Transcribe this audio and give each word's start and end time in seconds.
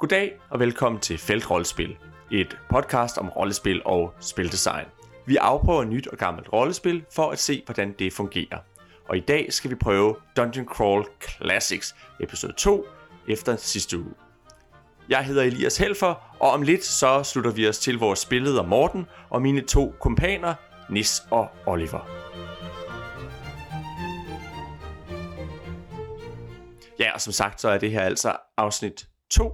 Goddag 0.00 0.32
og 0.50 0.60
velkommen 0.60 1.00
til 1.00 1.18
Feltrollespil, 1.18 1.96
et 2.32 2.58
podcast 2.70 3.18
om 3.18 3.28
rollespil 3.28 3.82
og 3.84 4.14
spildesign. 4.20 4.86
Vi 5.26 5.36
afprøver 5.36 5.84
nyt 5.84 6.06
og 6.06 6.18
gammelt 6.18 6.52
rollespil 6.52 7.04
for 7.14 7.30
at 7.30 7.38
se, 7.38 7.62
hvordan 7.64 7.94
det 7.98 8.12
fungerer. 8.12 8.58
Og 9.08 9.16
i 9.16 9.20
dag 9.20 9.52
skal 9.52 9.70
vi 9.70 9.74
prøve 9.74 10.16
Dungeon 10.36 10.66
Crawl 10.66 11.06
Classics 11.22 11.94
episode 12.20 12.52
2 12.52 12.86
efter 13.28 13.56
sidste 13.56 13.98
uge. 13.98 14.14
Jeg 15.08 15.24
hedder 15.24 15.42
Elias 15.42 15.78
Helfer, 15.78 16.36
og 16.38 16.50
om 16.50 16.62
lidt 16.62 16.84
så 16.84 17.22
slutter 17.22 17.50
vi 17.50 17.68
os 17.68 17.78
til 17.78 17.98
vores 17.98 18.18
spilleder 18.18 18.62
Morten 18.62 19.06
og 19.30 19.42
mine 19.42 19.60
to 19.60 19.94
kompaner, 20.00 20.54
Nis 20.90 21.22
og 21.30 21.48
Oliver. 21.66 22.08
Ja, 26.98 27.14
og 27.14 27.20
som 27.20 27.32
sagt, 27.32 27.60
så 27.60 27.68
er 27.68 27.78
det 27.78 27.90
her 27.90 28.00
altså 28.00 28.36
afsnit 28.56 29.08
2. 29.30 29.52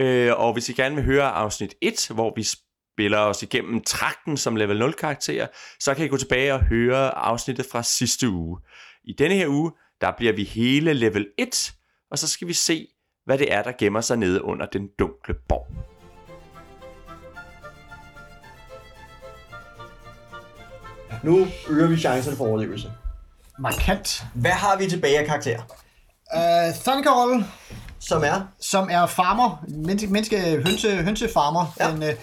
Øh, 0.00 0.32
og 0.36 0.52
hvis 0.52 0.68
I 0.68 0.72
gerne 0.72 0.94
vil 0.94 1.04
høre 1.04 1.30
afsnit 1.30 1.74
1, 1.80 2.08
hvor 2.10 2.32
vi 2.36 2.42
spiller 2.42 3.18
os 3.18 3.42
igennem 3.42 3.82
trakten 3.84 4.36
som 4.36 4.56
level 4.56 4.78
0 4.78 4.92
karakterer, 4.92 5.46
så 5.80 5.94
kan 5.94 6.04
I 6.04 6.08
gå 6.08 6.16
tilbage 6.16 6.54
og 6.54 6.60
høre 6.60 7.18
afsnittet 7.18 7.66
fra 7.72 7.82
sidste 7.82 8.28
uge. 8.28 8.58
I 9.04 9.12
denne 9.12 9.34
her 9.34 9.48
uge, 9.48 9.72
der 10.00 10.12
bliver 10.16 10.32
vi 10.32 10.44
hele 10.44 10.92
level 10.92 11.26
1, 11.38 11.72
og 12.10 12.18
så 12.18 12.28
skal 12.28 12.48
vi 12.48 12.52
se, 12.52 12.86
hvad 13.24 13.38
det 13.38 13.52
er, 13.52 13.62
der 13.62 13.72
gemmer 13.78 14.00
sig 14.00 14.16
nede 14.16 14.44
under 14.44 14.66
den 14.66 14.88
dunkle 14.98 15.34
borg. 15.48 15.66
Nu 21.24 21.46
øger 21.68 21.88
vi 21.88 21.96
chancerne 21.96 22.36
for 22.36 22.46
overlevelse. 22.46 22.92
Markant. 23.58 24.24
Hvad 24.34 24.50
har 24.50 24.78
vi 24.78 24.86
tilbage 24.86 25.18
af 25.18 25.26
karakterer? 25.26 25.62
Uh, 26.34 26.74
Thundercall, 26.74 27.44
Som 28.00 28.22
er? 28.24 28.40
som 28.60 28.88
er 28.90 29.06
farmer, 29.06 29.64
menneske, 29.68 30.06
menneske 30.06 30.62
hønse, 30.66 30.96
hønsefarmer. 30.96 31.74
Ja. 31.80 31.90
Den, 31.90 32.02
øh, 32.02 32.14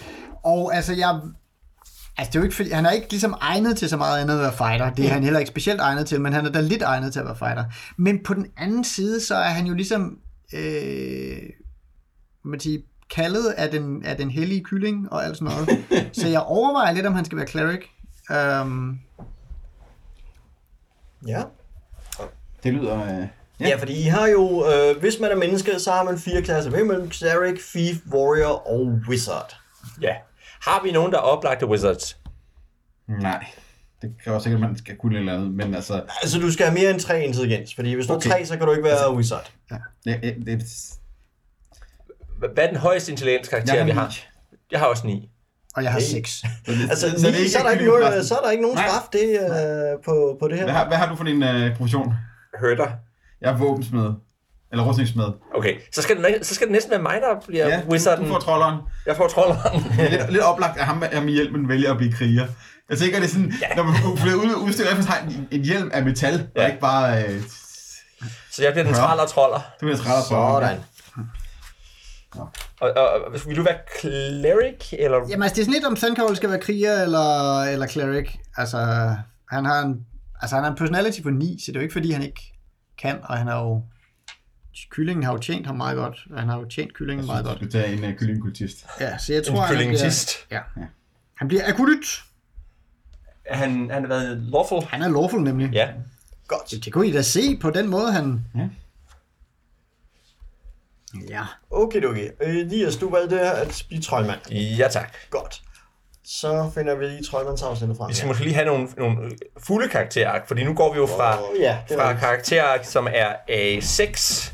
og 0.43 0.75
altså, 0.75 0.93
jeg... 0.93 1.19
Altså, 2.17 2.31
det 2.31 2.35
er 2.35 2.39
jo 2.39 2.43
ikke, 2.43 2.55
fordi, 2.55 2.71
han 2.71 2.85
er 2.85 2.91
ikke 2.91 3.09
ligesom 3.09 3.35
egnet 3.41 3.77
til 3.77 3.89
så 3.89 3.97
meget 3.97 4.21
andet 4.21 4.33
at 4.33 4.39
være 4.39 4.53
fighter. 4.53 4.93
Det 4.93 5.05
er 5.05 5.09
han 5.09 5.23
heller 5.23 5.39
ikke 5.39 5.49
specielt 5.49 5.81
egnet 5.81 6.07
til, 6.07 6.21
men 6.21 6.33
han 6.33 6.45
er 6.45 6.51
da 6.51 6.61
lidt 6.61 6.81
egnet 6.81 7.13
til 7.13 7.19
at 7.19 7.25
være 7.25 7.35
fighter. 7.35 7.63
Men 7.97 8.23
på 8.23 8.33
den 8.33 8.45
anden 8.57 8.83
side, 8.83 9.21
så 9.21 9.35
er 9.35 9.49
han 9.49 9.65
jo 9.65 9.73
ligesom... 9.73 10.17
Øh, 10.53 11.37
man 12.43 12.59
sige, 12.59 12.83
kaldet 13.09 13.49
af 13.49 13.71
den, 13.71 14.05
af 14.05 14.17
den 14.17 14.31
hellige 14.31 14.63
kylling 14.63 15.11
og 15.11 15.25
alt 15.25 15.37
sådan 15.37 15.53
noget. 15.53 15.85
så 16.17 16.27
jeg 16.27 16.41
overvejer 16.41 16.93
lidt, 16.93 17.05
om 17.05 17.13
han 17.13 17.25
skal 17.25 17.37
være 17.37 17.47
cleric. 17.47 17.81
Um, 18.61 18.99
Ja. 21.27 21.43
Det 22.63 22.73
lyder... 22.73 23.21
Øh, 23.21 23.27
Ja, 23.59 23.75
fordi 23.75 23.93
I 23.99 24.03
har 24.03 24.27
jo, 24.27 24.65
øh, 24.73 24.99
hvis 24.99 25.19
man 25.19 25.31
er 25.31 25.35
menneske, 25.35 25.79
så 25.79 25.91
har 25.91 26.03
man 26.03 26.17
fire 26.19 26.41
klasser. 26.41 26.71
Hvem 26.71 26.89
er 26.89 27.09
Cleric, 27.09 27.59
Thief, 27.71 27.97
Warrior 28.13 28.67
og 28.67 28.99
Wizard. 29.09 29.55
Ja. 30.01 30.15
Har 30.61 30.81
vi 30.83 30.91
nogen, 30.91 31.11
der 31.11 31.17
er 31.17 31.21
oplagte 31.21 31.65
wizards? 31.67 32.17
nej. 33.07 33.45
Det 34.01 34.15
kræver 34.23 34.39
sikkert, 34.39 34.63
at 34.63 34.69
man 34.69 34.77
skal 34.77 34.95
kunne 34.97 35.15
et 35.15 35.19
eller 35.19 35.33
andet, 35.33 35.51
men 35.53 35.75
altså... 35.75 36.01
Altså, 36.21 36.39
du 36.39 36.51
skal 36.51 36.65
have 36.65 36.79
mere 36.79 36.91
end 36.91 36.99
tre 36.99 37.23
intelligens, 37.23 37.75
fordi 37.75 37.93
hvis 37.93 38.07
du 38.07 38.13
Okay. 38.13 38.29
er 38.29 38.33
tre, 38.33 38.45
så 38.45 38.57
kan 38.57 38.65
du 38.65 38.71
ikke 38.71 38.83
være 38.83 39.13
Wizard. 39.15 39.51
Det, 40.05 40.19
det, 40.23 40.35
det, 40.45 40.63
Hvad 42.37 42.49
er 42.63 42.67
den 42.67 42.77
højeste 42.77 43.11
intelligens 43.11 43.47
karakter, 43.47 43.75
jeg 43.75 43.85
vi 43.85 43.91
har 43.91 44.01
har? 44.01 44.07
ni. 44.09 44.15
Jeg 44.71 44.79
har 44.79 44.87
også 44.87 45.07
ni. 45.07 45.29
og 45.75 45.83
jeg 45.83 45.91
har 45.91 45.99
Hey. 45.99 46.05
seks. 46.07 46.43
Altså, 46.67 47.09
Så 47.19 47.27
er 47.27 47.31
ikke 47.31 47.49
så, 47.49 47.59
er 47.59 47.63
der 47.63 47.71
ikke 47.71 48.05
resten. 48.07 48.23
så 48.23 48.35
er 48.35 48.41
der 48.41 48.51
ikke 48.51 48.61
nogen 48.61 48.77
straf 48.77 49.07
det, 49.13 49.29
øh, 49.29 50.03
på, 50.05 50.37
på 50.39 50.47
det 50.47 50.57
her. 50.57 50.63
Hvad 50.63 50.73
har, 50.73 50.87
hvad 50.87 50.97
har 50.97 51.09
du 51.09 51.15
for 51.15 51.23
din 51.23 51.43
øh, 51.43 51.77
profession? 51.77 52.13
Hørter. 52.59 52.87
Jeg 53.41 53.51
er 53.53 53.57
våbensmed. 53.57 54.13
Eller 54.71 54.83
rustningssmed. 54.85 55.25
Okay, 55.55 55.75
så 55.95 56.01
skal, 56.01 56.17
det, 56.17 56.45
så 56.45 56.55
skal 56.55 56.67
det 56.67 56.71
næsten 56.71 56.91
være 56.91 57.01
mig, 57.01 57.19
der 57.21 57.45
bliver 57.47 57.67
Ja, 57.67 57.81
wizarden. 57.89 58.25
du 58.25 58.31
får 58.33 58.39
trolderen. 58.39 58.77
Jeg 59.05 59.15
får 59.17 59.27
trolderen. 59.27 59.83
Er 59.99 60.09
lidt, 60.09 60.31
lidt 60.31 60.43
oplagt, 60.43 60.77
at 60.79 60.85
ham 60.85 60.99
der 60.99 61.21
med 61.21 61.33
hjelmen 61.33 61.69
vælger 61.69 61.91
at 61.91 61.97
blive 61.97 62.11
kriger. 62.13 62.47
Jeg 62.89 62.97
tænker, 62.97 63.19
det 63.19 63.25
er 63.25 63.29
sådan, 63.29 63.53
ja. 63.61 63.75
når 63.75 63.83
man 63.83 63.93
bliver 64.21 64.35
ud, 64.35 64.69
efter 64.69 65.11
har 65.11 65.19
en, 65.27 65.47
en 65.51 65.61
hjelm 65.61 65.89
af 65.93 66.03
metal, 66.03 66.33
ja. 66.33 66.39
Ja. 66.55 66.61
og 66.63 66.67
ikke 66.69 66.79
bare... 66.81 67.23
Øh, 67.23 67.41
så 68.51 68.63
jeg 68.63 68.71
bliver 68.73 68.83
den 68.85 68.93
Ja. 68.93 68.99
traller 68.99 69.25
troller. 69.25 69.57
det 69.57 69.79
bliver 69.79 69.97
træt 69.97 70.23
Sådan. 70.23 70.79
Og, 72.35 72.49
og, 72.81 73.09
og, 73.09 73.33
vil 73.47 73.57
du 73.57 73.63
være 73.63 73.77
cleric, 73.99 74.93
eller? 74.99 75.17
Jamen, 75.29 75.43
altså, 75.43 75.55
det 75.55 75.61
er 75.61 75.65
sådan 75.65 75.73
lidt, 75.73 75.85
om 75.85 75.95
Thundercall 75.95 76.35
skal 76.35 76.49
være 76.49 76.59
kriger 76.59 77.01
eller, 77.01 77.61
eller 77.61 77.87
cleric. 77.87 78.29
Altså, 78.57 78.77
han 79.51 79.65
har 79.65 79.79
en, 79.81 80.05
altså, 80.41 80.55
han 80.55 80.63
har 80.63 80.71
en 80.71 80.77
personality 80.77 81.21
på 81.21 81.29
9, 81.29 81.57
så 81.59 81.71
det 81.71 81.75
er 81.75 81.79
jo 81.79 81.83
ikke, 81.83 81.93
fordi 81.93 82.11
han 82.11 82.23
ikke 82.23 82.53
kan, 82.97 83.19
og 83.23 83.37
han 83.37 83.47
har 83.47 83.59
jo... 83.61 83.83
Kyllingen 84.89 85.23
har 85.23 85.31
jo 85.31 85.37
tjent 85.37 85.65
ham 85.65 85.75
meget 85.75 85.97
godt. 85.97 86.27
Han 86.37 86.49
har 86.49 86.59
jo 86.59 86.65
tjent 86.65 86.93
kyllingen 86.93 87.25
meget 87.25 87.43
Du 87.45 87.49
godt. 87.49 87.57
skal 87.59 87.71
tage 87.71 87.93
en 87.93 88.03
uh, 88.03 88.17
kyllingkultist. 88.19 88.85
Ja, 88.99 89.17
så 89.17 89.33
jeg 89.33 89.45
tror, 89.45 89.61
han 89.61 89.75
kyllingtist. 89.75 90.45
bliver, 90.47 90.61
ja. 90.77 90.83
Han 91.35 91.47
bliver 91.47 91.61
akulyt. 91.73 92.05
Han, 93.51 93.89
han 93.91 94.01
har 94.03 94.07
været 94.07 94.37
lawful. 94.37 94.83
Han 94.83 95.01
er 95.01 95.07
lawful 95.09 95.41
nemlig. 95.41 95.69
Ja. 95.73 95.89
Godt. 96.47 96.85
Det 96.85 96.93
kunne 96.93 97.07
I 97.07 97.11
da 97.11 97.21
se 97.21 97.57
på 97.57 97.69
den 97.69 97.87
måde, 97.87 98.11
han... 98.11 98.45
Ja. 98.55 98.69
Ja. 101.29 101.43
Okay, 101.69 102.03
okay. 102.03 102.29
Elias, 102.41 102.95
du 102.95 103.09
valgte 103.09 103.41
at 103.41 103.85
blive 103.87 104.01
troldmand. 104.01 104.51
Ja, 104.51 104.87
tak. 104.91 105.13
Godt. 105.29 105.63
Så 106.29 106.71
finder 106.73 106.95
vi 106.95 107.05
lige 107.05 107.23
troldmandsafsnittet 107.23 107.97
frem. 107.97 108.09
Vi 108.09 108.13
skal 108.13 108.27
måske 108.27 108.43
lige 108.43 108.53
have 108.53 108.65
nogle, 108.65 108.87
nogle 108.97 109.31
fulde 109.57 109.89
karakterark, 109.89 110.47
fordi 110.47 110.63
nu 110.63 110.73
går 110.73 110.93
vi 110.93 110.99
jo 110.99 111.05
fra, 111.05 111.43
Åh, 111.43 111.59
ja, 111.59 111.79
fra 111.95 112.13
karakterark, 112.13 112.85
som 112.85 113.07
er 113.11 113.35
A6, 113.49 114.53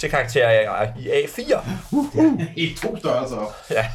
til 0.00 0.10
karakterark 0.10 0.98
i 0.98 1.08
A4. 1.08 1.60
I 2.56 2.76
to 2.82 2.96
størrelser 2.96 3.36
op. 3.36 3.54
Ja. 3.70 3.90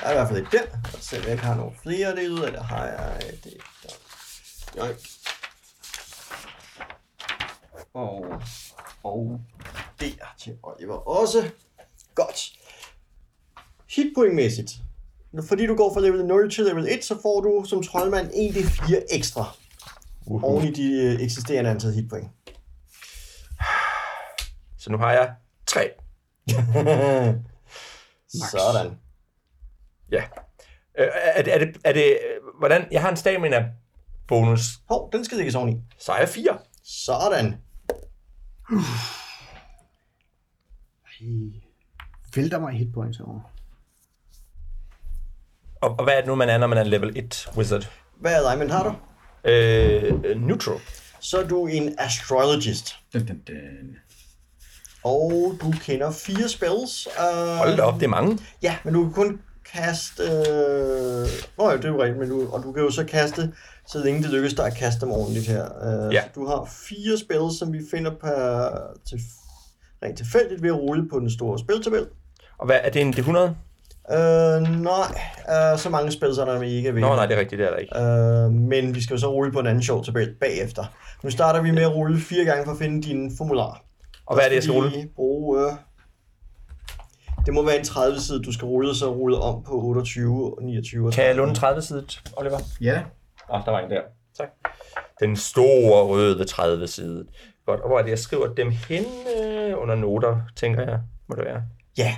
Der 0.00 0.06
er 0.06 0.10
i 0.10 0.14
hvert 0.14 0.28
fald 0.28 0.38
ikke 0.38 0.58
den. 0.58 0.94
Os 0.98 1.04
se, 1.04 1.16
jeg 1.22 1.30
ikke 1.30 1.44
har 1.44 1.54
nogle 1.54 1.72
flere 1.82 2.16
derude, 2.16 2.46
eller 2.46 2.62
har 2.62 2.86
jeg 2.86 3.22
det 3.44 3.56
der. 3.82 4.82
Joink. 4.82 4.96
Og, 7.94 8.26
og 9.04 9.40
der 10.00 10.34
til 10.38 10.56
Oliver 10.62 11.08
også. 11.08 11.50
Godt. 12.14 12.52
Hitpointmæssigt. 13.90 14.70
Fordi 15.48 15.66
du 15.66 15.76
går 15.76 15.94
fra 15.94 16.00
level 16.00 16.26
0 16.26 16.50
til 16.50 16.64
level 16.64 16.86
1, 16.88 17.04
så 17.04 17.18
får 17.22 17.40
du 17.40 17.64
som 17.68 17.82
troldmand 17.82 18.30
1d4 18.30 18.94
ekstra. 19.10 19.44
Uh-huh. 20.26 20.44
Oven 20.44 20.64
i 20.64 20.70
de 20.70 20.92
øh, 20.92 21.20
eksisterende 21.20 21.70
antal 21.70 21.92
hitpoint. 21.92 22.28
Så 24.80 24.92
nu 24.92 24.98
har 24.98 25.12
jeg 25.12 25.34
3. 25.66 25.90
Sådan. 28.50 28.98
Ja. 30.10 30.22
Øh, 30.98 31.08
er, 31.14 31.42
det, 31.42 31.54
er, 31.54 31.58
det, 31.58 31.76
er 31.84 31.92
det, 31.92 32.18
hvordan, 32.58 32.88
jeg 32.92 33.00
har 33.00 33.10
en 33.10 33.16
stamina 33.16 33.68
bonus, 34.28 34.60
Hov, 34.88 35.12
den 35.12 35.24
skal 35.24 35.36
lægges 35.36 35.54
oveni. 35.54 35.82
så 35.98 36.12
er 36.12 36.18
jeg 36.18 36.28
4. 36.28 36.58
Sådan. 36.84 37.56
I 41.20 41.62
vælter 42.36 42.58
mig 42.58 42.74
i 42.74 42.76
hitpoints 42.76 43.20
over. 43.20 43.40
Og, 45.80 45.94
og 45.98 46.04
hvad 46.04 46.14
er 46.14 46.18
det 46.18 46.26
nu, 46.28 46.34
man 46.34 46.48
er, 46.48 46.58
når 46.58 46.66
man 46.66 46.78
er 46.78 46.82
level 46.84 47.12
1 47.16 47.48
wizard? 47.56 47.88
Hvad 48.20 48.34
er 48.34 48.50
dig, 48.50 48.58
men 48.58 48.70
har 48.70 48.82
du? 48.82 48.94
Øh, 49.50 50.36
neutral. 50.40 50.76
Så 51.20 51.38
er 51.42 51.48
du 51.48 51.66
en 51.66 51.94
astrologist. 51.98 52.96
Dun, 53.14 53.26
dun, 53.26 53.40
dun. 53.48 53.96
Og 55.04 55.52
du 55.62 55.72
kender 55.84 56.10
fire 56.10 56.48
spells. 56.48 57.08
Uh, 57.18 57.56
Hold 57.56 57.76
da 57.76 57.82
op, 57.82 57.94
det 57.94 58.02
er 58.02 58.08
mange. 58.08 58.38
Ja, 58.62 58.76
men 58.84 58.94
du 58.94 59.02
kan 59.04 59.12
kun 59.12 59.40
kaste... 59.74 60.22
Øh... 60.22 60.28
Nå 61.58 61.70
ja, 61.70 61.76
det 61.76 61.84
er 61.84 61.88
jo 61.88 62.02
rigtigt, 62.02 62.18
men 62.18 62.28
du, 62.30 62.48
og 62.52 62.62
du 62.62 62.72
kan 62.72 62.82
jo 62.82 62.90
så 62.90 63.04
kaste, 63.04 63.52
så 63.88 63.98
længe 63.98 64.22
det 64.22 64.30
lykkes 64.30 64.54
dig 64.54 64.66
at 64.66 64.74
kaste 64.76 65.00
dem 65.00 65.10
ordentligt 65.10 65.46
her. 65.46 65.64
Uh, 66.06 66.14
Ja. 66.14 66.22
så 66.22 66.28
du 66.34 66.46
har 66.46 66.68
fire 66.88 67.18
spells, 67.18 67.58
som 67.58 67.72
vi 67.72 67.78
finder 67.90 68.10
per, 68.20 68.70
til, 69.08 69.18
rent 70.02 70.16
tilfældigt 70.16 70.62
ved 70.62 70.68
at 70.70 70.76
rulle 70.76 71.08
på 71.08 71.18
den 71.20 71.30
store 71.30 71.58
spiltabel. 71.58 72.06
Og 72.58 72.66
hvad, 72.66 72.80
er 72.82 72.90
det 72.90 73.02
en 73.02 73.14
D100? 73.14 73.38
Uh, 74.12 74.68
nej, 74.82 75.20
uh, 75.72 75.78
så 75.78 75.88
mange 75.90 76.12
spells 76.12 76.38
er 76.38 76.44
der 76.44 76.62
ikke 76.62 76.94
ved. 76.94 77.00
Nå, 77.00 77.14
nej, 77.14 77.26
det 77.26 77.36
er 77.36 77.40
rigtigt, 77.40 77.58
det 77.58 77.66
er 77.66 77.70
der 77.70 77.76
ikke. 77.76 78.46
Uh, 78.46 78.52
men 78.52 78.94
vi 78.94 79.02
skal 79.02 79.14
jo 79.14 79.20
så 79.20 79.32
rulle 79.32 79.52
på 79.52 79.60
en 79.60 79.66
anden 79.66 79.82
sjov 79.82 80.04
tabel 80.04 80.34
bagefter. 80.40 80.84
Nu 81.22 81.30
starter 81.30 81.62
vi 81.62 81.70
med 81.70 81.82
at 81.82 81.94
rulle 81.94 82.20
fire 82.20 82.44
gange 82.44 82.64
for 82.64 82.72
at 82.72 82.78
finde 82.78 83.02
din 83.02 83.32
formular. 83.38 83.84
Og 84.26 84.34
hvad 84.36 84.44
er 84.44 84.48
det, 84.48 84.54
jeg 84.54 84.62
skal 84.62 84.74
vi 84.74 84.78
rulle? 84.80 85.08
Bruge, 85.16 85.66
øh, 85.66 85.72
det 87.46 87.54
må 87.54 87.64
være 87.64 87.78
en 87.78 87.84
30 87.84 88.20
side, 88.20 88.42
du 88.42 88.52
skal 88.52 88.66
rulle, 88.66 88.90
og 88.90 88.96
så 88.96 89.12
rulle 89.12 89.36
om 89.38 89.62
på 89.62 89.72
28, 89.72 90.54
29 90.62 91.06
og 91.06 91.12
Kan 91.12 91.24
jeg 91.24 91.34
30. 91.34 91.46
låne 91.46 91.54
30 91.54 91.82
side, 91.82 92.06
Oliver? 92.36 92.58
Ja 92.80 92.92
da. 92.92 93.04
Ah, 93.50 93.64
der 93.64 93.70
var 93.70 93.80
en 93.80 93.90
der. 93.90 94.02
Tak. 94.36 94.48
Den 95.20 95.36
store 95.36 96.04
røde 96.04 96.44
30 96.44 96.86
side. 96.86 97.26
Godt, 97.66 97.80
og 97.80 97.88
hvor 97.88 97.98
er 97.98 98.02
det, 98.02 98.10
jeg 98.10 98.18
skriver 98.18 98.54
dem 98.54 98.70
hen 98.88 99.04
øh, 99.04 99.82
under 99.82 99.94
noter, 99.94 100.40
tænker 100.56 100.82
jeg, 100.82 101.00
må 101.28 101.36
det 101.36 101.44
være. 101.44 101.62
Ja. 101.98 102.16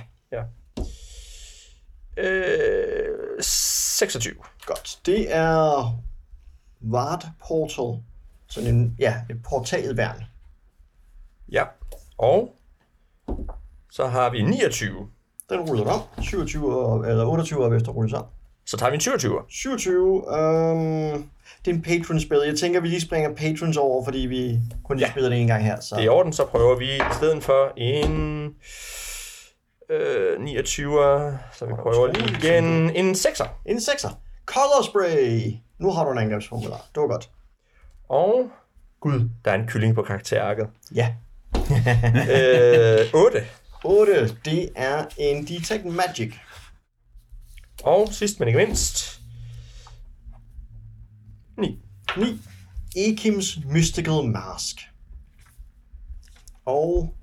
Øh, 2.17 3.05
26. 3.41 4.33
godt. 4.65 4.99
Det 5.05 5.35
er 5.35 5.99
Vard 6.81 7.25
Portal. 7.47 8.03
Sådan 8.47 8.75
en, 8.75 8.95
ja, 8.99 9.15
et 9.29 9.37
portalværn. 9.49 10.23
Ja. 11.51 11.63
Og 12.17 12.55
så 13.91 14.07
har 14.07 14.29
vi 14.29 14.41
29. 14.41 15.07
Den 15.49 15.59
ruller 15.59 15.91
om. 15.91 16.01
27 16.23 16.75
og, 16.85 17.07
eller 17.09 17.25
28 17.25 17.65
op 17.65 17.73
efter 17.73 17.91
rulles 17.91 18.13
om. 18.13 18.25
Så 18.65 18.77
tager 18.77 18.89
vi 18.89 18.95
en 18.95 19.01
27. 19.01 19.39
27. 19.49 20.37
Øhm, 20.37 21.29
det 21.65 21.71
er 21.71 21.75
en 21.75 21.81
patron-spil. 21.81 22.37
Jeg 22.45 22.57
tænker, 22.59 22.79
vi 22.81 22.87
lige 22.87 23.01
springer 23.01 23.35
patrons 23.35 23.77
over, 23.77 24.03
fordi 24.03 24.19
vi 24.19 24.59
kun 24.83 24.97
lige 24.97 25.05
Ja. 25.07 25.11
spiller 25.11 25.29
det 25.29 25.41
en 25.41 25.47
gang 25.47 25.63
her. 25.63 25.79
Så. 25.79 25.95
Det 25.95 26.01
er 26.01 26.05
i 26.05 26.07
orden, 26.07 26.33
så 26.33 26.45
prøver 26.45 26.77
vi 26.77 26.95
i 26.95 26.99
stedet 27.17 27.43
for 27.43 27.73
en 27.77 28.55
øh, 29.91 30.41
29, 30.41 31.39
så 31.53 31.65
vi 31.65 31.73
prøver 31.81 32.13
lige 32.13 32.37
igen 32.37 32.65
en 32.95 33.11
6'er. 33.15 33.47
En 33.65 33.77
6'er. 33.77 34.13
Color 34.45 34.83
spray. 34.83 35.53
Nu 35.79 35.91
har 35.91 36.05
du 36.05 36.11
en 36.11 36.17
angrebsformular. 36.17 36.85
Det 36.95 37.01
var 37.01 37.07
godt. 37.07 37.29
Og 38.09 38.49
gud, 38.99 39.29
der 39.45 39.51
er 39.51 39.55
en 39.55 39.67
kylling 39.67 39.95
på 39.95 40.01
karakterarket. 40.01 40.67
Ja. 40.95 41.15
øh, 42.35 43.13
8. 43.13 43.45
8. 43.83 44.37
Det 44.45 44.69
er 44.75 45.05
en 45.17 45.45
Detect 45.45 45.85
Magic. 45.85 46.33
Og 47.83 48.07
sidst 48.11 48.39
men 48.39 48.47
ikke 48.47 48.57
mindst, 48.57 49.21
9. 51.57 51.81
9. 52.17 52.41
Ekims 52.95 53.59
Mystical 53.65 54.23
Mask. 54.23 54.75
Og 56.65 57.15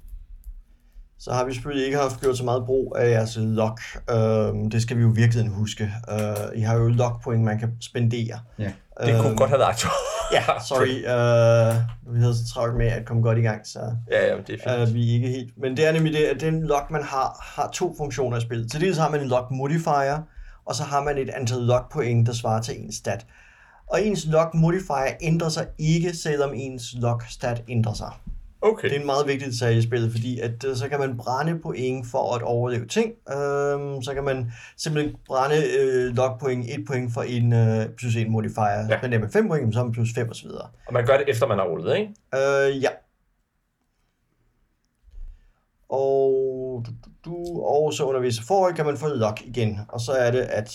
så 1.28 1.34
har 1.34 1.44
vi 1.44 1.52
selvfølgelig 1.54 1.86
ikke 1.86 1.98
haft 1.98 2.20
gjort 2.20 2.36
så 2.38 2.44
meget 2.44 2.66
brug 2.66 2.96
af 2.98 3.10
jeres 3.10 3.38
lock. 3.40 3.80
Øhm, 4.10 4.70
det 4.70 4.82
skal 4.82 4.96
vi 4.96 5.02
jo 5.02 5.12
virkelig 5.14 5.48
huske. 5.48 5.92
Øh, 6.10 6.58
I 6.58 6.60
har 6.60 6.76
jo 6.76 6.88
lock 6.88 7.22
point, 7.22 7.44
man 7.44 7.58
kan 7.58 7.72
spendere. 7.80 8.38
Ja. 8.58 8.64
Det 8.64 9.14
kunne 9.16 9.28
Øhm, 9.28 9.36
godt 9.36 9.50
have 9.50 9.58
været 9.58 9.68
aktuelt. 9.68 9.94
Ja, 10.32 10.42
sorry. 10.68 10.86
Øh, 11.14 12.14
vi 12.14 12.20
havde 12.20 12.34
så 12.36 12.52
travlt 12.54 12.76
med 12.76 12.86
at 12.86 13.04
komme 13.04 13.22
godt 13.22 13.38
i 13.38 13.40
gang, 13.40 13.66
så 13.66 13.80
ja, 14.10 14.26
ja, 14.26 14.36
det 14.46 14.60
er 14.64 14.76
fint. 14.78 14.88
øh, 14.88 14.94
vi 14.94 15.10
er 15.10 15.14
ikke 15.14 15.28
helt... 15.28 15.52
Men 15.58 15.76
det 15.76 15.86
er 15.86 15.92
nemlig 15.92 16.12
det, 16.12 16.18
at 16.24 16.40
den 16.40 16.62
lock, 16.62 16.90
man 16.90 17.02
har, 17.02 17.52
har 17.56 17.70
to 17.72 17.94
funktioner 17.98 18.36
i 18.36 18.40
spillet. 18.40 18.70
Til 18.70 18.80
dels 18.80 18.98
har 18.98 19.10
man 19.10 19.20
en 19.20 19.28
lock 19.28 19.50
modifier, 19.50 20.22
og 20.66 20.74
så 20.74 20.82
har 20.82 21.02
man 21.04 21.18
et 21.18 21.30
antal 21.30 21.58
lock 21.58 21.92
point, 21.92 22.26
der 22.26 22.32
svarer 22.32 22.62
til 22.62 22.80
ens 22.82 22.94
stat. 22.94 23.26
Og 23.86 24.02
ens 24.06 24.26
lock 24.26 24.54
modifier 24.54 25.16
ændrer 25.20 25.48
sig 25.48 25.66
ikke, 25.78 26.16
selvom 26.16 26.50
ens 26.54 26.94
lock 26.98 27.24
stat 27.28 27.62
ændrer 27.68 27.92
sig. 27.92 28.10
Okay. 28.60 28.88
Det 28.88 28.96
er 28.96 29.00
en 29.00 29.06
meget 29.06 29.26
vigtig 29.26 29.52
detalje 29.52 29.78
i 29.78 29.82
spillet, 29.82 30.10
fordi 30.10 30.40
at, 30.40 30.64
øh, 30.64 30.76
så 30.76 30.88
kan 30.88 30.98
man 30.98 31.16
brænde 31.16 31.58
point 31.58 32.06
for 32.06 32.34
at 32.34 32.42
overleve 32.42 32.86
ting. 32.86 33.12
Øhm, 33.30 34.02
så 34.02 34.14
kan 34.14 34.24
man 34.24 34.52
simpelthen 34.76 35.16
brænde 35.26 35.56
øh, 35.80 36.16
log 36.16 36.38
point, 36.40 36.64
1 36.68 36.84
point 36.86 37.12
for 37.12 37.22
en 37.22 37.52
øh, 37.52 37.88
plus 37.98 38.16
1 38.16 38.30
modifier. 38.30 38.86
Ja. 38.90 38.98
Men 39.02 39.12
det 39.12 39.20
med 39.20 39.30
5 39.30 39.48
point, 39.48 39.74
så 39.74 39.80
er 39.80 39.84
man 39.84 39.92
plus 39.92 40.08
5 40.14 40.30
osv. 40.30 40.48
Og 40.86 40.92
man 40.92 41.06
gør 41.06 41.16
det 41.16 41.28
efter 41.28 41.46
man 41.46 41.58
har 41.58 41.64
rullet, 41.64 41.96
ikke? 41.96 42.14
Øh, 42.34 42.82
ja. 42.82 42.90
Og, 45.88 46.84
du, 46.86 46.90
du, 47.24 47.62
og 47.62 47.94
så 47.94 48.04
under 48.04 48.20
visse 48.20 48.42
forhold 48.46 48.74
kan 48.74 48.86
man 48.86 48.96
få 48.96 49.08
lock 49.08 49.42
igen. 49.44 49.78
Og 49.88 50.00
så 50.00 50.12
er 50.12 50.30
det, 50.30 50.40
at 50.40 50.74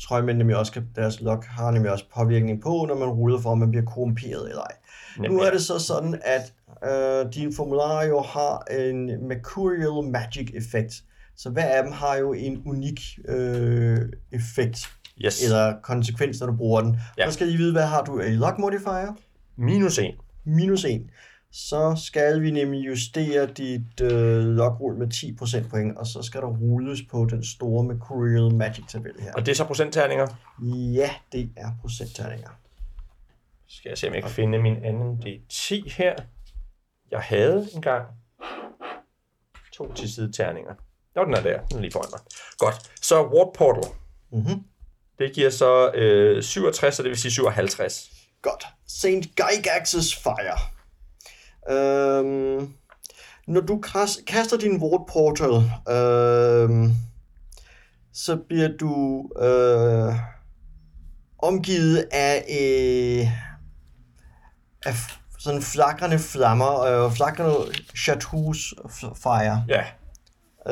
trøjmænd 0.00 0.38
nemlig 0.38 0.56
også 0.56 0.72
kan, 0.72 0.88
deres 0.96 1.20
lock 1.20 1.44
har 1.44 1.70
nemlig 1.70 1.92
også 1.92 2.04
påvirkning 2.16 2.62
på, 2.62 2.84
når 2.88 2.98
man 2.98 3.08
ruller 3.08 3.40
for, 3.40 3.50
om 3.50 3.58
man 3.58 3.70
bliver 3.70 3.84
korrumperet 3.84 4.48
eller 4.48 4.62
ej. 4.62 4.76
Nu 5.30 5.40
er 5.40 5.50
det 5.50 5.62
så 5.62 5.78
sådan, 5.78 6.20
at 6.24 6.52
øh, 6.90 7.32
din 7.32 7.54
formular 7.54 8.02
jo 8.04 8.20
har 8.20 8.58
en 8.80 9.28
Mercurial 9.28 10.10
Magic 10.12 10.50
effekt. 10.54 11.02
Så 11.36 11.50
hver 11.50 11.64
af 11.66 11.82
dem 11.82 11.92
har 11.92 12.16
jo 12.16 12.32
en 12.32 12.62
unik 12.66 13.00
øh, 13.28 13.98
effekt, 14.32 14.78
Yes. 15.24 15.44
eller 15.44 15.74
konsekvens, 15.82 16.40
når 16.40 16.46
du 16.46 16.56
bruger 16.56 16.80
den. 16.80 16.96
Ja. 17.18 17.26
Så 17.26 17.32
skal 17.32 17.48
I 17.52 17.56
vide, 17.56 17.72
hvad 17.72 17.86
har 17.86 18.04
du 18.04 18.20
af 18.20 18.38
lock 18.38 18.58
modifier? 18.58 19.16
Minus 19.56 19.98
1. 19.98 20.04
Minus 20.44 20.84
1. 20.84 21.02
Så 21.52 22.02
skal 22.06 22.42
vi 22.42 22.50
nemlig 22.50 22.86
justere 22.86 23.46
dit 23.46 24.00
øh, 24.00 24.44
logrull 24.44 24.96
med 24.98 25.06
10% 25.64 25.68
point, 25.70 25.98
og 25.98 26.06
så 26.06 26.22
skal 26.22 26.40
der 26.40 26.46
rulles 26.48 27.00
på 27.10 27.26
den 27.30 27.44
store 27.44 27.84
Mercurial 27.84 28.54
Magic-tabel 28.54 29.12
her. 29.20 29.32
Og 29.34 29.46
det 29.46 29.52
er 29.52 29.56
så 29.56 29.64
procentterninger. 29.64 30.26
Ja, 30.94 31.10
det 31.32 31.50
er 31.56 31.70
procentterninger. 31.80 32.48
Skal 33.68 33.88
jeg 33.88 33.98
se, 33.98 34.08
om 34.08 34.14
jeg 34.14 34.22
kan 34.22 34.30
finde 34.30 34.58
min 34.58 34.84
anden 34.84 35.22
D10 35.26 35.94
her. 35.96 36.14
Jeg 37.10 37.20
havde 37.20 37.68
engang 37.74 38.06
to 39.72 39.92
til 39.92 40.12
sideterninger. 40.12 40.74
Nå, 41.14 41.24
den 41.24 41.34
er 41.34 41.42
der. 41.42 41.60
Den 41.66 41.76
er 41.76 41.80
lige 41.80 41.92
foran 41.92 42.08
mig. 42.12 42.20
Godt. 42.58 42.90
Så 43.02 43.22
Warp 43.22 43.52
Portal. 43.54 43.92
Mhm. 44.32 44.64
Det 45.18 45.32
giver 45.34 45.50
så 45.50 45.90
øh, 45.92 46.42
67, 46.42 46.94
så 46.94 47.02
det 47.02 47.08
vil 47.08 47.18
sige 47.18 47.32
57. 47.32 48.10
Godt. 48.42 48.66
St. 48.86 49.40
Gygax's 49.40 50.22
Fire. 50.22 50.77
Øhm, 51.70 52.68
når 53.46 53.60
du 53.60 53.80
kas- 53.86 54.22
kaster 54.26 54.56
din 54.56 54.82
Ward 54.82 55.08
Portal, 55.12 55.54
øhm, 55.94 56.94
så 58.12 58.36
bliver 58.48 58.68
du 58.80 59.24
øh, 59.42 60.14
omgivet 61.42 62.06
af, 62.12 62.44
øh, 62.60 63.26
af 64.86 64.94
sådan 65.38 65.62
flakrende 65.62 66.18
flammer, 66.18 66.80
øh, 66.80 67.12
flakrende 67.12 67.54
chartreuse 67.96 68.76
fire 69.22 69.64
Ja. 69.68 69.84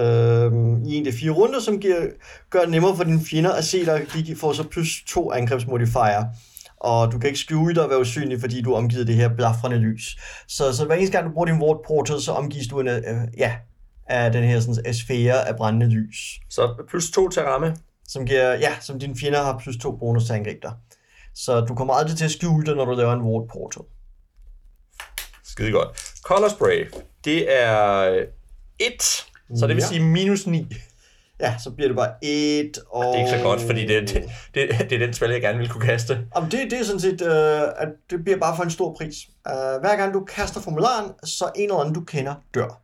øhm, 0.03 0.85
i 0.85 0.95
en 0.95 1.07
af 1.07 1.13
fire 1.15 1.31
runder, 1.31 1.61
som 1.61 1.81
giver, 1.81 2.07
gør 2.51 2.61
det 2.61 2.71
nemmere 2.71 2.97
for 2.97 3.05
dine 3.05 3.25
fjender 3.25 3.53
at 3.53 3.65
se 3.65 3.87
dig. 3.87 4.07
De 4.27 4.37
får 4.37 4.53
så 4.53 4.63
plus 4.69 5.03
to 5.09 5.33
angrebsmodifier. 5.33 6.25
Og 6.77 7.13
du 7.13 7.19
kan 7.19 7.29
ikke 7.29 7.39
skjule 7.39 7.75
dig 7.75 7.83
og 7.83 7.91
være 7.91 8.01
usynlig, 8.01 8.41
fordi 8.41 8.63
du 8.63 8.73
er 8.73 8.77
omgivet 8.79 9.01
af 9.01 9.07
det 9.07 9.15
her 9.15 9.29
blafrende 9.35 9.77
lys. 9.77 10.17
Så, 10.49 10.77
så 10.77 10.85
hver 10.85 10.95
eneste 10.95 11.13
gang 11.17 11.29
du 11.29 11.33
bruger 11.33 11.47
din 11.47 11.63
Ward 11.63 11.85
Portal, 11.87 12.21
så 12.21 12.33
omgives 12.33 12.67
du 12.69 12.81
en, 12.81 12.89
øh, 12.89 13.03
ja, 13.39 13.57
af 14.07 14.33
den 14.33 14.45
her 14.45 14.61
sådan, 14.61 14.95
sfære 14.95 15.49
af 15.49 15.57
brændende 15.57 15.87
lys. 15.87 16.41
Så 16.51 16.85
plus 16.89 17.11
2 17.11 17.29
til 17.29 17.41
at 17.41 17.47
ramme. 17.47 17.77
Som, 18.09 18.27
giver, 18.27 18.51
ja, 18.55 18.73
som 18.81 18.99
dine 18.99 19.17
fjender 19.17 19.43
har 19.43 19.59
plus 19.59 19.77
to 19.77 19.97
bonus 19.97 20.25
til 20.25 20.45
dig. 20.63 20.73
Så 21.35 21.61
du 21.61 21.75
kommer 21.75 21.95
aldrig 21.95 22.17
til 22.17 22.25
at 22.25 22.31
skjule 22.31 22.67
dig, 22.67 22.75
når 22.77 22.85
du 22.85 22.93
laver 22.93 23.13
en 23.13 23.21
Ward 23.21 23.49
Portal. 23.53 23.83
Skide 25.45 25.73
godt. 25.73 25.89
Color 26.23 26.49
Spray. 26.49 26.91
Det 27.25 27.63
er 27.63 28.05
1. 28.79 29.03
Så 29.03 29.67
det 29.67 29.69
vil 29.69 29.83
Ja. 29.83 29.87
sige 29.89 30.01
minus 30.01 30.47
9. 30.47 30.67
Ja, 31.41 31.59
så 31.59 31.71
bliver 31.71 31.89
det 31.89 31.97
bare 31.97 32.13
et, 32.23 32.79
og... 32.91 33.05
Det 33.05 33.15
er 33.15 33.19
ikke 33.19 33.39
så 33.39 33.43
godt, 33.43 33.61
fordi 33.61 33.87
det, 33.87 34.09
det, 34.09 34.25
det, 34.55 34.91
det 34.91 34.93
er 34.93 35.07
den 35.07 35.15
spil, 35.15 35.31
jeg 35.31 35.41
gerne 35.41 35.59
vil 35.59 35.69
kunne 35.69 35.87
kaste. 35.87 36.27
Jamen, 36.37 36.51
det, 36.51 36.71
det 36.71 36.81
er 36.81 36.85
sådan 36.85 37.01
set, 37.01 37.23
øh, 37.23 37.63
at 37.77 37.89
det 38.11 38.25
bliver 38.25 38.39
bare 38.39 38.57
for 38.57 38.63
en 38.63 38.71
stor 38.71 38.95
pris. 38.95 39.15
Uh, 39.27 39.81
hver 39.81 39.97
gang 39.97 40.15
du 40.15 40.25
kaster 40.25 40.61
formularen, 40.61 41.13
så 41.25 41.51
en 41.57 41.63
eller 41.63 41.77
anden, 41.77 41.95
du 41.95 42.05
kender, 42.05 42.35
dør. 42.55 42.83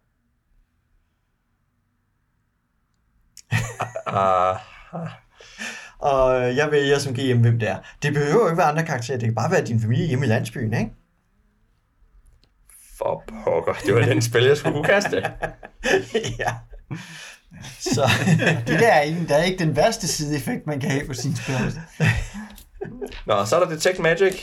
Uh, 4.06 4.60
Og 5.98 6.40
øh, 6.40 6.56
jeg 6.56 6.70
vælger 6.70 6.98
som 6.98 7.14
GM, 7.14 7.40
hvem 7.40 7.58
det 7.58 7.68
er. 7.68 7.78
Det 8.02 8.12
behøver 8.14 8.40
jo 8.40 8.46
ikke 8.46 8.58
være 8.58 8.66
andre 8.66 8.86
karakterer, 8.86 9.18
det 9.18 9.26
kan 9.26 9.34
bare 9.34 9.50
være 9.50 9.64
din 9.64 9.80
familie 9.80 10.06
hjemme 10.06 10.26
i 10.26 10.28
landsbyen, 10.28 10.74
ikke? 10.74 10.90
for 13.02 13.24
pokker. 13.44 13.72
Det 13.86 13.94
var 13.94 14.00
den 14.00 14.22
spil, 14.22 14.44
jeg 14.44 14.56
skulle 14.56 14.74
kunne 14.74 14.84
kaste. 14.84 15.16
ja. 16.42 16.52
Så, 17.80 18.10
Det 18.66 18.80
der 18.80 18.92
er, 18.92 19.00
ikke, 19.00 19.26
der 19.28 19.34
er 19.34 19.42
ikke 19.44 19.58
den 19.64 19.76
værste 19.76 20.08
sideeffekt, 20.08 20.66
man 20.66 20.80
kan 20.80 20.90
have 20.90 21.06
på 21.06 21.14
sin 21.14 21.36
spil. 21.36 21.54
Nå, 23.26 23.44
så 23.44 23.56
er 23.56 23.60
der 23.64 23.68
Detect 23.70 23.98
Magic. 23.98 24.42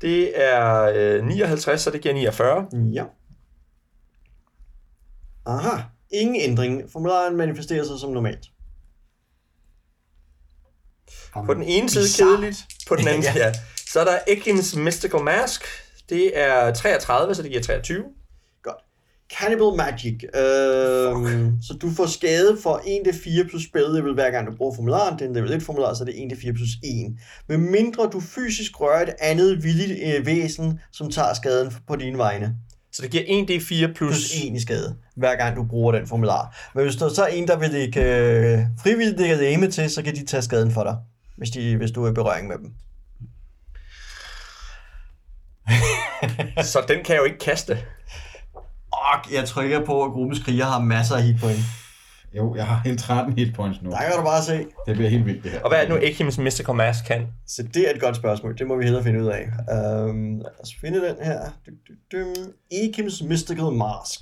Det 0.00 0.42
er 0.44 0.92
øh, 0.94 1.26
59, 1.26 1.80
så 1.80 1.90
det 1.90 2.00
giver 2.00 2.14
49. 2.14 2.66
ja. 2.92 3.04
Aha, 5.46 5.82
ingen 6.10 6.50
ændring. 6.50 6.82
Formularen 6.92 7.36
manifesterer 7.36 7.84
sig 7.84 7.98
som 8.00 8.10
normalt. 8.10 8.46
På 11.46 11.54
den 11.54 11.62
ene 11.62 11.90
side 11.90 12.04
kedeligt, 12.18 12.66
på 12.88 12.96
den 12.96 13.08
anden 13.08 13.22
side, 13.32 13.44
ja. 13.44 13.52
Så 13.88 14.00
er 14.00 14.04
der 14.04 14.18
Ekim's 14.18 14.78
Mystical 14.78 15.20
Mask. 15.20 15.64
Det 16.08 16.38
er 16.38 16.74
33, 16.74 17.34
så 17.34 17.42
det 17.42 17.50
giver 17.50 17.62
23. 17.62 18.04
Cannibal 19.38 19.76
Magic. 19.76 20.24
Øhm, 20.34 21.62
så 21.62 21.74
du 21.82 21.90
får 21.90 22.06
skade 22.06 22.58
for 22.62 22.74
1d4 22.76 23.48
plus 23.48 23.64
spelllevel 23.64 24.14
hver 24.14 24.30
gang 24.30 24.46
du 24.46 24.56
bruger 24.56 24.74
formularen. 24.74 25.18
Det 25.18 25.24
er 25.24 25.28
en 25.28 25.34
level 25.34 25.52
1 25.52 25.62
formular, 25.62 25.94
så 25.94 26.04
det 26.04 26.22
er 26.22 26.26
1d4 26.26 26.52
plus 26.52 26.68
1. 26.84 27.18
Med 27.48 27.56
mindre 27.56 28.10
du 28.12 28.20
fysisk 28.20 28.80
rører 28.80 29.02
et 29.02 29.14
andet 29.20 29.64
villigt 29.64 30.00
øh, 30.04 30.26
væsen, 30.26 30.80
som 30.92 31.10
tager 31.10 31.34
skaden 31.34 31.72
på 31.88 31.96
dine 31.96 32.18
vegne. 32.18 32.56
Så 32.92 33.02
det 33.02 33.10
giver 33.10 33.22
1d4 33.22 33.92
plus... 33.92 33.96
Plus 33.96 34.44
1 34.44 34.56
i 34.56 34.60
skade, 34.60 34.96
hver 35.16 35.36
gang 35.36 35.56
du 35.56 35.64
bruger 35.64 35.92
den 35.92 36.06
formular. 36.06 36.70
Men 36.74 36.84
hvis 36.84 36.96
der 36.96 37.08
så 37.08 37.22
er 37.22 37.26
en, 37.26 37.48
der 37.48 37.58
vil 37.58 37.70
lægge 37.70 38.00
øh, 38.00 38.58
frivilligt 38.82 39.20
lægge 39.20 39.36
læme 39.36 39.70
til, 39.70 39.90
så 39.90 40.02
kan 40.02 40.14
de 40.14 40.26
tage 40.26 40.42
skaden 40.42 40.70
for 40.70 40.82
dig, 40.82 40.96
hvis, 41.36 41.50
de, 41.50 41.76
hvis 41.76 41.90
du 41.90 42.04
er 42.04 42.10
i 42.10 42.14
berøring 42.14 42.48
med 42.48 42.58
dem. 42.58 42.72
Så 46.72 46.84
den 46.88 47.04
kan 47.04 47.14
jeg 47.14 47.20
jo 47.20 47.24
ikke 47.24 47.38
kaste. 47.38 47.78
Og 48.92 49.32
jeg 49.32 49.44
trykker 49.44 49.84
på, 49.84 50.04
at 50.04 50.12
gruppens 50.12 50.38
kriger 50.38 50.64
har 50.64 50.80
masser 50.80 51.16
af 51.16 51.22
hitpoint. 51.22 51.58
Jo, 52.36 52.54
jeg 52.54 52.66
har 52.66 52.80
helt 52.84 53.00
13 53.00 53.32
hit 53.38 53.54
points 53.54 53.82
nu. 53.82 53.90
Der 53.90 53.96
kan 53.96 54.16
du 54.16 54.22
bare 54.22 54.42
se. 54.42 54.66
Det 54.86 54.96
bliver 54.96 55.10
helt 55.10 55.26
vildt, 55.26 55.42
det 55.44 55.50
her. 55.50 55.60
Og 55.60 55.68
hvad 55.68 55.78
er 55.78 55.82
det 55.82 55.90
nu, 55.90 55.96
Ekim's 55.96 56.42
Mystical 56.42 56.74
Mask 56.74 57.04
kan? 57.04 57.26
Så 57.46 57.62
det 57.62 57.88
er 57.88 57.94
et 57.94 58.00
godt 58.00 58.16
spørgsmål. 58.16 58.58
Det 58.58 58.66
må 58.66 58.76
vi 58.76 58.84
hellere 58.84 59.02
finde 59.02 59.22
ud 59.22 59.26
af. 59.28 59.42
Um, 60.08 60.38
lad 60.38 60.62
os 60.62 60.74
finde 60.80 61.00
den 61.00 61.16
her. 61.22 61.40
Ekim's 62.74 63.28
Mystical 63.28 63.72
Mask. 63.72 64.20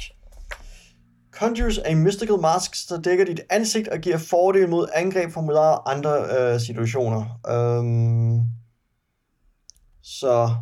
Conjures 1.33 1.79
a 1.79 1.95
mystical 1.95 2.39
mask, 2.41 2.89
der 2.89 3.01
dækker 3.01 3.25
dit 3.25 3.41
ansigt 3.51 3.89
og 3.89 3.99
giver 3.99 4.19
fordel 4.19 4.69
mod 4.69 4.89
angreb, 4.95 5.33
formularer 5.33 5.77
og 5.77 5.93
andre 5.93 6.11
øh, 6.39 6.61
situationer. 6.61 7.41
Øhm, 7.49 8.41
så... 10.03 10.55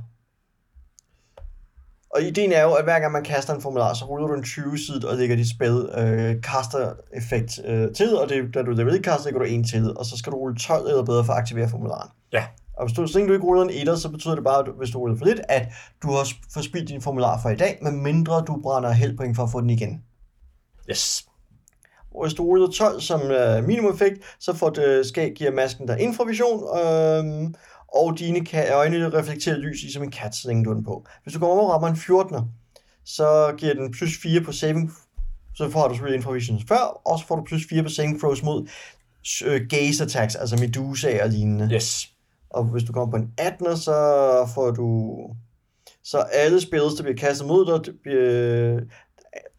Og 2.10 2.22
ideen 2.22 2.52
er 2.52 2.62
jo, 2.62 2.72
at 2.72 2.84
hver 2.84 3.00
gang 3.00 3.12
man 3.12 3.24
kaster 3.24 3.54
en 3.54 3.60
formular, 3.60 3.94
så 3.94 4.04
ruller 4.04 4.26
du 4.26 4.34
en 4.34 4.42
20 4.42 4.78
side 4.78 5.08
og 5.08 5.16
lægger 5.16 5.36
dit 5.36 5.50
spil 5.50 5.88
øh, 5.98 6.42
kaster 6.42 6.92
effekt 7.12 7.60
øh, 7.64 7.94
til, 7.94 8.18
og 8.18 8.28
det, 8.28 8.54
da 8.54 8.62
du 8.62 8.70
leverer 8.70 9.02
kaster, 9.02 9.24
lægger 9.24 9.40
du 9.40 9.46
en 9.46 9.64
til, 9.64 9.96
og 9.96 10.06
så 10.06 10.16
skal 10.16 10.32
du 10.32 10.36
rulle 10.36 10.56
12 10.56 10.88
eller 10.88 11.04
bedre 11.04 11.24
for 11.24 11.32
at 11.32 11.38
aktivere 11.38 11.68
formularen. 11.68 12.10
Ja. 12.32 12.44
Og 12.76 12.86
hvis 12.86 12.96
du, 12.96 13.06
så 13.06 13.18
længe 13.18 13.28
du 13.28 13.34
ikke 13.34 13.46
ruller 13.46 13.62
en 13.62 13.70
etter, 13.70 13.96
så 13.96 14.08
betyder 14.08 14.34
det 14.34 14.44
bare, 14.44 14.58
at 14.58 14.72
hvis 14.78 14.90
du 14.90 14.98
ruller 14.98 15.18
for 15.18 15.24
lidt, 15.24 15.40
at 15.48 15.68
du 16.02 16.10
har 16.10 16.28
forspildt 16.54 16.88
din 16.88 17.02
formular 17.02 17.40
for 17.42 17.50
i 17.50 17.56
dag, 17.56 17.78
med 17.82 17.92
mindre 17.92 18.44
du 18.46 18.60
brænder 18.62 18.90
heldpoint 18.90 19.36
for 19.36 19.42
at 19.42 19.50
få 19.50 19.60
den 19.60 19.70
igen. 19.70 20.02
Yes. 20.90 21.24
Og 22.14 22.24
hvis 22.24 22.34
du 22.34 22.42
ruller 22.44 22.70
12 22.70 23.00
som 23.00 23.20
øh, 23.20 23.64
minimum 23.64 23.92
effekt, 23.94 24.36
så 24.40 24.52
får 24.52 24.70
det 24.70 25.06
skab 25.06 25.34
giver 25.34 25.50
masken 25.50 25.88
der 25.88 25.96
infravision, 25.96 26.78
øh, 26.78 27.50
og 27.94 28.18
dine 28.18 28.70
øjne 28.72 29.18
reflekterer 29.18 29.56
lys 29.56 29.82
i 29.82 29.92
som 29.92 30.02
en 30.02 30.10
kat, 30.10 30.34
så 30.34 30.48
længe 30.48 30.64
du 30.64 30.74
den 30.74 30.84
på. 30.84 31.06
Hvis 31.22 31.34
du 31.34 31.38
kommer 31.38 31.54
over 31.54 31.64
og 31.64 31.82
rammer 31.82 31.88
en 31.88 31.94
14'er, 31.94 32.42
så 33.04 33.54
giver 33.58 33.74
den 33.74 33.92
plus 33.92 34.18
4 34.22 34.40
på 34.40 34.52
saving, 34.52 34.92
så 35.54 35.70
får 35.70 35.88
du 35.88 35.94
selvfølgelig 35.94 36.16
infravision 36.16 36.60
før, 36.68 37.00
og 37.04 37.18
så 37.18 37.26
får 37.26 37.36
du 37.36 37.42
plus 37.42 37.62
4 37.70 37.82
på 37.82 37.88
saving 37.88 38.20
throws 38.20 38.42
mod 38.42 38.68
øh, 39.44 39.66
gaze 39.70 40.04
attacks, 40.04 40.34
altså 40.34 40.56
medusa 40.56 41.22
og 41.22 41.28
lignende. 41.28 41.68
Yes. 41.74 42.08
Og 42.50 42.64
hvis 42.64 42.82
du 42.82 42.92
kommer 42.92 43.10
på 43.10 43.16
en 43.16 43.32
18'er, 43.40 43.76
så 43.76 43.96
får 44.54 44.70
du... 44.70 45.18
Så 46.04 46.18
alle 46.18 46.60
spillere, 46.60 46.96
der 46.96 47.02
bliver 47.02 47.16
kastet 47.16 47.46
mod 47.46 47.66
dig, 47.66 47.94
bliver, 48.02 48.80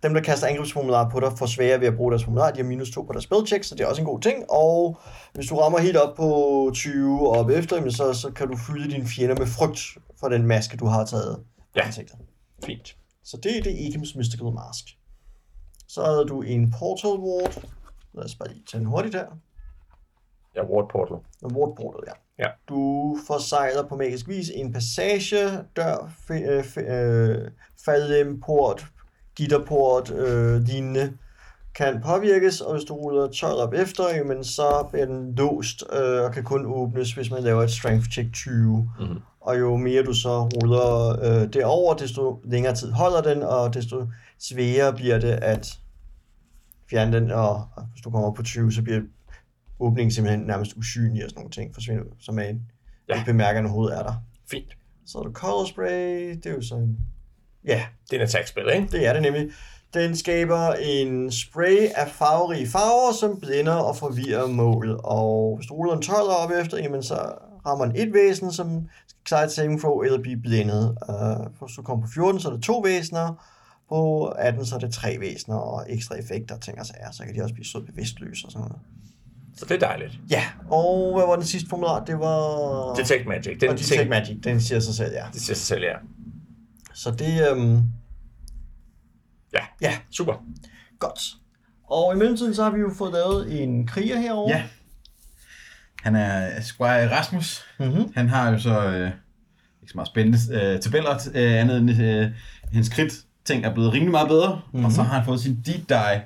dem, 0.03 0.13
der 0.13 0.22
kaster 0.22 0.48
angrebsformularer 0.48 1.10
på 1.10 1.20
dig, 1.20 1.32
får 1.38 1.46
sværere 1.46 1.79
ved 1.79 1.88
at 1.88 1.96
bruge 1.96 2.12
deres 2.12 2.24
formular. 2.24 2.51
De 2.51 2.58
har 2.58 2.63
minus 2.68 2.91
2 2.91 3.01
på 3.03 3.13
deres 3.13 3.24
spellcheck, 3.24 3.63
så 3.63 3.75
det 3.75 3.84
er 3.84 3.88
også 3.88 4.01
en 4.01 4.06
god 4.06 4.22
ting. 4.22 4.51
Og 4.51 4.98
hvis 5.34 5.48
du 5.48 5.56
rammer 5.56 5.79
helt 5.79 5.98
op 5.98 6.15
på 6.18 6.72
20 6.74 7.29
og 7.29 7.38
op 7.38 7.50
efter, 7.50 7.89
så, 7.89 8.13
så 8.13 8.32
kan 8.32 8.48
du 8.48 8.58
fylde 8.58 8.91
dine 8.91 9.06
fjender 9.08 9.36
med 9.36 9.48
frygt 9.48 9.79
for 10.20 10.29
den 10.29 10.48
maske, 10.48 10.77
du 10.77 10.86
har 10.86 11.06
taget 11.06 11.44
Ja. 11.75 11.86
ansigtet. 11.86 12.15
Fint. 12.65 12.96
Så 13.24 13.38
det 13.44 13.58
er 13.58 13.62
det 13.62 13.88
Ekims 13.88 14.15
Mystical 14.15 14.46
Mask. 14.53 14.86
Så 15.88 16.03
havde 16.03 16.25
du 16.25 16.41
en 16.41 16.74
Portal 16.79 17.10
Ward. 17.20 17.63
Lad 18.13 18.24
os 18.25 18.36
bare 18.36 18.50
lige 18.50 18.63
tage 18.72 18.79
den 18.79 18.88
hurtigt 18.88 19.15
her. 19.15 19.25
Ja, 20.56 20.63
Ward 20.65 20.89
Portal. 20.91 21.15
En 21.44 21.56
Ward 21.58 21.75
Portal, 21.77 22.03
ja. 22.08 22.13
Ja. 22.46 22.50
Du 22.70 23.18
forsejler 23.27 23.88
på 23.88 23.96
magisk 23.96 24.27
vis 24.27 24.50
en 24.56 24.74
passage, 24.74 25.50
dør, 25.75 25.96
f- 26.29 26.34
øh, 26.34 26.60
f- 26.63 26.91
øh, 26.91 27.51
faldlem, 27.86 28.41
port, 28.41 28.86
gitterport, 29.39 30.12
øh, 30.12 30.62
lignende, 30.62 31.13
kan 31.75 32.01
påvirkes, 32.05 32.62
og 32.62 32.74
hvis 32.75 32.84
du 32.84 32.93
ruller 32.93 33.27
12 33.27 33.60
op 33.60 33.74
efter, 33.74 34.03
jamen, 34.15 34.43
så 34.43 34.88
bliver 34.91 35.05
den 35.05 35.36
låst 35.36 35.84
øh, 35.93 36.24
og 36.24 36.31
kan 36.34 36.43
kun 36.43 36.65
åbnes, 36.65 37.13
hvis 37.13 37.31
man 37.31 37.43
laver 37.43 37.63
et 37.63 37.72
strength 37.72 38.10
check 38.10 38.34
20. 38.34 38.89
Mhm. 39.00 39.19
Og 39.41 39.60
jo 39.60 39.77
mere 39.77 40.03
du 40.03 40.13
så 40.13 40.41
ruller 40.41 41.19
øh, 41.25 41.53
derover, 41.53 41.93
desto 41.93 42.41
længere 42.43 42.75
tid 42.75 42.91
holder 42.91 43.22
den, 43.22 43.43
og 43.43 43.74
desto 43.74 44.08
sværere 44.39 44.93
bliver 44.93 45.19
det 45.19 45.31
at 45.31 45.79
fjerne 46.89 47.19
den, 47.19 47.31
og, 47.31 47.67
hvis 47.93 48.01
du 48.01 48.10
kommer 48.10 48.31
på 48.31 48.43
20, 48.43 48.72
så 48.72 48.81
bliver 48.81 49.01
åbningen 49.79 50.12
simpelthen 50.12 50.46
nærmest 50.48 50.74
usynlig 50.77 51.24
og 51.24 51.29
sådan 51.29 51.39
nogle 51.39 51.51
ting 51.51 51.74
forsvinder, 51.74 52.03
så 52.19 52.31
man 52.31 52.62
Ja. 53.10 53.13
ikke 53.13 53.25
bemærker, 53.25 53.62
når 53.62 53.69
hovedet 53.69 53.98
er 54.00 54.03
der. 54.03 54.13
Fint. 54.51 54.77
Så 55.05 55.17
er 55.17 55.24
der 55.24 55.31
color 55.31 55.65
spray, 55.65 56.29
det 56.29 56.46
er 56.46 56.53
jo 56.53 56.62
sådan, 56.62 56.98
ja, 57.69 57.83
Det 58.09 58.15
er 58.15 58.19
en 58.19 58.27
attack-spil, 58.27 58.63
ikke? 58.75 58.88
det 58.91 59.07
er 59.07 59.13
det 59.13 59.21
nemlig. 59.21 59.47
Den 59.93 60.17
skaber 60.17 60.73
en 60.73 61.31
spray 61.31 61.88
af 61.95 62.07
farverige 62.07 62.67
farver, 62.67 63.13
som 63.19 63.39
blænder 63.39 63.73
og 63.73 63.95
forvirrer 63.95 64.47
mål. 64.47 64.99
Og 65.03 65.55
hvis 65.57 65.67
du 65.67 65.73
ruller 65.73 65.95
en 65.95 66.01
12 66.01 66.29
op 66.29 66.51
efter, 66.51 66.77
jamen 66.77 67.03
så 67.03 67.15
rammer 67.65 67.85
den 67.85 67.95
et 67.95 68.13
væsen, 68.13 68.53
som 68.53 68.88
skal 69.25 69.45
et 69.45 69.51
saving 69.51 69.79
throw 69.79 70.01
eller 70.01 70.21
blive 70.21 70.41
blændet. 70.41 70.97
Uh, 71.09 71.65
hvis 71.65 71.75
du 71.75 71.81
kommer 71.81 72.05
på 72.05 72.11
14, 72.13 72.41
så 72.41 72.49
er 72.49 72.53
det 72.53 72.63
to 72.63 72.79
væsener. 72.79 73.45
På 73.89 74.25
18, 74.25 74.65
så 74.65 74.75
er 74.75 74.79
det 74.79 74.93
tre 74.93 75.19
væsener 75.19 75.57
og 75.57 75.85
ekstra 75.89 76.15
effekter, 76.15 76.59
ting 76.59 76.79
og 76.79 76.85
sager. 76.85 77.11
Så 77.11 77.23
kan 77.23 77.35
de 77.35 77.43
også 77.43 77.53
blive 77.53 77.65
så 77.65 77.79
bevidstløse 77.79 78.45
og 78.45 78.51
sådan 78.51 78.67
noget. 78.67 78.81
Så 79.57 79.65
det 79.65 79.83
er 79.83 79.88
dejligt. 79.88 80.19
Ja, 80.29 80.43
og 80.71 81.13
hvad 81.17 81.27
var 81.27 81.35
den 81.35 81.45
sidste 81.45 81.69
formular? 81.69 82.05
Det 82.05 82.19
var... 82.19 82.93
Detect 82.93 83.27
Magic. 83.27 83.59
Den 83.59 83.69
og 83.69 83.77
Detect 83.77 84.09
Magic, 84.09 84.38
den 84.43 84.61
siger 84.61 84.79
sig 84.79 84.93
selv, 84.93 85.13
ja. 85.13 85.25
Det 85.33 85.41
siger 85.41 85.55
sig 85.55 85.65
selv, 85.65 85.83
ja. 85.83 85.95
Så 87.03 87.12
det, 87.12 87.51
øhm, 87.51 87.82
Ja, 89.53 89.60
ja, 89.82 89.94
super. 90.12 90.34
godt. 91.00 91.20
Og 91.84 92.13
i 92.13 92.18
mellemtiden, 92.18 92.56
så 92.56 92.63
har 92.63 92.70
vi 92.72 92.79
jo 92.79 92.91
fået 92.98 93.13
lavet 93.13 93.63
en 93.63 93.88
kriger 93.88 94.20
herovre. 94.20 94.56
Ja. 94.56 94.63
Han 96.03 96.15
er 96.15 96.62
Squire 96.62 97.12
Rasmus. 97.18 97.65
Mm-hmm. 97.79 98.12
Han 98.15 98.29
har 98.29 98.51
jo 98.51 98.60
så 98.60 98.86
øh, 98.86 99.08
ikke 99.82 99.91
så 99.91 99.96
meget 99.96 100.08
spændende 100.08 100.38
øh, 100.51 100.79
tabeller, 100.79 101.12
øh, 101.36 101.53
andet 101.62 101.77
end 101.77 101.91
øh, 102.01 102.32
hendes 102.72 102.89
krit 102.89 103.13
ting 103.46 103.65
er 103.65 103.74
blevet 103.74 103.94
rimelig 103.94 104.12
meget 104.12 104.27
bedre. 104.27 104.62
Mm-hmm. 104.74 104.86
Og 104.86 104.91
så 104.91 105.03
har 105.03 105.15
han 105.18 105.25
fået 105.25 105.39
sin 105.39 105.62
deep 105.65 105.89
die, 105.89 106.22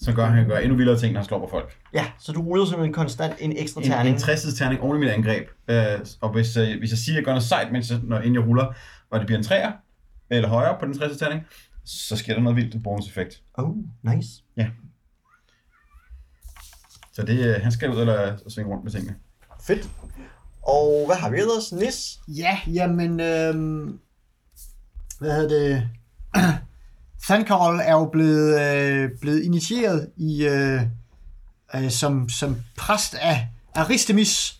som 0.00 0.14
gør, 0.14 0.24
at 0.26 0.32
han 0.32 0.48
gøre 0.48 0.62
endnu 0.62 0.76
vildere 0.76 0.98
ting, 0.98 1.12
når 1.12 1.20
han 1.20 1.28
slår 1.28 1.38
på 1.38 1.48
folk. 1.50 1.76
Ja, 1.94 2.06
så 2.18 2.32
du 2.32 2.42
ruller 2.42 2.64
simpelthen 2.66 2.92
konstant 2.94 3.34
en 3.38 3.52
ekstra 3.56 3.80
En, 3.80 3.86
terning. 3.86 4.14
en 4.14 4.20
60 4.20 4.42
terning 4.54 4.80
oven 4.80 4.96
i 4.96 5.00
mit 5.00 5.08
angreb. 5.08 5.48
Øh, 5.68 5.84
og 6.20 6.32
hvis, 6.32 6.56
øh, 6.56 6.78
hvis 6.78 6.90
jeg 6.90 6.98
siger, 6.98 7.14
at 7.14 7.16
jeg 7.16 7.24
gør 7.24 7.32
noget 7.32 7.44
sejt, 7.44 7.72
mens 7.72 7.90
jeg, 7.90 7.98
når, 8.02 8.18
inden 8.18 8.34
jeg 8.34 8.46
ruller, 8.46 8.74
og 9.10 9.18
det 9.18 9.26
bliver 9.26 9.38
en 9.38 9.44
3'er, 9.44 9.87
eller 10.30 10.48
højere 10.48 10.76
på 10.80 10.86
den 10.86 10.98
60 10.98 11.16
terning, 11.16 11.42
så 11.84 12.16
sker 12.16 12.34
der 12.34 12.40
noget 12.40 12.56
vildt, 12.56 12.74
en 12.74 12.82
bonus-effekt. 12.82 13.42
Oh, 13.54 13.76
nice. 14.02 14.42
Så 17.18 17.22
det, 17.22 17.46
øh, 17.46 17.62
han 17.62 17.72
skal 17.72 17.90
ud 17.90 18.00
eller 18.00 18.36
svinge 18.48 18.70
rundt 18.70 18.84
med 18.84 18.92
tingene. 18.92 19.16
Fedt. 19.60 19.88
Og 20.62 21.06
hvad 21.06 21.16
har 21.16 21.30
vi 21.30 21.36
ellers? 21.38 21.72
Nis? 21.72 22.20
Ja, 22.28 22.58
jamen, 22.66 23.20
øhm, 23.20 24.00
hvad 25.18 25.32
hedder 25.34 25.48
det? 25.48 25.88
Thankol 27.26 27.80
er 27.80 27.92
jo 27.92 28.04
blevet, 28.12 28.60
øh, 28.60 29.10
blevet 29.20 29.42
initieret 29.42 30.10
i, 30.16 30.46
øh, 30.46 30.82
øh, 31.74 31.90
som, 31.90 32.28
som 32.28 32.56
præst 32.76 33.14
af 33.14 33.48
Aristemis, 33.74 34.57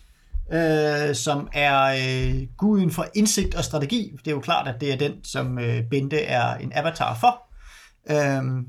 øh, 0.51 1.15
som 1.15 1.47
er 1.53 1.83
øh, 1.83 2.47
guden 2.57 2.91
for 2.91 3.05
indsigt 3.15 3.55
og 3.55 3.63
strategi. 3.63 4.11
Det 4.19 4.27
er 4.27 4.35
jo 4.35 4.39
klart, 4.39 4.67
at 4.67 4.81
det 4.81 4.93
er 4.93 4.97
den, 4.97 5.23
som 5.23 5.59
øh, 5.59 5.83
Bente 5.89 6.21
er 6.21 6.55
en 6.55 6.71
avatar 6.75 7.17
for. 7.19 7.41
Øhm, 8.11 8.65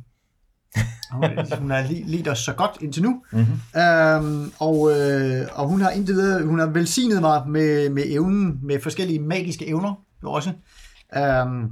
hun, 1.58 1.70
har 1.70 1.82
li- 1.82 2.10
lidt 2.10 2.28
os 2.28 2.38
så 2.38 2.52
godt 2.52 2.70
indtil 2.80 3.02
nu. 3.02 3.22
Mm-hmm. 3.32 3.80
Øhm, 3.80 4.52
og, 4.58 4.92
øh, 4.92 5.46
og 5.52 5.68
hun 5.68 5.80
har 5.80 5.90
indtil 5.90 6.14
videre, 6.14 6.46
hun 6.46 6.58
har 6.58 6.66
velsignet 6.66 7.20
mig 7.20 7.48
med, 7.48 7.90
med 7.90 8.02
evnen, 8.06 8.58
med 8.62 8.80
forskellige 8.80 9.18
magiske 9.18 9.66
evner 9.66 9.94
jo 10.22 10.32
også. 10.32 10.52
Øhm, 11.16 11.70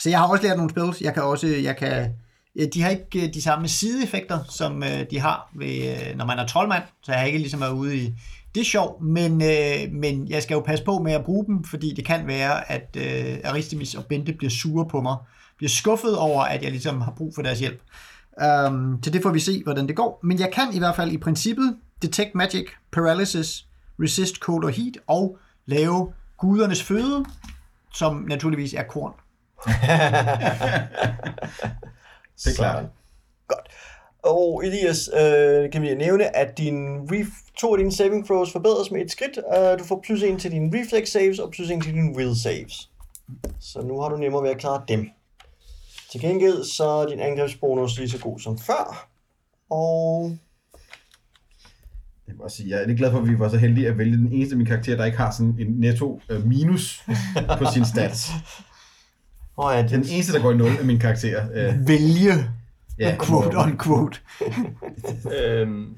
så 0.00 0.10
jeg 0.10 0.18
har 0.18 0.28
også 0.28 0.44
lært 0.44 0.56
nogle 0.56 0.70
spells. 0.70 1.00
Jeg 1.00 1.14
kan 1.14 1.22
også, 1.22 1.46
jeg 1.46 1.76
kan, 1.76 2.12
de 2.74 2.82
har 2.82 2.90
ikke 2.90 3.30
de 3.34 3.42
samme 3.42 3.68
sideeffekter, 3.68 4.38
som 4.48 4.82
øh, 4.82 5.06
de 5.10 5.20
har, 5.20 5.50
ved, 5.54 5.96
øh, 6.08 6.16
når 6.16 6.24
man 6.24 6.38
er 6.38 6.46
troldmand, 6.46 6.82
så 7.02 7.12
jeg 7.12 7.20
har 7.20 7.26
ikke 7.26 7.38
ligesom 7.38 7.60
været 7.60 7.72
ude 7.72 7.96
i 7.96 8.14
det 8.56 8.62
er 8.62 8.70
sjovt, 8.70 9.02
men, 9.02 9.42
øh, 9.42 9.92
men 9.92 10.28
jeg 10.28 10.42
skal 10.42 10.54
jo 10.54 10.60
passe 10.60 10.84
på 10.84 10.98
med 10.98 11.12
at 11.12 11.24
bruge 11.24 11.46
dem, 11.46 11.64
fordi 11.64 11.94
det 11.94 12.04
kan 12.04 12.26
være, 12.26 12.70
at 12.72 12.96
øh, 12.96 13.38
Aristemis 13.44 13.94
og 13.94 14.04
Bente 14.04 14.32
bliver 14.32 14.50
sure 14.50 14.88
på 14.88 15.00
mig, 15.00 15.16
bliver 15.56 15.70
skuffet 15.70 16.18
over, 16.18 16.42
at 16.42 16.62
jeg 16.62 16.70
ligesom 16.70 17.00
har 17.00 17.10
brug 17.16 17.34
for 17.34 17.42
deres 17.42 17.60
hjælp. 17.60 17.80
Um, 18.68 18.98
så 19.02 19.10
det 19.10 19.22
får 19.22 19.30
vi 19.30 19.40
se, 19.40 19.62
hvordan 19.62 19.86
det 19.88 19.96
går. 19.96 20.20
Men 20.22 20.38
jeg 20.38 20.50
kan 20.52 20.66
i 20.72 20.78
hvert 20.78 20.96
fald 20.96 21.12
i 21.12 21.18
princippet 21.18 21.76
detect 22.02 22.34
magic, 22.34 22.66
paralysis, 22.92 23.66
resist 24.02 24.36
cold 24.36 24.64
og 24.64 24.70
heat, 24.70 24.96
og 25.06 25.38
lave 25.66 26.12
gudernes 26.36 26.82
føde, 26.82 27.24
som 27.94 28.24
naturligvis 28.28 28.74
er 28.74 28.82
korn. 28.82 29.12
Det 32.44 32.52
er 32.52 32.56
klart. 32.56 32.84
Godt. 33.48 33.68
Og 34.22 34.64
Elias, 34.66 35.10
øh, 35.14 35.70
kan 35.70 35.82
vi 35.82 35.94
nævne, 35.94 36.36
at 36.36 36.58
din 36.58 36.96
ref- 36.98 37.52
to 37.58 37.72
af 37.72 37.78
dine 37.78 37.92
saving 37.92 38.26
throws 38.26 38.52
forbedres 38.52 38.90
med 38.90 39.00
et 39.00 39.10
skridt. 39.10 39.38
Uh, 39.56 39.78
du 39.78 39.84
får 39.84 40.00
plus 40.06 40.22
en 40.22 40.38
til 40.38 40.50
dine 40.50 40.80
reflex 40.80 41.08
saves 41.08 41.38
og 41.38 41.50
plus 41.50 41.70
en 41.70 41.80
til 41.80 41.92
dine 41.94 42.16
will 42.16 42.36
saves. 42.36 42.90
Så 43.60 43.80
nu 43.82 44.00
har 44.00 44.08
du 44.08 44.16
nemmere 44.16 44.42
ved 44.42 44.50
at 44.50 44.58
klare 44.58 44.82
dem. 44.88 45.08
Til 46.12 46.20
gengæld 46.20 46.64
så 46.64 46.84
er 46.88 47.06
din 47.08 47.20
angrebsbonus 47.20 47.98
lige 47.98 48.10
så 48.10 48.18
god 48.18 48.38
som 48.38 48.58
før. 48.58 49.08
Og 49.70 50.36
Jeg 52.28 52.34
også 52.40 52.56
sige, 52.56 52.70
jeg 52.70 52.82
er 52.82 52.86
lidt 52.86 52.98
glad 52.98 53.10
for, 53.10 53.18
at 53.18 53.28
vi 53.28 53.38
var 53.38 53.48
så 53.48 53.56
heldige 53.56 53.88
at 53.88 53.98
vælge 53.98 54.16
den 54.16 54.32
eneste 54.32 54.52
af 54.52 54.56
mine 54.56 54.68
karakterer, 54.68 54.96
der 54.96 55.04
ikke 55.04 55.18
har 55.18 55.30
sådan 55.30 55.56
en 55.58 55.66
netto 55.78 56.20
øh, 56.28 56.46
minus 56.46 57.02
på 57.58 57.64
sin 57.74 57.84
stats. 57.84 58.28
oh 59.56 59.74
ja, 59.74 59.82
Den 59.82 59.88
den, 59.90 60.08
eneste, 60.10 60.32
der 60.32 60.42
går 60.42 60.52
i 60.52 60.56
0 60.56 60.70
af 60.78 60.84
mine 60.84 61.00
karakterer. 61.00 61.48
Øh, 61.54 61.88
Vælge, 61.88 62.50
ja, 62.98 63.16
quote 63.20 63.48
hvor- 63.50 63.62
unquote. 63.62 64.18
Øhm, 65.38 65.96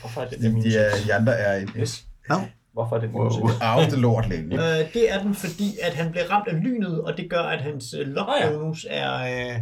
hvorfor 0.00 0.20
er 0.20 0.28
det 0.28 0.40
det 0.40 0.64
de, 0.64 0.76
er, 0.76 0.90
de 1.06 1.14
andre 1.14 1.32
er 1.32 1.60
en 1.60 1.68
Yes. 1.76 2.06
Nå. 2.28 2.34
Hvorfor 2.72 2.96
er 2.96 3.00
det 3.00 3.10
wow. 3.10 3.30
minus? 3.30 3.52
arvede 3.60 4.00
lort 4.00 4.28
længe. 4.28 4.54
Øh, 4.56 4.92
det 4.92 5.12
er 5.14 5.22
den, 5.22 5.34
fordi 5.34 5.76
at 5.82 5.94
han 5.94 6.10
bliver 6.10 6.30
ramt 6.30 6.48
af 6.48 6.62
lynet, 6.62 7.00
og 7.02 7.16
det 7.16 7.30
gør, 7.30 7.42
at 7.42 7.60
hans 7.62 7.94
øh, 7.94 8.00
ja. 8.00 8.04
lockbonus 8.06 8.86
er, 8.90 9.14
øh, 9.50 9.60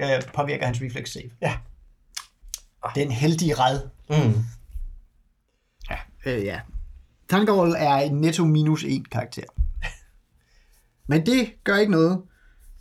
øh, 0.00 0.22
påvirker 0.34 0.66
hans 0.66 0.82
reflex 0.82 1.08
save. 1.08 1.30
Ja. 1.42 1.56
Den 2.94 3.10
heldige 3.10 3.54
red. 3.54 3.80
Mm. 4.10 4.34
Ja. 5.90 5.96
Øh, 6.26 6.44
ja. 6.44 6.60
Tankerol 7.28 7.74
er 7.78 7.94
en 7.96 8.20
netto 8.20 8.44
minus 8.44 8.84
1 8.84 9.10
karakter. 9.10 9.42
Men 11.08 11.26
det 11.26 11.52
gør 11.64 11.76
ikke 11.76 11.92
noget, 11.92 12.22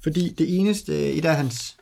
fordi 0.04 0.34
det 0.38 0.58
eneste, 0.60 1.14
et 1.14 1.26
af 1.26 1.36
hans 1.36 1.78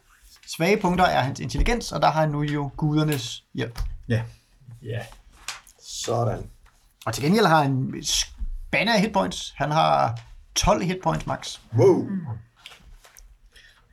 svage 0.48 0.78
punkter 0.78 1.06
er 1.06 1.22
hans 1.22 1.40
intelligens, 1.40 1.92
og 1.92 2.02
der 2.02 2.12
har 2.12 2.22
han 2.22 2.30
nu 2.30 2.42
jo 2.42 2.72
gudernes 2.78 3.44
hjælp. 3.54 3.80
Ja. 4.10 4.22
Ja. 4.84 5.00
Sådan. 5.82 6.44
Og 7.06 7.14
til 7.14 7.24
gengæld 7.24 7.46
har 7.46 7.64
han 7.64 8.04
spande 8.04 8.94
af 8.94 9.02
hitpoints. 9.02 9.54
Han 9.58 9.72
har 9.72 10.20
12 10.56 10.84
hitpoints 10.84 11.28
max. 11.28 11.60
Wow. 11.78 12.08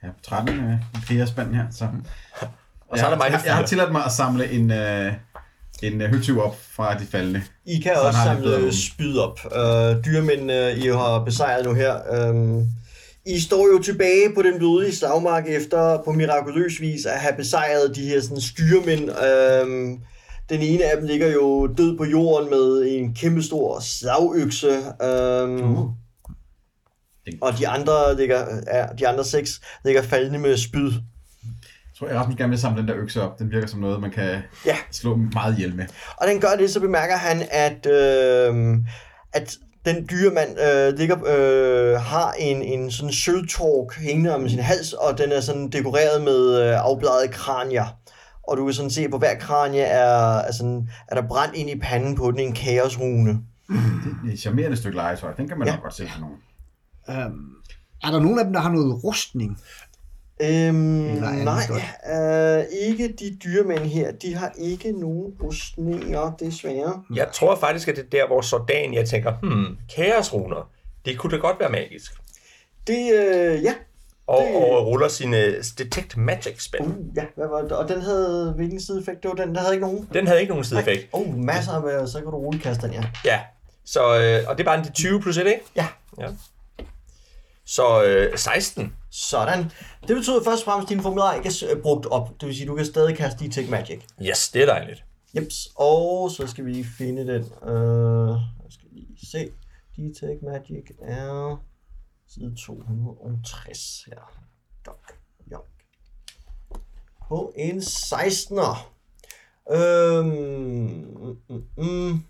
Ja, 0.03 0.07
13 0.23 0.59
øh, 0.59 0.77
krigerspand 1.05 1.55
her, 1.55 1.65
så... 1.71 1.87
Og 2.89 2.97
så 2.97 3.05
er 3.05 3.09
der 3.09 3.17
mig, 3.17 3.31
jeg, 3.31 3.41
jeg, 3.45 3.55
har 3.55 3.65
tilladt 3.65 3.91
mig 3.91 4.05
at 4.05 4.11
samle 4.11 4.51
en, 4.51 4.71
øh, 4.71 5.13
en 5.83 6.01
øh, 6.01 6.09
høtyv 6.09 6.41
op 6.41 6.55
fra 6.71 6.97
de 6.97 7.05
faldende. 7.05 7.43
I 7.65 7.79
kan 7.79 7.95
Så 7.95 8.01
også 8.01 8.19
samle 8.23 8.75
spyd 8.75 9.17
op. 9.17 9.39
Uh, 9.45 10.05
dyremændene, 10.05 10.75
I 10.77 10.87
har 10.87 11.23
besejret 11.25 11.65
nu 11.65 11.73
her. 11.73 12.29
Um, 12.29 12.67
I 13.25 13.39
står 13.39 13.67
jo 13.73 13.81
tilbage 13.83 14.33
på 14.35 14.41
den 14.41 14.57
blodige 14.57 14.95
slagmark 14.95 15.47
efter 15.47 16.01
på 16.05 16.11
mirakuløs 16.11 16.81
vis 16.81 17.05
at 17.05 17.19
have 17.19 17.33
besejret 17.37 17.95
de 17.95 18.05
her 18.05 18.21
sådan, 18.21 18.41
styremænd. 18.41 19.09
Um, 19.63 19.99
den 20.49 20.61
ene 20.61 20.83
af 20.85 20.97
dem 20.97 21.05
ligger 21.07 21.27
jo 21.27 21.67
død 21.77 21.97
på 21.97 22.05
jorden 22.05 22.49
med 22.49 22.85
en 22.91 23.15
kæmpestor 23.15 23.79
slagøkse. 23.79 24.77
Um, 25.03 25.61
Uh. 25.77 25.91
Og 27.41 27.57
de 27.59 27.67
andre, 27.67 28.17
ligger, 28.17 28.45
ja, 28.73 28.85
de 28.99 29.07
andre 29.07 29.23
seks 29.25 29.61
ligger 29.85 30.01
faldende 30.01 30.39
med 30.39 30.57
spyd. 30.57 30.91
Jeg 30.91 31.97
tror, 31.99 32.07
jeg 32.07 32.15
Rasmus 32.17 32.37
gerne 32.37 32.49
vil 32.49 32.59
samle 32.59 32.81
den 32.81 32.87
der 32.87 32.95
økse 32.97 33.21
op. 33.21 33.39
Den 33.39 33.51
virker 33.51 33.67
som 33.67 33.79
noget, 33.79 34.01
man 34.01 34.11
kan 34.11 34.41
Ja. 34.65 34.77
slå 34.91 35.15
meget 35.15 35.53
ihjel 35.57 35.75
med. 35.75 35.85
Og 36.17 36.27
den 36.27 36.39
gør 36.39 36.55
det, 36.57 36.69
så 36.71 36.79
bemærker 36.79 37.15
han, 37.15 37.47
at, 37.51 37.85
øh, 37.85 38.77
at 39.33 39.57
den 39.85 40.07
dyremand 40.09 40.59
øh, 40.59 40.97
ligger, 40.97 41.17
øh, 41.27 42.01
har 42.01 42.31
en, 42.39 42.61
en 42.61 42.91
sådan 42.91 43.13
sølvtork 43.13 43.95
hængende 43.95 44.35
om 44.35 44.49
sin 44.49 44.59
hals, 44.59 44.93
og 44.93 45.17
den 45.17 45.31
er 45.31 45.39
sådan 45.41 45.69
dekoreret 45.69 46.21
med 46.21 46.61
øh, 46.61 46.85
afbladede 46.85 47.27
kranier. 47.31 47.85
Og 48.47 48.57
du 48.57 48.65
kan 48.65 48.73
sådan 48.73 48.91
se, 48.91 49.09
på 49.09 49.17
hver 49.17 49.35
kranie 49.39 49.81
er, 49.81 50.37
er, 50.37 50.51
sådan, 50.51 50.89
er 51.07 51.15
der 51.15 51.27
brændt 51.27 51.55
ind 51.55 51.69
i 51.69 51.79
panden 51.79 52.15
på 52.15 52.31
den 52.31 52.39
en 52.39 52.53
kaosrune. 52.53 53.29
Det 53.69 54.29
er 54.29 54.33
et 54.33 54.39
charmerende 54.39 54.77
stykke 54.77 54.95
legetøj. 54.97 55.33
Den 55.33 55.47
kan 55.47 55.57
man 55.59 55.67
Ja. 55.67 55.73
nok 55.73 55.83
godt 55.83 55.93
sælge 55.95 56.11
til 56.11 56.21
nogen. 56.21 56.37
Øhm, 57.09 57.49
er 58.03 58.11
der 58.11 58.19
nogen 58.19 58.39
af 58.39 58.45
dem, 58.45 58.53
der 58.53 58.59
har 58.59 58.69
noget 58.71 59.03
rustning? 59.03 59.57
Øhm, 60.43 60.75
nej, 60.75 61.61
godt? 61.67 61.81
øh, 62.13 62.63
ikke 62.89 63.07
de 63.19 63.37
dyrmænd 63.43 63.79
her. 63.79 64.11
De 64.11 64.35
har 64.35 64.51
ikke 64.57 64.91
nogen 64.91 65.33
rustninger, 65.43 66.35
desværre. 66.39 67.03
Jeg 67.15 67.27
tror 67.33 67.55
faktisk, 67.55 67.87
at 67.87 67.95
det 67.95 68.03
er 68.05 68.09
der, 68.09 68.27
hvor 68.27 68.41
Sordan, 68.41 68.93
jeg 68.93 69.07
tænker, 69.09 69.33
hmm, 69.41 69.77
kaosruner, 69.95 70.69
det 71.05 71.17
kunne 71.17 71.31
da 71.31 71.37
godt 71.37 71.59
være 71.59 71.69
magisk. 71.69 72.11
Det, 72.87 73.13
øh, 73.13 73.63
ja. 73.63 73.73
Og, 74.27 74.43
Det- 74.47 74.55
og 74.55 74.85
ruller 74.87 75.07
sine 75.07 75.55
Detect 75.77 76.17
Magic 76.17 76.63
spil. 76.63 76.81
Uh, 76.81 76.95
ja, 77.17 77.23
hvad 77.35 77.47
var 77.47 77.61
det? 77.61 77.71
Og 77.71 77.89
den 77.89 78.01
havde, 78.01 78.53
hvilken 78.55 78.81
sideeffekt? 78.81 79.23
Det 79.23 79.29
var 79.29 79.35
den, 79.45 79.55
der 79.55 79.61
havde 79.61 79.73
ikke 79.73 79.85
nogen. 79.87 80.09
Den 80.13 80.27
havde 80.27 80.39
ikke 80.41 80.49
nogen 80.49 80.65
sideeffekt. 80.65 81.09
Åh, 81.13 81.21
oh, 81.21 81.37
masser 81.37 81.71
af, 81.71 82.07
så 82.07 82.17
kan 82.17 82.25
du 82.25 82.31
roligt 82.37 82.63
kaste 82.63 82.87
den, 82.87 82.93
ja. 82.93 83.03
Ja, 83.25 83.39
så, 83.85 83.99
øh, 84.19 84.49
og 84.49 84.57
det 84.57 84.63
er 84.63 84.65
bare 84.65 84.79
en 84.79 84.91
20 84.93 85.21
plus 85.21 85.37
1, 85.37 85.47
ikke? 85.47 85.61
Ja, 85.75 85.87
Ja. 86.19 86.27
Så 87.65 88.03
øh, 88.03 88.37
16. 88.37 88.93
sådan. 89.11 89.63
Det 90.07 90.15
betyder 90.15 90.43
først 90.43 90.61
og 90.61 90.65
fremmest, 90.65 90.85
at 90.85 90.89
din 90.89 91.01
formular 91.01 91.33
ikke 91.33 91.47
er 91.47 91.75
øh, 91.75 91.81
brugt 91.81 92.05
op. 92.05 92.29
Det 92.41 92.47
vil 92.47 92.55
sige, 92.55 92.63
at 92.63 92.67
du 92.67 92.75
kan 92.75 92.85
stadig 92.85 93.17
kaste 93.17 93.45
Detect 93.45 93.69
Magic. 93.69 94.01
Yes, 94.21 94.49
det 94.49 94.61
er 94.61 94.65
dejligt. 94.65 95.03
Jeps, 95.35 95.67
og 95.75 96.31
så 96.31 96.47
skal 96.47 96.65
vi 96.65 96.83
finde 96.83 97.27
den. 97.27 97.41
Uh, 97.41 98.39
jeg 98.63 98.71
skal 98.71 98.87
lige 98.91 99.27
se. 99.31 99.51
Detect 99.95 100.43
Magic 100.43 100.85
er 101.01 101.63
side 102.27 102.55
260 102.55 104.03
her. 104.07 104.33
Dok, 104.85 105.13
jok. 105.51 105.67
På 107.27 107.53
en 107.57 107.77
16'er. 107.77 108.77
Øhm, 109.71 110.25
mm, 110.25 111.37
mm, 111.49 111.63
mm. 111.77 112.23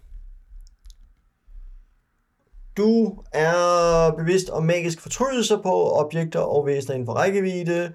Du 2.82 3.18
er 3.34 4.12
bevidst 4.18 4.50
om 4.50 4.64
magisk 4.64 5.02
fortrydelse 5.02 5.58
på 5.64 5.92
objekter 6.00 6.40
og 6.40 6.66
væsener 6.66 6.94
inden 6.94 7.06
for 7.06 7.14
rækkevidde, 7.14 7.94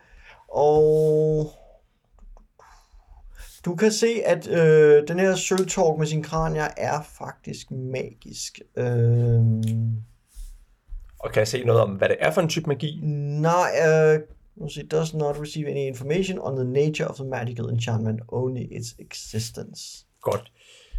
og 0.48 1.50
du 3.64 3.74
kan 3.74 3.92
se, 3.92 4.22
at 4.24 4.48
øh, 4.48 5.08
den 5.08 5.18
her 5.18 5.34
sølvtork 5.34 5.98
med 5.98 6.06
sin 6.06 6.22
kranier 6.22 6.68
er 6.76 7.02
faktisk 7.02 7.70
magisk. 7.70 8.60
Øh, 8.76 9.40
Og 11.18 11.32
kan 11.32 11.40
jeg 11.40 11.48
se 11.48 11.64
noget 11.64 11.82
om, 11.82 11.90
hvad 11.90 12.08
det 12.08 12.16
er 12.20 12.30
for 12.30 12.40
en 12.40 12.48
type 12.48 12.66
magi? 12.66 13.00
nej, 13.40 13.70
øh, 13.88 14.20
nu 14.56 14.68
does 14.90 15.14
not 15.14 15.40
receive 15.40 15.68
any 15.70 15.80
information 15.80 16.38
on 16.38 16.56
the 16.56 16.64
nature 16.64 17.08
of 17.08 17.14
the 17.14 17.24
magical 17.24 17.64
enchantment, 17.64 18.20
only 18.28 18.62
its 18.70 18.94
existence. 18.98 20.06
Godt. 20.20 20.52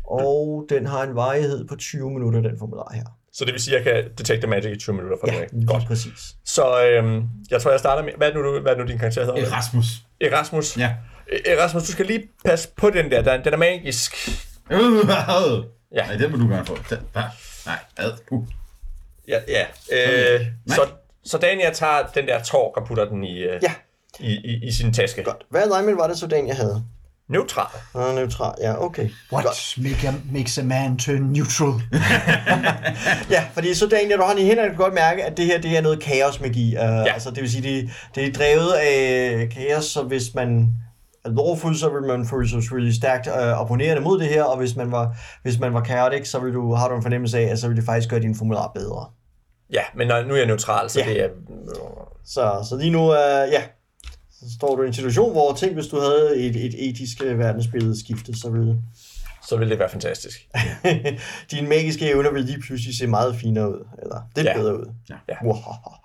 Og 0.04 0.66
den 0.70 0.86
har 0.86 1.04
en 1.04 1.16
varighed 1.16 1.68
på 1.68 1.76
20 1.76 2.12
minutter, 2.12 2.42
den 2.42 2.60
formular 2.60 2.94
her. 2.94 3.17
Så 3.38 3.46
det 3.46 3.54
vil 3.54 3.62
sige, 3.62 3.78
at 3.78 3.86
jeg 3.86 3.94
kan 3.94 4.12
detekte 4.18 4.48
magic 4.48 4.72
i 4.72 4.80
20 4.80 4.96
minutter 4.96 5.18
fra 5.22 5.34
Ja, 5.34 5.40
nu 5.40 5.62
af. 5.62 5.68
Godt. 5.68 5.86
præcis. 5.88 6.36
Så 6.46 6.84
øhm, 6.86 7.24
jeg 7.52 7.62
tror, 7.62 7.72
jeg 7.72 7.80
starter 7.80 8.04
med... 8.04 8.12
Hvad 8.18 8.30
er 8.30 8.34
nu, 8.34 8.60
hvad 8.60 8.74
er 8.74 8.78
nu 8.78 8.86
din 8.86 8.98
karakter 9.00 9.26
hedder? 9.26 9.46
Erasmus. 9.52 9.86
Erasmus. 10.22 10.78
Ja. 10.78 10.94
Erasmus, 11.46 11.84
du 11.84 11.92
skal 11.92 12.06
lige 12.06 12.24
passe 12.46 12.70
på 12.78 12.90
den 12.90 13.12
der. 13.12 13.22
Den, 13.22 13.44
den 13.44 13.54
er 13.54 13.58
magisk. 13.58 14.30
Øh, 14.72 14.80
ad. 14.80 15.64
Ja. 15.96 16.06
Nej, 16.06 16.16
den 16.16 16.32
må 16.32 16.38
du 16.38 16.48
gerne 16.48 16.66
få. 16.66 16.78
Den. 16.90 16.98
Nej, 17.16 17.76
ad. 17.98 18.12
Uh. 18.32 18.48
Ja, 19.28 19.40
ja. 19.48 19.66
Øh, 19.92 20.42
Nej. 20.66 20.76
så, 20.76 20.88
så 21.26 21.38
Dania 21.38 21.74
tager 21.74 22.08
den 22.16 22.28
der 22.28 22.44
tork 22.44 22.78
og 22.78 22.88
putter 22.88 23.06
den 23.06 23.24
i, 23.24 23.38
øh, 23.40 23.60
Ja. 23.64 23.74
i, 24.20 24.32
i, 24.36 24.68
i 24.68 24.72
sin 24.72 24.94
taske. 24.94 25.24
Godt. 25.24 25.44
Hvad 25.50 25.62
alignment 25.62 25.98
var 25.98 26.08
det 26.08 26.18
så, 26.18 26.28
den 26.28 26.48
jeg 26.48 26.56
havde? 26.56 26.84
Neutral. 27.30 27.68
Ah, 27.96 28.16
neutral. 28.16 28.54
Ja, 28.62 28.84
okay. 28.86 29.10
What 29.34 29.46
make 29.78 30.08
a, 30.08 30.14
makes 30.32 30.58
a 30.58 30.64
man 30.64 30.98
turn 30.98 31.22
neutral? 31.22 31.74
Ja, 33.36 33.44
fordi 33.54 33.74
så 33.74 33.88
Daniel, 33.88 34.18
du 34.18 34.24
har 34.24 34.36
i 34.38 34.44
hænderne, 34.46 34.70
kan 34.70 34.78
du 34.78 34.84
godt 34.84 34.94
mærke, 34.94 35.24
at 35.24 35.38
det 35.38 35.46
her 35.46 35.62
det 35.62 35.78
er 35.78 35.82
noget 35.82 36.00
kaosmagi. 36.00 36.68
Uh, 36.76 36.82
ja. 36.82 37.14
Altså, 37.14 37.30
det 37.32 37.42
vil 37.42 37.52
sige, 37.52 37.64
det, 37.78 37.90
det 38.16 38.28
er 38.28 38.32
drevet 38.34 38.74
af 38.74 39.50
kaos, 39.52 39.86
så 39.86 40.04
hvis 40.04 40.24
man 40.36 40.68
er 41.26 41.30
lawful, 41.30 41.76
så 41.76 41.90
vil 41.90 42.02
man 42.04 42.28
føle 42.28 42.50
sig 42.50 42.58
really 42.58 42.92
stærkt 42.92 43.28
uh, 43.28 43.62
opponerende 43.62 44.02
mod 44.02 44.20
det 44.20 44.28
her, 44.28 44.44
og 44.44 44.58
hvis 44.58 44.76
man 44.76 44.92
var, 44.92 45.16
hvis 45.44 45.60
man 45.60 45.74
var 45.74 45.84
chaotic, 45.84 46.28
så 46.30 46.40
vil 46.40 46.54
du, 46.54 46.74
har 46.74 46.88
du 46.90 46.96
en 46.96 47.02
fornemmelse 47.02 47.38
af, 47.40 47.44
at 47.44 47.60
så 47.60 47.68
vil 47.68 47.78
det 47.78 47.86
faktisk 47.86 48.10
gøre 48.10 48.20
din 48.20 48.36
formular 48.36 48.72
bedre. 48.76 49.06
Ja, 49.74 49.82
men 49.96 50.08
når, 50.08 50.24
nu 50.24 50.34
er 50.34 50.38
jeg 50.38 50.46
neutral, 50.48 50.90
så 50.90 51.00
Ja. 51.00 51.06
det 51.10 51.24
er... 51.24 51.28
Så, 52.26 52.66
så 52.70 52.78
lige 52.78 52.92
nu, 52.92 53.04
uh, 53.04 53.52
ja, 53.52 53.62
så 54.40 54.46
står 54.56 54.76
du 54.76 54.84
i 54.84 54.88
en 54.88 54.94
situation, 54.94 55.32
hvor 55.32 55.54
tænk, 55.54 55.74
hvis 55.74 55.88
du 55.88 56.00
havde 56.00 56.36
et, 56.38 56.56
et 56.66 56.90
etisk 56.90 57.22
uh, 57.26 57.40
verdensbillede 57.40 58.00
skiftet, 58.00 58.38
så 58.38 58.50
ville 58.50 58.76
Så 59.50 59.58
vil 59.58 59.70
det 59.70 59.80
være 59.80 59.90
fantastisk. 59.90 60.48
dine 61.52 61.68
magiske 61.68 62.12
evner 62.12 62.32
vil 62.32 62.44
lige 62.44 62.62
pludselig 62.68 62.98
se 62.98 63.08
meget 63.08 63.36
finere 63.36 63.70
ud, 63.70 63.88
eller 64.04 64.22
lidt 64.36 64.48
Ja. 64.48 64.58
bedre 64.58 64.80
ud. 64.80 64.86
Ja. 65.10 65.16
Ja. 65.30 65.36
Wahahaha. 65.46 65.98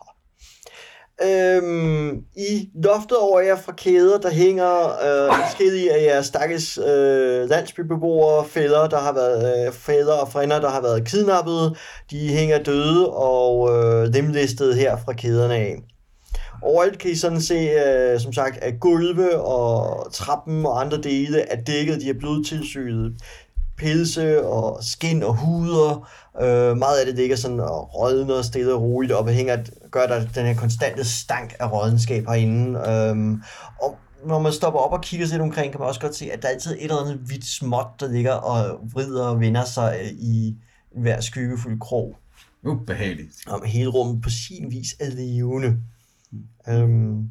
Øhm, 1.24 2.24
I 2.36 2.68
loftet 2.84 3.18
over 3.18 3.40
jer 3.40 3.56
fra 3.56 3.72
kæder, 3.72 4.18
der 4.18 4.30
hænger 4.30 4.86
øh, 4.88 5.34
forskellige 5.44 5.92
af 5.94 6.02
jeres 6.04 6.26
stakkels 6.26 6.78
øh, 6.78 7.48
landsbybeboere, 7.48 8.44
fædre, 8.48 8.88
der 8.88 8.98
har 8.98 9.12
været 9.12 9.66
øh, 9.66 9.72
fædre 9.72 10.20
og 10.20 10.32
frænder, 10.32 10.60
der 10.60 10.70
har 10.70 10.80
været 10.82 11.04
kidnappet. 11.08 11.76
De 12.10 12.28
hænger 12.28 12.62
døde 12.62 13.10
og 13.10 13.70
øh, 13.76 14.08
lemlæstede 14.08 14.74
her 14.74 14.96
fra 15.04 15.12
kæderne 15.12 15.54
af. 15.54 15.76
Overalt 16.62 16.98
kan 16.98 17.10
I 17.10 17.14
sådan 17.14 17.40
se, 17.40 17.54
øh, 17.54 18.20
som 18.20 18.32
sagt, 18.32 18.56
at 18.56 18.80
gulve 18.80 19.40
og 19.40 20.12
trappen 20.12 20.66
og 20.66 20.80
andre 20.80 21.00
dele 21.00 21.40
er 21.40 21.62
dækket. 21.62 22.00
De 22.00 22.08
er 22.08 22.18
blevet 22.18 22.46
tilsynet 22.46 23.14
pelse 23.76 24.46
og 24.46 24.84
skin 24.84 25.22
og 25.22 25.36
huder. 25.36 26.08
Øh, 26.40 26.76
meget 26.76 26.98
af 26.98 27.06
det 27.06 27.14
ligger 27.14 27.36
sådan 27.36 27.60
og 27.60 27.94
rådner 27.94 28.42
stille 28.42 28.74
og 28.74 28.82
roligt 28.82 29.12
op 29.12 29.26
og 29.26 29.32
hænger, 29.32 29.56
gør 29.90 30.06
der 30.06 30.24
den 30.34 30.46
her 30.46 30.54
konstante 30.54 31.04
stank 31.04 31.54
af 31.58 31.72
rådenskab 31.72 32.26
herinde. 32.26 32.90
Øhm, 32.90 33.42
og 33.82 33.96
når 34.26 34.38
man 34.38 34.52
stopper 34.52 34.80
op 34.80 34.92
og 34.92 35.02
kigger 35.02 35.26
lidt 35.26 35.42
omkring, 35.42 35.72
kan 35.72 35.80
man 35.80 35.88
også 35.88 36.00
godt 36.00 36.14
se, 36.14 36.30
at 36.32 36.42
der 36.42 36.48
er 36.48 36.52
altid 36.52 36.72
et 36.72 36.82
eller 36.82 36.96
andet 36.96 37.14
hvidt 37.14 37.46
småt, 37.46 37.86
der 38.00 38.08
ligger 38.08 38.32
og 38.32 38.80
vrider 38.92 39.26
og 39.26 39.40
vender 39.40 39.64
sig 39.64 39.98
øh, 40.02 40.08
i 40.08 40.56
hver 40.96 41.20
skyggefuld 41.20 41.80
krog. 41.80 42.16
Ubehageligt. 42.66 43.34
Om 43.46 43.62
hele 43.64 43.88
rummet 43.88 44.22
på 44.22 44.30
sin 44.30 44.70
vis 44.70 44.96
er 45.00 45.10
levende. 45.10 45.76
Øhm, 46.68 47.28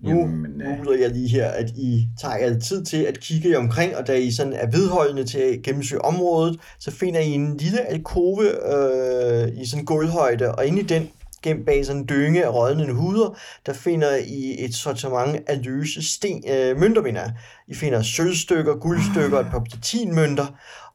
nu 0.00 0.10
Jamen, 0.10 0.62
øh, 0.62 0.76
googler 0.76 0.98
jeg 0.98 1.10
lige 1.10 1.28
her, 1.28 1.48
at 1.48 1.70
I 1.70 2.08
tager 2.20 2.36
jer 2.36 2.58
tid 2.58 2.84
til 2.84 3.02
at 3.02 3.20
kigge 3.20 3.50
jer 3.50 3.58
omkring, 3.58 3.96
og 3.96 4.06
da 4.06 4.14
I 4.14 4.30
sådan 4.30 4.52
er 4.52 4.70
vedholdende 4.70 5.24
til 5.24 5.38
at 5.38 5.62
gennemsøge 5.62 6.04
området, 6.04 6.60
så 6.78 6.90
finder 6.90 7.20
I 7.20 7.30
en 7.30 7.56
lille 7.56 7.90
alkove 7.90 8.44
øh, 8.44 9.62
i 9.62 9.66
sådan 9.66 9.84
gulvhøjde, 9.84 10.54
og 10.54 10.66
inde 10.66 10.80
i 10.80 10.84
den 10.84 11.10
gemt 11.42 11.66
bag 11.66 11.86
sådan 11.86 12.02
en 12.02 12.08
dynge 12.08 12.44
af 12.44 12.54
rådnende 12.54 12.94
huder, 12.94 13.38
der 13.66 13.72
finder 13.72 14.16
I 14.16 14.64
et 14.64 14.74
sortiment 14.74 15.36
af 15.46 15.64
løse 15.64 16.12
sten, 16.12 16.44
øh, 16.50 16.80
mønter, 16.80 17.02
mener. 17.02 17.30
I 17.68 17.74
finder 17.74 18.02
sølvstykker, 18.02 18.76
guldstykker, 18.76 19.38
et 19.38 19.46
par 19.50 19.66
platinmønter, 19.70 20.46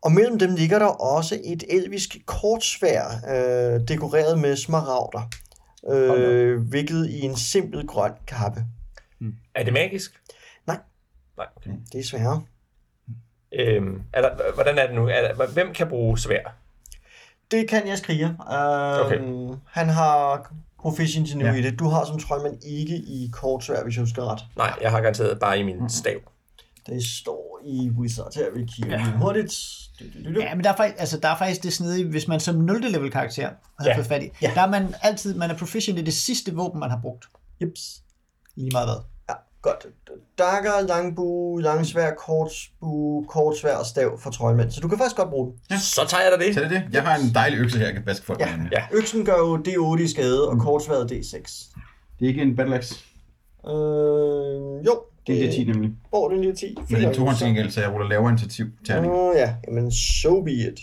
og 0.02 0.12
mellem 0.12 0.40
dem 0.40 0.56
ligger 0.56 0.80
der 0.80 0.86
også 0.86 1.40
et 1.46 1.64
elvisk 1.70 2.18
kortsvær, 2.26 3.04
øh, 3.30 3.88
dekoreret 3.88 4.40
med 4.40 4.56
smaragder, 4.56 5.30
øh, 5.92 6.72
viklet 6.74 7.10
i 7.10 7.22
en 7.22 7.36
simpel 7.36 7.88
grøn 7.88 8.12
kappe. 8.28 8.66
Er 9.56 9.64
det 9.64 9.74
magisk? 9.74 10.22
Nej. 10.68 10.78
Nej, 11.38 11.48
okay. 11.56 11.72
Det 11.94 12.00
er 12.00 12.04
sværere. 12.04 12.42
Øhm, 13.54 14.02
er 14.14 14.22
der, 14.22 14.54
hvordan 14.54 14.78
er 14.78 14.86
det 14.88 14.96
nu? 14.96 15.08
Er 15.08 15.34
der, 15.34 15.48
hvem 15.48 15.74
kan 15.74 15.88
bruge 15.90 16.18
svær? 16.20 16.56
Det 17.52 17.70
kan 17.70 17.88
jeg 17.88 17.98
skrige. 17.98 18.26
Øh, 18.26 19.06
Okay. 19.06 19.20
Han 19.68 19.90
har 19.90 20.52
proficiency 20.80 21.34
nu 21.36 21.46
Ja. 21.46 21.54
i 21.54 21.62
det. 21.62 21.80
Du 21.80 21.88
har 21.90 22.06
som 22.06 22.20
troldmand 22.20 22.64
ikke 22.64 22.96
i 22.96 23.30
kortsvær, 23.34 23.84
hvis 23.84 23.96
jeg 23.96 24.02
husker 24.02 24.32
ret. 24.32 24.40
Nej, 24.58 24.74
jeg 24.82 24.92
har 24.92 25.02
garanteret 25.02 25.40
bare 25.40 25.60
i 25.60 25.64
min 25.64 25.90
stav. 25.90 26.20
Det 26.90 27.04
står 27.06 27.62
i 27.66 27.90
Wizard 27.90 28.36
her, 28.36 28.46
vi 28.56 28.66
kigger 28.76 28.98
ja. 29.00 29.06
hurtigt. 29.18 29.54
Du, 30.00 30.04
du, 30.06 30.30
du, 30.30 30.34
du. 30.36 30.40
Ja, 30.42 30.56
men 30.56 30.64
der 30.64 30.70
er, 30.72 30.76
faktisk, 30.76 31.00
altså, 31.00 31.20
der 31.20 31.28
er 31.30 31.38
faktisk 31.38 31.64
det 31.64 31.74
snedige, 31.74 32.06
hvis 32.10 32.28
man 32.28 32.40
som 32.40 32.56
0. 32.56 32.82
level 32.82 33.12
karakter 33.12 33.50
har 33.80 33.86
Ja. 33.86 33.98
fået 33.98 34.06
fat 34.06 34.24
i. 34.24 34.30
Ja. 34.42 34.52
Der 34.56 34.62
er 34.62 34.70
man 34.70 34.96
altid, 35.02 35.36
man 35.36 35.50
er 35.52 35.58
proficient 35.58 36.00
i 36.00 36.02
det 36.02 36.14
sidste 36.14 36.56
våben, 36.56 36.80
man 36.80 36.90
har 36.90 37.00
brugt. 37.02 37.26
Jeps. 37.62 37.82
Lige 38.56 38.70
meget 38.72 38.88
hvad. 38.88 38.96
Ja, 39.30 39.34
godt. 39.62 39.86
Dagger, 40.38 40.82
langbue, 40.88 41.62
langsvær, 41.62 42.12
kortsbue, 42.14 43.26
kortsvær 43.26 43.76
og 43.76 43.86
stav 43.86 44.20
for 44.20 44.30
troldmænd. 44.32 44.72
Så 44.72 44.82
du 44.82 44.88
kan 44.88 44.98
faktisk 44.98 45.16
godt 45.16 45.30
bruge 45.30 45.54
den. 45.70 45.80
Så 45.80 46.02
tager 46.10 46.24
jeg 46.24 46.32
da 46.40 46.46
det. 46.46 46.54
Så 46.54 46.60
er 46.64 46.68
det 46.68 46.72
det. 46.88 46.94
Jeg 46.94 47.04
har 47.04 47.16
en 47.16 47.34
dejlig 47.34 47.60
økse 47.60 47.78
her, 47.78 47.86
jeg 47.86 47.94
kan 47.94 48.04
baske 48.06 48.26
folk 48.26 48.40
Ja. 48.40 48.58
med. 48.58 48.66
Ja. 48.72 48.84
Øksen 48.94 49.26
gør 49.26 49.38
jo 49.38 49.58
D8 49.68 50.02
i 50.04 50.08
skade, 50.08 50.50
og 50.50 50.60
kortsværet 50.60 51.12
D6. 51.12 51.76
Det 52.20 52.26
er 52.26 52.30
ikke 52.30 52.42
en 52.42 52.56
battle 52.56 52.76
axe. 52.76 52.96
Øh, 53.68 54.86
jo. 54.86 55.02
Det 55.30 55.48
er 55.48 55.52
10 55.52 55.64
nemlig. 55.64 55.92
Hvor 56.10 56.30
er 56.30 56.34
den 56.34 56.42
lige 56.42 56.56
10? 56.56 56.76
Men 56.76 56.86
det 56.88 57.04
er 57.04 57.10
en 57.10 57.16
tohånds 57.16 57.38
til 57.38 57.48
gengæld, 57.48 57.72
så 57.72 57.82
jeg 57.82 57.94
ruller 57.94 58.08
lavere 58.08 58.30
initiativ 58.30 58.66
terning. 58.86 59.14
Åh 59.14 59.36
ja, 59.36 59.56
jamen 59.68 59.92
so 59.92 60.44
be 60.44 60.52
it. 60.52 60.80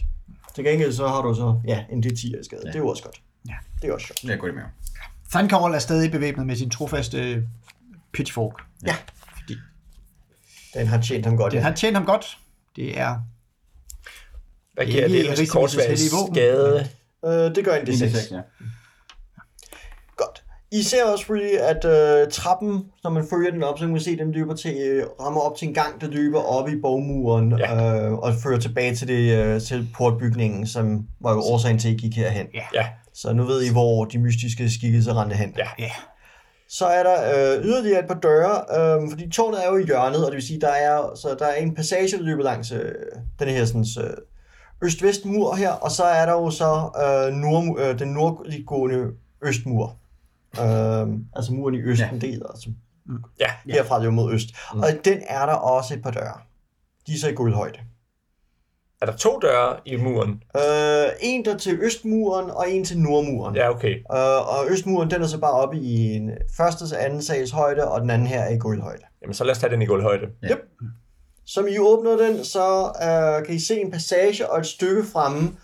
Til 0.54 0.64
gengæld 0.64 0.92
så 0.92 1.08
har 1.08 1.22
du 1.22 1.34
så, 1.34 1.60
ja, 1.66 1.84
en 1.92 2.04
D10 2.06 2.26
i 2.26 2.34
skade. 2.42 2.62
Ja. 2.64 2.68
Det 2.68 2.74
er 2.74 2.78
jo 2.78 2.88
også 2.88 3.02
godt. 3.02 3.22
Ja. 3.48 3.54
Det 3.82 3.88
er 3.88 3.94
også 3.94 4.06
sjovt. 4.06 4.22
Det 4.22 4.30
er 4.30 4.36
godt 4.36 4.54
med. 4.54 4.62
Thundercall 5.30 5.74
er 5.74 5.78
stadig 5.78 6.10
bevæbnet 6.10 6.46
med 6.46 6.56
sin 6.56 6.70
trofaste 6.70 7.46
pitchfork. 8.12 8.62
Den 10.74 10.86
har 10.86 11.00
tjent 11.00 11.26
ham 11.26 11.36
godt. 11.36 11.52
Den 11.52 11.58
ja. 11.58 11.66
har 11.66 11.74
tjent 11.74 11.96
ham 11.96 12.06
godt. 12.06 12.38
Det 12.76 12.98
er... 12.98 13.16
Hvad 14.74 14.86
giver 14.86 15.04
Ikke 15.04 15.18
det? 15.18 15.48
Våben. 16.12 16.34
skade? 16.34 16.88
Øh, 17.24 17.54
det 17.54 17.64
gør 17.64 17.74
en 17.74 17.86
Det 17.86 18.02
er 18.02 18.06
D6. 18.06 18.18
6, 18.18 18.30
ja. 18.30 18.40
I 20.72 20.82
ser 20.82 21.04
også 21.04 21.24
really, 21.30 21.56
at 21.56 21.84
øh, 21.84 22.30
trappen, 22.32 22.84
når 23.04 23.10
man 23.10 23.24
følger 23.30 23.50
den 23.50 23.62
op, 23.62 23.78
så 23.78 23.84
kan 23.84 23.92
man 23.92 24.00
se, 24.00 24.10
at 24.10 24.18
den 24.18 24.32
løber 24.32 24.54
til, 24.54 24.74
øh, 24.88 25.04
rammer 25.20 25.40
op 25.40 25.56
til 25.56 25.68
en 25.68 25.74
gang, 25.74 26.00
der 26.00 26.06
løber 26.06 26.40
op 26.40 26.68
i 26.68 26.80
bogmuren 26.82 27.58
Ja. 27.58 28.06
øh, 28.06 28.12
og 28.12 28.34
fører 28.42 28.58
tilbage 28.58 28.94
til, 28.94 29.08
det, 29.08 29.38
øh, 29.44 29.60
til 29.60 29.88
portbygningen, 29.96 30.66
som 30.66 31.06
var 31.20 31.32
jo 31.32 31.38
årsagen 31.40 31.78
til, 31.78 31.88
at 31.88 31.94
I 31.94 31.96
gik 31.96 32.16
herhen. 32.16 32.46
Ja. 32.54 32.64
Ja, 32.74 32.86
Så 33.14 33.32
nu 33.32 33.42
ved 33.44 33.62
I, 33.62 33.72
hvor 33.72 34.04
de 34.04 34.18
mystiske 34.18 34.70
skikkelser 34.70 35.20
rendte 35.20 35.36
hen. 35.36 35.54
Ja. 35.58 35.68
Ja. 35.78 35.90
Så 36.68 36.86
er 36.86 37.02
der 37.02 37.16
øh, 37.56 37.64
yderligere 37.64 38.00
et 38.00 38.06
par 38.08 38.14
døre, 38.20 38.54
øh, 38.78 39.10
fordi 39.10 39.30
tårnet 39.30 39.64
er 39.66 39.70
jo 39.70 39.76
i 39.76 39.84
hjørnet, 39.86 40.24
og 40.24 40.30
det 40.32 40.36
vil 40.36 40.46
sige, 40.46 40.60
der 40.60 40.68
er, 40.68 41.14
så 41.16 41.36
der 41.38 41.46
er 41.46 41.54
en 41.54 41.74
passage, 41.74 42.16
der 42.18 42.22
løber 42.22 42.42
langs 42.42 42.72
øh, 42.72 42.92
den 43.38 43.48
her 43.48 43.64
sådan, 43.64 43.84
øh, 44.00 44.10
øst-vest 44.84 45.24
mur 45.24 45.54
her, 45.54 45.70
og 45.70 45.90
så 45.90 46.02
er 46.04 46.26
der 46.26 46.32
jo 46.32 46.50
så 46.50 46.88
øh, 47.04 47.34
nord, 47.34 47.78
øh, 47.80 47.98
den 47.98 48.08
nordliggående 48.08 48.98
østmur. 49.42 49.96
Øh, 50.60 51.18
altså 51.36 51.52
muren 51.52 51.74
i 51.74 51.78
østen 51.78 52.08
ja. 52.12 52.26
del, 52.26 52.42
altså 52.50 52.70
ja. 53.40 53.50
herfra 53.66 53.94
er 53.94 53.98
det 53.98 54.06
jo 54.06 54.10
mod 54.10 54.32
øst. 54.32 54.48
Mm. 54.74 54.80
Og 54.80 54.88
den 55.04 55.22
er 55.28 55.46
der 55.46 55.52
også 55.52 55.94
et 55.94 56.02
par 56.02 56.10
døre. 56.10 56.38
De 57.06 57.12
er 57.12 57.18
så 57.18 57.28
i 57.28 57.32
guldhøjde. 57.32 57.78
Er 59.00 59.06
der 59.06 59.16
to 59.16 59.38
døre 59.38 59.76
i 59.84 59.96
muren? 59.96 60.42
Øh, 60.56 61.06
en 61.20 61.44
der 61.44 61.56
til 61.56 61.78
østmuren, 61.82 62.50
og 62.50 62.70
en 62.70 62.84
til 62.84 62.98
nordmuren. 62.98 63.56
Ja, 63.56 63.70
okay. 63.70 63.94
Øh, 63.96 64.58
og 64.58 64.70
østmuren, 64.70 65.10
den 65.10 65.22
er 65.22 65.26
så 65.26 65.38
bare 65.38 65.52
oppe 65.52 65.76
i 65.76 66.14
en 66.14 66.30
første 66.56 66.88
til 66.88 66.94
anden 66.94 67.22
sals 67.22 67.50
højde, 67.50 67.88
og 67.90 68.00
den 68.00 68.10
anden 68.10 68.28
her 68.28 68.40
er 68.40 68.50
i 68.50 68.58
guldhøjde. 68.58 69.02
Jamen, 69.22 69.34
så 69.34 69.44
lad 69.44 69.52
os 69.52 69.58
tage 69.58 69.72
den 69.72 69.82
i 69.82 69.86
gulvhøjde. 69.86 70.26
Som 71.46 71.66
I 71.68 71.78
åbner 71.78 72.16
den, 72.16 72.44
så 72.44 72.92
øh, 73.02 73.46
kan 73.46 73.54
I 73.54 73.58
se 73.58 73.80
en 73.80 73.90
passage 73.90 74.50
og 74.50 74.58
et 74.58 74.66
stykke 74.66 75.04
fremme, 75.12 75.56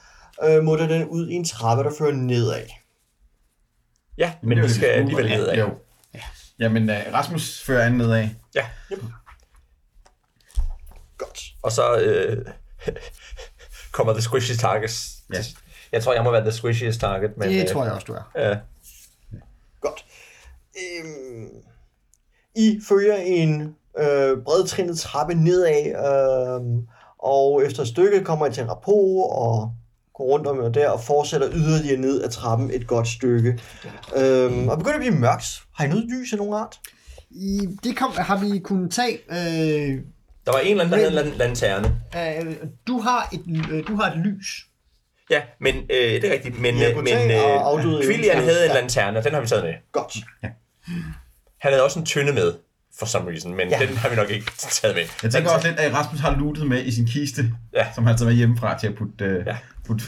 øh, 0.44 0.62
mutter 0.64 0.86
den 0.86 1.08
ud 1.08 1.28
i 1.28 1.34
en 1.34 1.44
trappe, 1.44 1.84
der 1.84 1.90
fører 1.98 2.12
nedad. 2.12 2.66
Ja, 4.18 4.32
men 4.42 4.58
det 4.58 4.64
vi 4.64 4.72
skal 4.72 4.86
alligevel 4.88 5.28
nedad. 5.28 5.54
Jo. 5.56 5.70
Jamen, 6.58 6.90
uh, 6.90 6.96
Rasmus 7.12 7.62
fører 7.62 7.86
an 7.86 7.92
nedad. 7.92 8.28
Ja, 8.54 8.66
Godt. 11.18 11.40
og 11.62 11.72
så 11.72 11.96
øh, 12.00 12.46
kommer 13.92 14.12
the 14.12 14.22
squishy 14.22 14.52
targets. 14.60 15.08
Ja. 15.32 15.38
Jeg 15.92 16.02
tror, 16.02 16.14
jeg 16.14 16.24
må 16.24 16.30
være 16.30 16.40
the 16.42 16.52
squishiest 16.52 17.00
target. 17.00 17.36
Men, 17.36 17.48
Det 17.48 17.62
øh, 17.62 17.68
tror 17.68 17.84
jeg 17.84 17.92
også, 17.92 18.04
du 18.04 18.12
er. 18.12 18.30
Ja, 18.36 18.56
Godt. 19.80 20.04
Øhm, 20.76 21.48
I 22.54 22.80
følger 22.88 23.16
en 23.16 23.76
øh, 23.98 24.42
bredtrinnet 24.44 24.98
trappe 24.98 25.34
nedad, 25.34 25.86
øh, 25.86 26.82
og 27.18 27.64
efter 27.66 27.82
et 27.82 27.88
stykke 27.88 28.24
kommer 28.24 28.46
I 28.46 28.52
til 28.52 28.62
en 28.62 28.70
rapport 28.70 29.30
og 29.38 29.74
går 30.14 30.24
rundt 30.24 30.46
om 30.46 30.58
og 30.58 30.74
der 30.74 30.88
og 30.90 31.00
fortsætter 31.00 31.48
yderligere 31.52 32.00
ned 32.00 32.22
ad 32.22 32.30
trappen 32.30 32.70
et 32.74 32.86
godt 32.86 33.08
stykke. 33.08 33.58
Øhm, 34.16 34.68
og 34.68 34.78
begynder 34.78 34.94
at 34.96 35.00
blive 35.00 35.14
mørkt. 35.14 35.44
Har 35.74 35.84
I 35.84 35.88
noget 35.88 36.04
lys 36.04 36.32
af 36.32 36.38
nogen 36.38 36.54
art? 36.54 36.80
I, 37.30 37.60
det 37.84 37.96
kom, 37.96 38.12
har 38.12 38.36
vi 38.44 38.58
kunnet 38.58 38.90
tage... 38.92 39.18
Øh, 39.30 40.00
der 40.46 40.52
var 40.52 40.58
en 40.58 40.70
eller 40.70 40.84
anden, 40.84 40.98
der 41.00 41.08
Men- 41.10 41.18
havde 41.18 41.32
en 41.32 41.38
lanterne. 41.38 42.00
øh, 42.50 42.56
du, 42.86 43.00
har 43.00 43.28
et, 43.32 43.70
øh, 43.72 43.86
du 43.88 43.96
har 43.96 44.10
et 44.10 44.18
lys. 44.18 44.46
Ja, 45.30 45.42
men 45.60 45.74
øh, 45.76 45.82
det 45.90 46.24
er 46.24 46.32
rigtigt. 46.32 46.60
Men, 46.60 46.76
Ja, 46.76 46.90
øh, 46.90 46.96
men 46.96 47.08
øh, 47.30 48.04
Quillian 48.04 48.36
havde 48.42 48.64
en 48.64 48.70
Ja. 48.70 48.74
lanterne, 48.80 49.18
og 49.18 49.24
den 49.24 49.34
har 49.34 49.40
vi 49.40 49.46
taget 49.46 49.64
med. 49.64 49.74
Godt. 49.92 50.16
Han 51.60 51.72
havde 51.72 51.84
også 51.84 51.98
en 51.98 52.04
tynde 52.06 52.32
med, 52.32 52.52
for 52.98 53.06
some 53.06 53.30
reason, 53.30 53.54
men 53.56 53.68
Ja. 53.70 53.80
ja. 53.80 53.86
den 53.86 53.96
har 53.96 54.08
vi 54.08 54.16
nok 54.16 54.30
ikke 54.30 54.52
taget 54.58 54.96
med. 54.96 55.04
Jeg 55.22 55.32
tænker 55.32 55.50
også 55.50 55.68
lidt, 55.68 55.78
at 55.80 55.94
Rasmus 55.94 56.20
har 56.20 56.36
lootet 56.38 56.66
med 56.66 56.84
i 56.84 56.90
sin 56.92 57.06
kiste, 57.06 57.50
Ja. 57.74 57.86
som 57.94 58.06
han 58.06 58.16
tager 58.18 58.28
med 58.28 58.36
hjemmefra 58.36 58.78
til 58.78 58.86
at 58.86 58.94
putte... 58.94 59.24
Uh, 59.40 59.46
Ja. 59.46 59.56
putte. 59.86 60.04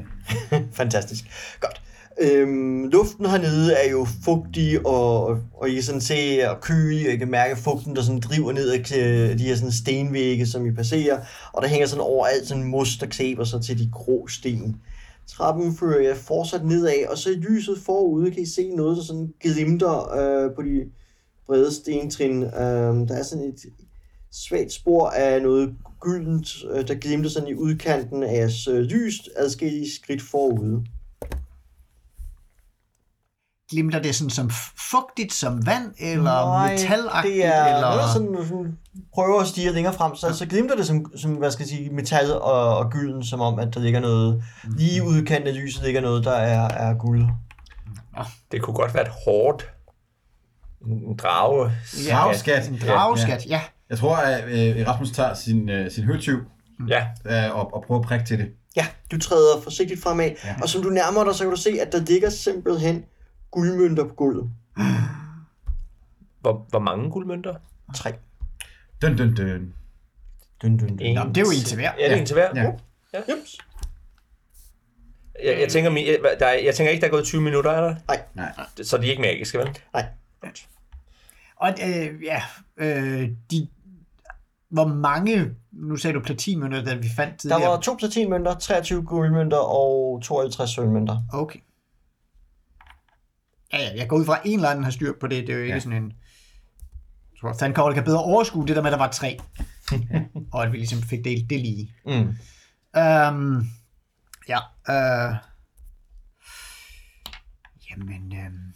Fantastisk. 0.72 1.24
Godt. 1.60 1.82
Øhm, 2.20 2.88
luften 2.88 3.26
hernede 3.26 3.74
er 3.74 3.90
jo 3.90 4.06
fugtig, 4.24 4.86
og, 4.86 5.26
og 5.54 5.68
I 5.68 5.74
kan 5.74 5.82
sådan 5.82 6.00
se 6.00 6.40
og 6.50 6.60
kølig, 6.60 7.06
og 7.08 7.12
I 7.14 7.16
kan 7.16 7.30
mærke 7.30 7.56
fugten, 7.56 7.96
der 7.96 8.02
sådan 8.02 8.20
driver 8.20 8.52
ned 8.52 8.70
ad 8.70 8.98
øh, 8.98 9.38
de 9.38 9.44
her 9.44 9.54
sådan 9.56 9.72
stenvægge, 9.72 10.46
som 10.46 10.66
I 10.66 10.70
passerer, 10.72 11.18
og 11.52 11.62
der 11.62 11.68
hænger 11.68 11.86
sådan 11.86 12.02
overalt 12.02 12.48
sådan 12.48 12.64
mos, 12.64 12.96
der 12.96 13.06
klæber 13.06 13.44
sig 13.44 13.62
til 13.62 13.78
de 13.78 13.90
grå 13.92 14.26
sten. 14.28 14.76
Trappen 15.26 15.76
fører 15.76 16.08
jeg 16.08 16.16
fortsat 16.16 16.64
nedad, 16.64 17.06
og 17.10 17.18
så 17.18 17.30
i 17.30 17.34
lyset 17.34 17.78
forude 17.86 18.30
kan 18.30 18.42
I 18.42 18.46
se 18.46 18.68
noget, 18.76 18.96
der 18.96 19.02
sådan 19.02 19.32
glimter 19.42 20.14
øh, 20.14 20.50
på 20.56 20.62
de 20.62 20.80
brede 21.48 21.74
stentrin. 21.74 22.42
Øh, 22.42 23.08
der 23.08 23.16
er 23.18 23.22
sådan 23.22 23.44
et 23.44 23.60
svagt 24.32 24.72
spor 24.72 25.08
af 25.08 25.42
noget 25.42 25.74
gyldent, 26.00 26.48
øh, 26.70 26.88
der 26.88 26.94
glimter 26.94 27.30
sådan 27.30 27.48
i 27.48 27.54
udkanten 27.54 28.22
af 28.22 28.32
jeres 28.34 28.68
øh, 28.68 28.80
lys, 28.80 29.28
adskillige 29.36 29.94
skridt 30.02 30.22
forude. 30.22 30.84
Glimter 33.70 34.02
det 34.02 34.14
sådan 34.14 34.30
som 34.30 34.50
fugtigt 34.90 35.32
som 35.32 35.66
vand, 35.66 35.94
eller 35.98 36.22
Nej, 36.22 36.72
metalagtigt? 36.72 37.34
det 37.34 37.44
er 37.44 37.64
eller... 37.64 37.80
noget, 37.80 38.10
sådan, 38.12 38.32
du 38.32 38.66
prøver 39.14 39.40
at 39.40 39.46
stige 39.46 39.72
længere 39.72 39.94
frem, 39.94 40.16
så, 40.16 40.34
så 40.34 40.46
glimter 40.46 40.76
det 40.76 40.86
som, 40.86 41.16
som 41.16 41.32
hvad 41.32 41.50
skal 41.50 41.62
jeg 41.62 41.68
sige, 41.68 41.90
metal 41.90 42.32
og, 42.32 42.78
og 42.78 42.90
gylden, 42.90 43.24
som 43.24 43.40
om, 43.40 43.58
at 43.58 43.74
der 43.74 43.80
ligger 43.80 44.00
noget, 44.00 44.42
lige 44.76 44.96
i 44.96 45.00
udkanten 45.00 45.48
af 45.48 45.54
lyset 45.54 45.84
ligger 45.84 46.00
noget, 46.00 46.24
der 46.24 46.32
er, 46.32 46.68
er 46.68 46.94
guld. 46.94 47.26
Det 48.52 48.62
kunne 48.62 48.74
godt 48.74 48.94
være 48.94 49.02
et 49.02 49.12
hårdt 49.24 49.77
en 50.86 51.16
drage. 51.16 51.72
Drageskat. 52.10 52.68
En 52.68 52.78
drageskat, 52.86 53.46
ja. 53.48 53.60
Jeg 53.90 53.98
tror, 53.98 54.16
at 54.16 54.44
uh, 54.44 54.86
Rasmus 54.88 55.10
tager 55.10 55.34
sin, 55.34 55.70
uh, 55.70 55.90
sin 55.90 56.04
høtyv 56.04 56.38
Ja, 56.88 57.06
uh, 57.50 57.58
og, 57.58 57.74
og 57.74 57.84
prøver 57.86 58.00
at 58.00 58.06
prikke 58.06 58.26
til 58.26 58.38
det. 58.38 58.52
Ja, 58.76 58.86
du 59.12 59.18
træder 59.18 59.60
forsigtigt 59.62 60.02
fremad, 60.02 60.24
ja. 60.44 60.48
Ja. 60.48 60.54
og 60.62 60.68
som 60.68 60.82
du 60.82 60.88
nærmer 60.88 61.24
dig, 61.24 61.34
så 61.34 61.44
kan 61.44 61.50
du 61.50 61.56
se, 61.60 61.70
at 61.80 61.92
der 61.92 62.00
ligger 62.00 62.30
simpelthen 62.30 63.04
guldmønter 63.50 64.04
på 64.04 64.14
gulvet. 64.14 64.50
hvor, 66.40 66.66
hvor 66.68 66.78
mange 66.78 67.10
guldmønter? 67.10 67.54
Tre. 67.94 68.12
Dun, 69.02 69.16
dun. 69.18 69.36
Dun, 69.36 69.72
dun, 70.62 70.78
dun. 70.78 70.98
En 71.00 71.14
Nå, 71.14 71.22
det 71.28 71.36
er 71.36 71.40
jo 71.40 71.50
en 71.50 71.64
til 71.64 71.76
hver. 71.76 71.90
Ja, 71.98 72.04
det 72.04 72.12
er 72.12 72.16
en 72.20 72.26
til 72.26 72.34
hver. 72.34 72.48
Ja. 72.54 72.62
Ja. 73.14 73.18
Jeps. 73.18 73.58
Jeg, 75.44 75.60
jeg, 75.60 75.68
tænker, 75.68 75.90
mi- 75.90 76.38
der 76.38 76.46
er, 76.46 76.58
jeg 76.64 76.74
tænker 76.74 76.90
ikke, 76.90 77.00
der 77.00 77.06
er 77.06 77.10
gået 77.10 77.24
20 77.24 77.40
minutter, 77.42 77.70
er 77.70 77.80
der? 77.80 77.94
Nej, 78.08 78.22
Nej. 78.34 78.52
Så 78.82 78.96
de 78.98 79.06
er 79.06 79.10
ikke 79.10 79.22
magiske, 79.22 79.58
vel? 79.58 79.68
nej. 79.92 80.06
Og 81.56 81.68
øh, 81.70 82.22
ja, 82.24 82.42
øh, 82.76 83.30
de, 83.50 83.68
hvor 84.68 84.86
mange, 84.86 85.54
nu 85.72 85.96
sagde 85.96 86.14
du 86.14 86.20
platinmønter, 86.24 86.84
da 86.84 86.94
vi 86.94 87.08
fandt 87.16 87.32
Der 87.32 87.36
tidligere. 87.38 87.70
var 87.70 87.80
to 87.80 87.94
platinmønter, 87.98 88.58
23 88.58 89.02
guldmønter 89.04 89.58
og 89.58 90.22
52 90.22 90.70
sølvmønter. 90.70 91.22
Okay. 91.32 91.58
Ja, 93.72 93.78
ja, 93.78 93.90
jeg 93.96 94.08
går 94.08 94.16
ud 94.16 94.24
fra, 94.24 94.34
at 94.36 94.42
en 94.44 94.54
eller 94.58 94.68
anden 94.70 94.84
har 94.84 94.90
styr 94.90 95.12
på 95.20 95.26
det. 95.26 95.46
Det 95.46 95.52
er 95.52 95.56
jo 95.56 95.62
ikke 95.62 95.74
Ja. 95.74 95.80
sådan 95.80 96.02
en... 96.02 96.12
Jeg 97.32 97.40
tror, 97.40 97.52
Sandkogler 97.52 97.94
kan 97.94 98.04
bedre 98.04 98.22
overskue 98.22 98.66
det 98.66 98.76
der 98.76 98.82
med, 98.82 98.90
at 98.90 98.98
der 98.98 99.04
var 99.04 99.10
tre. 99.12 99.38
og 100.52 100.62
at 100.64 100.72
vi 100.72 100.76
ligesom 100.76 101.02
fik 101.02 101.24
delt 101.24 101.50
det 101.50 101.60
lige. 101.60 101.94
Mm. 102.06 102.12
Um, 103.00 103.66
ja. 104.48 104.58
Uh, 104.88 105.36
jamen... 107.90 108.32
Um, 108.46 108.72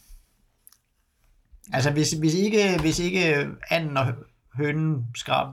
altså, 1.73 1.91
hvis, 1.91 2.13
hvis, 2.13 2.35
ikke, 2.35 2.79
hvis 2.81 2.99
ikke 2.99 3.47
anden 3.71 3.97
og 3.97 4.07
hønen 4.57 5.05
skrab 5.17 5.47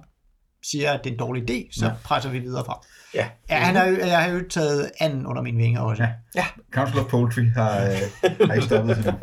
siger, 0.63 0.91
at 0.91 1.03
det 1.03 1.09
er 1.09 1.13
en 1.13 1.19
dårlig 1.19 1.49
idé, 1.51 1.67
så 1.79 1.85
Ja. 1.85 1.91
ja. 1.91 1.97
presser 2.03 2.29
vi 2.29 2.39
videre 2.39 2.65
fra. 2.65 2.85
Ja. 3.13 3.27
Ja, 3.49 3.55
han 3.55 3.75
har, 3.75 3.85
jo- 3.87 3.97
jeg 3.99 4.23
har 4.23 4.29
jo 4.31 4.41
taget 4.49 4.91
anden 4.99 5.25
under 5.25 5.41
mine 5.41 5.57
vinger 5.57 5.81
også. 5.81 6.07
Ja. 6.35 6.45
Council 6.71 6.99
of 6.99 7.05
Poultry 7.09 7.41
har, 7.55 7.81
øh, 7.81 8.47
har 8.47 8.53
ikke 8.53 8.65
stoppet 8.65 8.95
sig. 9.03 9.13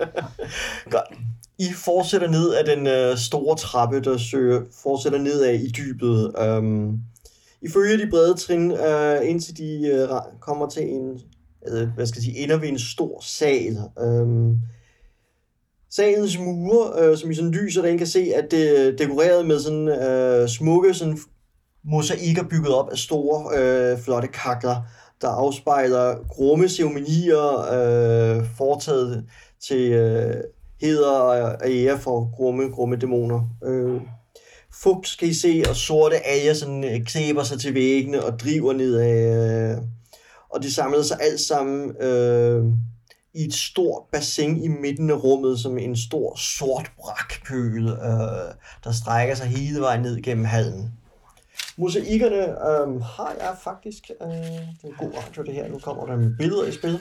Godt. 0.90 1.04
I 1.58 1.72
fortsætter 1.74 2.28
ned 2.30 2.54
af 2.54 2.64
den 2.76 2.86
øh, 2.86 3.16
store 3.16 3.56
trappe, 3.56 4.00
der 4.00 4.16
søger, 4.18 4.62
fortsætter 4.82 5.18
nedad 5.18 5.54
i 5.54 5.70
dybet. 5.70 6.32
Um, 6.58 7.00
I 7.62 7.68
følger 7.72 7.96
de 8.04 8.10
brede 8.10 8.34
trin, 8.36 8.70
øh, 8.72 9.30
indtil 9.30 9.56
de 9.56 9.88
øh, 9.88 10.08
kommer 10.40 10.68
til 10.68 10.82
en, 10.82 11.20
øh, 11.68 11.88
hvad 11.94 12.06
skal 12.06 12.18
jeg 12.18 12.24
sige, 12.24 12.38
ender 12.38 12.56
ved 12.56 12.68
en 12.68 12.78
stor 12.78 13.20
sal. 13.22 13.76
Um, 14.02 14.58
salens 15.96 16.38
mure, 16.38 17.02
øh, 17.02 17.16
som 17.18 17.30
I 17.30 17.34
sådan 17.34 17.50
lyser, 17.50 17.82
der 17.82 17.96
kan 17.96 18.06
se, 18.06 18.32
at 18.34 18.50
det 18.50 18.86
er 18.86 18.96
dekoreret 18.96 19.46
med 19.46 19.60
sådan 19.60 19.88
øh, 19.88 20.48
smukke 20.48 20.94
sådan 20.94 21.18
mosaikker 21.84 22.44
bygget 22.50 22.74
op 22.74 22.88
af 22.90 22.98
store, 22.98 23.58
øh, 23.58 23.98
flotte 23.98 24.28
kakler, 24.28 24.76
der 25.20 25.28
afspejler 25.28 26.28
grumme 26.28 26.68
ceremonier, 26.68 27.58
øh, 27.58 28.44
foretaget 28.56 29.24
til 29.68 29.92
øh, 29.92 30.34
heder 30.80 31.10
og 31.10 31.70
ære 31.70 31.98
for 31.98 32.36
grumme, 32.36 32.70
grumme 32.70 32.96
dæmoner. 32.96 33.40
Øh, 33.64 34.00
fugt 34.82 35.08
skal 35.08 35.28
I 35.28 35.34
se, 35.34 35.62
og 35.68 35.76
sorte 35.76 36.26
alger 36.26 36.54
sådan 36.54 36.84
øh, 36.84 37.04
klæber 37.04 37.42
sig 37.42 37.60
til 37.60 37.74
væggene 37.74 38.24
og 38.24 38.40
driver 38.40 38.72
nedad. 38.72 39.76
Øh, 39.76 39.82
og 40.50 40.62
de 40.62 40.74
samlede 40.74 41.04
sig 41.04 41.16
alt 41.20 41.40
sammen 41.40 41.96
øh, 41.96 42.64
i 43.36 43.44
et 43.44 43.54
stort 43.54 44.02
bassin 44.12 44.64
i 44.64 44.68
midten 44.68 45.10
af 45.10 45.24
rummet, 45.24 45.58
som 45.58 45.78
en 45.78 45.96
stor 45.96 46.36
sort 46.36 46.90
brakpøl, 46.98 47.88
øh, 47.88 48.54
der 48.84 48.92
strækker 48.92 49.34
sig 49.34 49.46
hele 49.46 49.80
vejen 49.80 50.02
ned 50.02 50.22
gennem 50.22 50.44
hallen. 50.44 50.92
Mosaikkerne 51.76 52.36
øh, 52.36 53.02
har 53.02 53.34
jeg 53.40 53.56
faktisk. 53.62 54.10
Øh, 54.22 54.28
det 54.28 54.84
er 54.84 54.88
en 54.88 54.94
god 54.98 55.12
radio 55.16 55.42
det 55.42 55.54
her. 55.54 55.68
Nu 55.68 55.78
kommer 55.78 56.06
der 56.06 56.16
med 56.16 56.36
billeder 56.38 56.64
i 56.64 56.72
spil. 56.72 57.00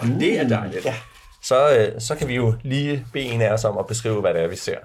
Og 0.00 0.06
det 0.06 0.40
er 0.40 0.48
dejligt. 0.48 0.84
Ja. 0.84 0.94
Så, 1.42 1.76
øh, 1.76 2.00
så 2.00 2.14
kan 2.14 2.28
vi 2.28 2.34
jo 2.34 2.54
lige 2.62 3.06
bede 3.12 3.24
en 3.24 3.42
af 3.42 3.52
os 3.52 3.64
om 3.64 3.78
at 3.78 3.86
beskrive, 3.86 4.20
hvad 4.20 4.34
det 4.34 4.42
er, 4.42 4.48
vi 4.48 4.56
ser. 4.56 4.76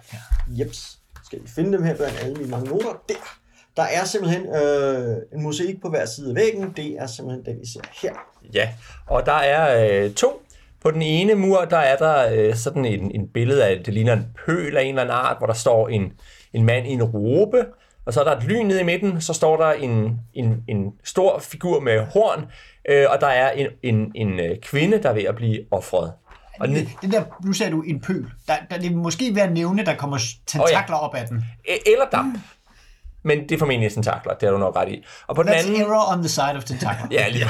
Jeps. 0.48 0.98
Skal 1.26 1.40
vi 1.44 1.48
finde 1.56 1.72
dem 1.72 1.84
her 1.84 1.96
blandt 1.96 2.20
alle 2.24 2.36
mine 2.36 2.50
mange 2.50 2.70
noter? 2.70 3.04
Der. 3.10 3.40
Der 3.78 3.84
er 3.84 4.06
simpelthen 4.06 4.56
øh, 4.56 5.18
en 5.34 5.44
mosaik 5.44 5.82
på 5.82 5.90
hver 5.90 6.06
side 6.06 6.30
af 6.30 6.36
væggen. 6.36 6.74
Det 6.76 6.92
er 7.00 7.08
simpelthen 7.08 7.46
den, 7.46 7.62
vi 7.62 7.68
ser 7.68 7.82
her. 8.02 8.14
Ja, 8.54 8.70
og 9.08 9.26
der 9.26 9.34
er 9.34 10.06
øh, 10.06 10.14
to. 10.14 10.42
På 10.86 10.92
den 10.92 11.02
ene 11.02 11.36
mur, 11.36 11.66
der 11.66 11.78
er 11.78 11.98
der 11.98 12.34
øh, 12.34 12.56
sådan 12.56 12.86
en, 12.86 13.12
en 13.16 13.28
billede 13.34 13.66
af, 13.66 13.82
det 13.86 13.94
ligner 13.94 14.14
en 14.14 14.26
pøl 14.46 14.78
af 14.78 14.82
en 14.84 14.90
eller 14.90 15.02
anden 15.02 15.16
art, 15.16 15.38
hvor 15.38 15.48
der 15.48 15.54
står 15.54 15.90
en, 15.90 16.14
en 16.54 16.66
mand 16.66 16.88
i 16.88 16.90
en 16.90 17.04
robe, 17.04 17.66
og 18.06 18.14
så 18.14 18.20
er 18.20 18.24
der 18.24 18.36
et 18.36 18.44
lyn 18.44 18.66
nede 18.66 18.82
i 18.82 18.84
midten, 18.84 19.22
så 19.22 19.34
står 19.34 19.58
der 19.58 19.72
en, 19.72 20.20
en, 20.34 20.64
en 20.68 20.92
stor 21.04 21.40
figur 21.40 21.80
med 21.80 22.00
horn, 22.00 22.46
øh, 22.90 23.06
og 23.10 23.22
der 23.22 23.28
er 23.28 23.52
en, 23.52 23.68
en, 23.84 24.12
en 24.16 24.40
øh, 24.40 24.58
kvinde, 24.62 25.04
der 25.04 25.10
er 25.10 25.14
ved 25.14 25.24
at 25.24 25.36
blive 25.36 25.60
offret. 25.72 26.14
Og 26.60 26.70
ned, 26.70 26.88
Den 27.02 27.12
der, 27.12 27.24
nu 27.46 27.54
sagde 27.54 27.72
du 27.72 27.82
en 27.82 28.00
pøl. 28.02 28.26
Der, 28.48 28.54
der 28.70 28.78
det 28.78 28.92
er 28.92 28.96
måske 28.96 29.36
ved 29.36 29.42
at 29.42 29.52
nævne, 29.52 29.86
der 29.86 29.96
kommer 29.96 30.18
tentakler 30.48 30.96
op 30.96 31.16
af 31.16 31.28
den. 31.28 31.44
e- 31.70 31.92
eller 31.92 32.06
damp. 32.12 32.38
Men 33.26 33.40
det 33.44 33.52
er 33.52 33.60
formentlig 33.60 33.92
tentakler, 33.92 34.34
det 34.34 34.44
har 34.44 34.52
du 34.52 34.58
nok 34.58 34.76
ret 34.76 34.90
i. 34.90 35.06
Og 35.28 35.36
på 35.36 35.44
den 35.44 35.52
That's 35.52 35.68
anden... 35.68 35.82
error 35.82 36.14
on 36.14 36.20
the 36.20 36.30
side 36.30 36.54
of 36.56 36.64
tentakler. 36.64 37.08
Ja, 37.18 37.28
lige. 37.30 37.46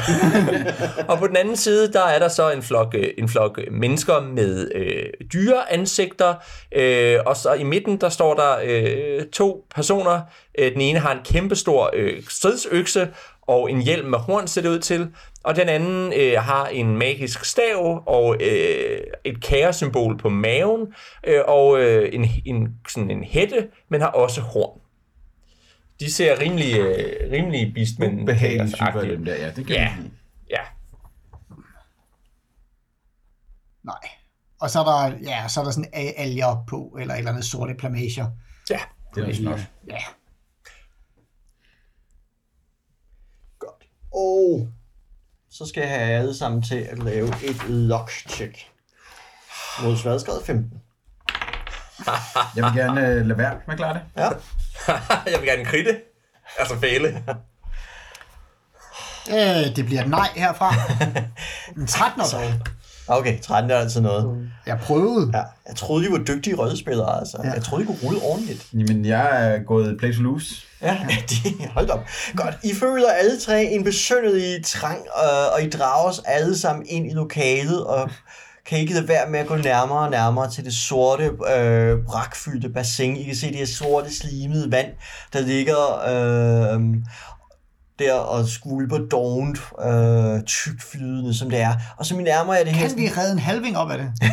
og 1.07 1.19
på 1.19 1.27
den 1.27 1.37
anden 1.37 1.55
side, 1.55 1.93
der 1.93 2.03
er 2.05 2.19
der 2.19 2.27
så 2.27 2.51
en 2.51 2.63
flok, 2.63 2.95
øh, 2.97 3.07
en 3.17 3.29
flok 3.29 3.59
mennesker 3.71 4.21
med 4.21 4.71
øh, 4.75 5.05
dyreansigter, 5.33 6.33
øh, 6.75 7.19
og 7.25 7.37
så 7.37 7.53
i 7.53 7.63
midten, 7.63 8.01
der 8.01 8.09
står 8.09 8.33
der 8.33 8.55
øh, 8.63 9.25
to 9.25 9.65
personer. 9.75 10.21
Øh, 10.59 10.73
den 10.73 10.81
ene 10.81 10.99
har 10.99 11.11
en 11.11 11.19
kæmpestor 11.23 11.89
øh, 11.93 12.23
stridsøkse 12.29 13.07
og 13.47 13.71
en 13.71 13.81
hjelm 13.81 14.09
med 14.09 14.19
horn, 14.19 14.47
ser 14.47 14.61
det 14.61 14.69
ud 14.69 14.79
til, 14.79 15.07
og 15.43 15.55
den 15.55 15.69
anden 15.69 16.13
øh, 16.17 16.33
har 16.37 16.67
en 16.67 16.97
magisk 16.97 17.45
stav 17.45 18.03
og 18.05 18.35
øh, 18.41 18.99
et 19.23 19.43
kaosymbol 19.43 20.17
på 20.17 20.29
maven, 20.29 20.81
øh, 21.27 21.41
og 21.47 21.79
øh, 21.79 22.09
en, 22.13 22.27
en, 22.45 22.67
sådan 22.89 23.11
en 23.11 23.23
hætte, 23.23 23.67
men 23.89 24.01
har 24.01 24.07
også 24.07 24.41
horn. 24.41 24.84
De 25.99 26.11
ser 26.11 26.39
rimelig, 26.39 26.77
øh, 26.79 27.31
rimelig 27.31 27.73
beastmen 27.73 28.25
Behagelige 28.25 28.67
typer 28.75 28.85
af 28.85 28.95
agtige. 28.95 29.11
dem 29.13 29.25
der, 29.25 29.35
ja. 29.35 29.51
Det 29.51 29.67
kan 29.67 29.75
Ja. 29.75 29.97
ja. 30.49 30.61
Nej. 33.83 34.09
Og 34.61 34.69
så 34.69 34.79
er 34.79 34.83
der, 34.83 35.17
ja, 35.23 35.47
så 35.47 35.59
er 35.59 35.63
der 35.63 35.71
sådan 35.71 35.89
a- 35.93 36.13
alger 36.21 36.63
på, 36.67 36.97
eller 36.99 37.13
et 37.13 37.17
eller 37.17 37.31
andet 37.31 37.45
sorte 37.45 37.73
plamager. 37.75 38.27
ja. 38.69 38.79
Det 39.15 39.23
er 39.23 39.27
også 39.27 39.43
nok. 39.43 39.59
Ja. 39.89 39.97
Godt. 43.59 43.83
Og 44.13 44.69
så 45.49 45.65
skal 45.65 45.81
jeg 45.81 45.89
have 45.89 46.01
alle 46.19 46.35
sammen 46.35 46.61
til 46.61 46.75
at 46.79 46.99
lave 47.03 47.27
et 47.27 47.69
lock 47.69 48.11
check. 48.11 48.57
Mod 49.83 49.97
sværdesgrad 49.97 50.43
15. 50.45 50.81
Jeg 52.55 52.63
vil 52.63 52.73
gerne 52.75 53.01
uh, 53.01 53.25
lade 53.27 53.37
være 53.37 53.53
med 53.67 53.73
at 53.73 53.77
klare 53.77 53.93
det. 53.93 54.01
Ja. 54.17 54.29
jeg 55.31 55.39
vil 55.39 55.47
gerne 55.47 55.65
kridte. 55.65 55.97
Altså 56.59 56.75
fæle. 56.79 57.23
Øh, 59.29 59.75
det 59.75 59.85
bliver 59.85 60.01
et 60.01 60.09
nej 60.09 60.29
herfra. 60.35 60.75
En 61.77 61.87
13 61.87 62.21
år 62.21 62.25
dog. 62.25 62.51
Okay, 63.07 63.39
13 63.39 63.71
er 63.71 63.75
altså 63.75 64.01
noget. 64.01 64.49
Jeg 64.65 64.79
prøvede. 64.79 65.31
Ja, 65.33 65.43
jeg 65.67 65.75
troede, 65.75 66.07
I 66.07 66.11
var 66.11 66.17
dygtige 66.17 66.55
rollespillere, 66.55 67.19
altså. 67.19 67.37
Ja. 67.43 67.51
Jeg 67.51 67.63
troede, 67.63 67.83
I 67.83 67.87
kunne 67.87 67.97
rulle 68.03 68.19
ordentligt. 68.21 68.67
Jamen, 68.73 69.05
jeg 69.05 69.53
er 69.53 69.63
gået 69.63 69.97
play 69.99 70.15
to 70.15 70.21
lose. 70.21 70.55
Ja, 70.81 70.97
det, 71.29 71.69
hold 71.73 71.89
op. 71.89 72.05
Godt, 72.35 72.55
I 72.63 72.73
føler 72.73 73.09
alle 73.11 73.39
tre 73.39 73.63
en 73.63 73.83
besynderlig 73.83 74.65
trang, 74.65 74.99
øh, 75.23 75.53
og 75.53 75.63
I 75.63 75.69
drages 75.69 76.21
alle 76.25 76.57
sammen 76.57 76.85
ind 76.89 77.11
i 77.11 77.13
lokalet, 77.13 77.85
og 77.85 78.11
kan 78.65 78.79
ikke 78.79 78.93
lade 78.93 79.07
være 79.07 79.29
med 79.29 79.39
at 79.39 79.47
gå 79.47 79.55
nærmere 79.55 79.99
og 79.99 80.11
nærmere 80.11 80.51
til 80.51 80.65
det 80.65 80.73
sorte, 80.73 81.23
øh, 81.23 82.05
brakfyldte 82.05 82.69
bassin. 82.69 83.17
I 83.17 83.23
kan 83.23 83.35
se 83.35 83.47
det 83.47 83.55
her 83.55 83.65
sorte, 83.65 84.15
slimede 84.15 84.71
vand, 84.71 84.91
der 85.33 85.41
ligger 85.41 85.77
øh, 86.07 86.95
der 87.99 88.13
og 88.13 88.47
skvulper 88.47 88.97
dovent, 88.97 89.59
øh, 89.85 90.43
tykt 90.43 90.83
flydende, 90.83 91.33
som 91.33 91.49
det 91.49 91.59
er. 91.61 91.73
Og 91.97 92.05
så 92.05 92.17
I 92.17 92.23
nærmer 92.23 92.53
jer 92.53 92.63
det 92.63 92.73
her... 92.73 92.87
Kan 92.87 92.97
vi 92.97 93.07
redde 93.07 93.31
en 93.31 93.39
halving 93.39 93.77
op 93.77 93.91
af 93.91 93.97
det? 93.97 94.11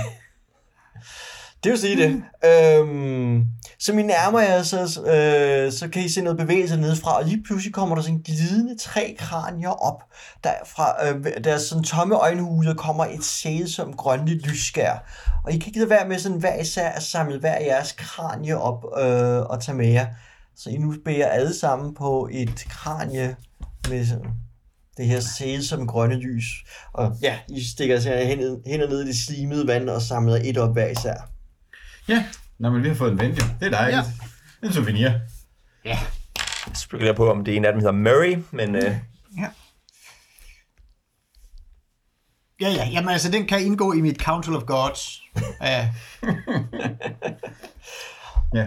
Det 1.64 1.70
vil 1.70 1.78
sige 1.78 1.96
det. 1.96 2.22
Øhm, 2.44 3.46
så 3.84 3.92
I 3.92 4.02
nærmer 4.02 4.40
jer, 4.40 4.62
så, 4.62 4.76
øh, 5.00 5.72
så 5.72 5.88
kan 5.88 6.04
I 6.04 6.08
se 6.08 6.22
noget 6.22 6.38
bevægelse 6.38 6.76
nedefra, 6.76 7.18
og 7.18 7.24
lige 7.24 7.42
pludselig 7.42 7.74
kommer 7.74 7.94
der 7.94 8.02
sådan 8.02 8.22
glidende 8.22 8.78
tre 8.78 9.16
kranier 9.18 9.68
op. 9.68 10.02
Der 10.44 10.52
fra 10.66 11.08
øh, 11.08 11.44
deres 11.44 11.62
sådan 11.62 11.84
tomme 11.84 12.16
øjenhule 12.16 12.74
kommer 12.74 13.04
et 13.04 13.24
sælsomt 13.24 13.96
grønligt 13.96 14.46
lysskær. 14.46 15.04
Og 15.44 15.52
I 15.52 15.58
kan 15.58 15.72
ikke 15.74 15.90
være 15.90 16.08
med 16.08 16.18
sådan 16.18 16.38
hver 16.38 16.60
især 16.60 16.88
at 16.88 17.02
samle 17.02 17.38
hver 17.38 17.60
jeres 17.60 17.92
kranie 17.92 18.58
op 18.58 18.84
øh, 18.98 19.40
og 19.40 19.62
tage 19.62 19.76
med 19.76 19.88
jer. 19.88 20.06
Så 20.56 20.70
I 20.70 20.76
nu 20.76 20.94
beder 21.04 21.26
alle 21.26 21.54
sammen 21.54 21.94
på 21.94 22.28
et 22.32 22.64
kranie 22.70 23.36
med 23.88 24.06
sådan 24.06 24.30
det 24.96 25.06
her 25.06 25.20
sælsomme 25.20 25.86
grønne 25.86 26.14
lys. 26.14 26.44
Og 26.92 27.16
ja, 27.22 27.38
I 27.48 27.64
stikker 27.64 28.00
sig 28.00 28.26
hen, 28.26 28.62
hen 28.66 28.82
og 28.82 28.88
ned 28.88 29.04
i 29.04 29.06
det 29.06 29.16
slimede 29.16 29.66
vand 29.66 29.90
og 29.90 30.02
samler 30.02 30.40
et 30.44 30.58
op 30.58 30.72
hver 30.72 30.86
især. 30.86 31.14
Ja. 32.08 32.24
Nå, 32.58 32.70
men 32.70 32.82
vi 32.82 32.88
har 32.88 32.94
fået 32.94 33.12
en 33.12 33.18
ven, 33.18 33.30
jo. 33.30 33.44
Det 33.60 33.66
er 33.66 33.70
dejligt. 33.70 33.96
Ja. 33.96 34.04
Ja. 34.62 34.66
En 34.66 34.72
souvenir. 34.72 35.10
Jeg 35.84 35.98
spekulerer 36.74 37.14
på, 37.14 37.30
om 37.30 37.44
det 37.44 37.56
ene 37.56 37.66
af 37.66 37.72
dem 37.72 37.80
hedder 37.80 37.92
Murray, 37.92 38.38
men 38.50 38.74
øh, 38.76 38.96
Ja. 39.38 39.48
Ja, 42.60 42.68
ja. 42.68 42.88
Jamen 42.92 43.08
altså, 43.10 43.30
den 43.30 43.46
kan 43.46 43.62
indgå 43.62 43.92
i 43.92 44.00
mit 44.00 44.20
Council 44.22 44.56
of 44.56 44.62
Gods. 44.62 45.22
Ja. 45.62 45.88
Ja. 48.54 48.66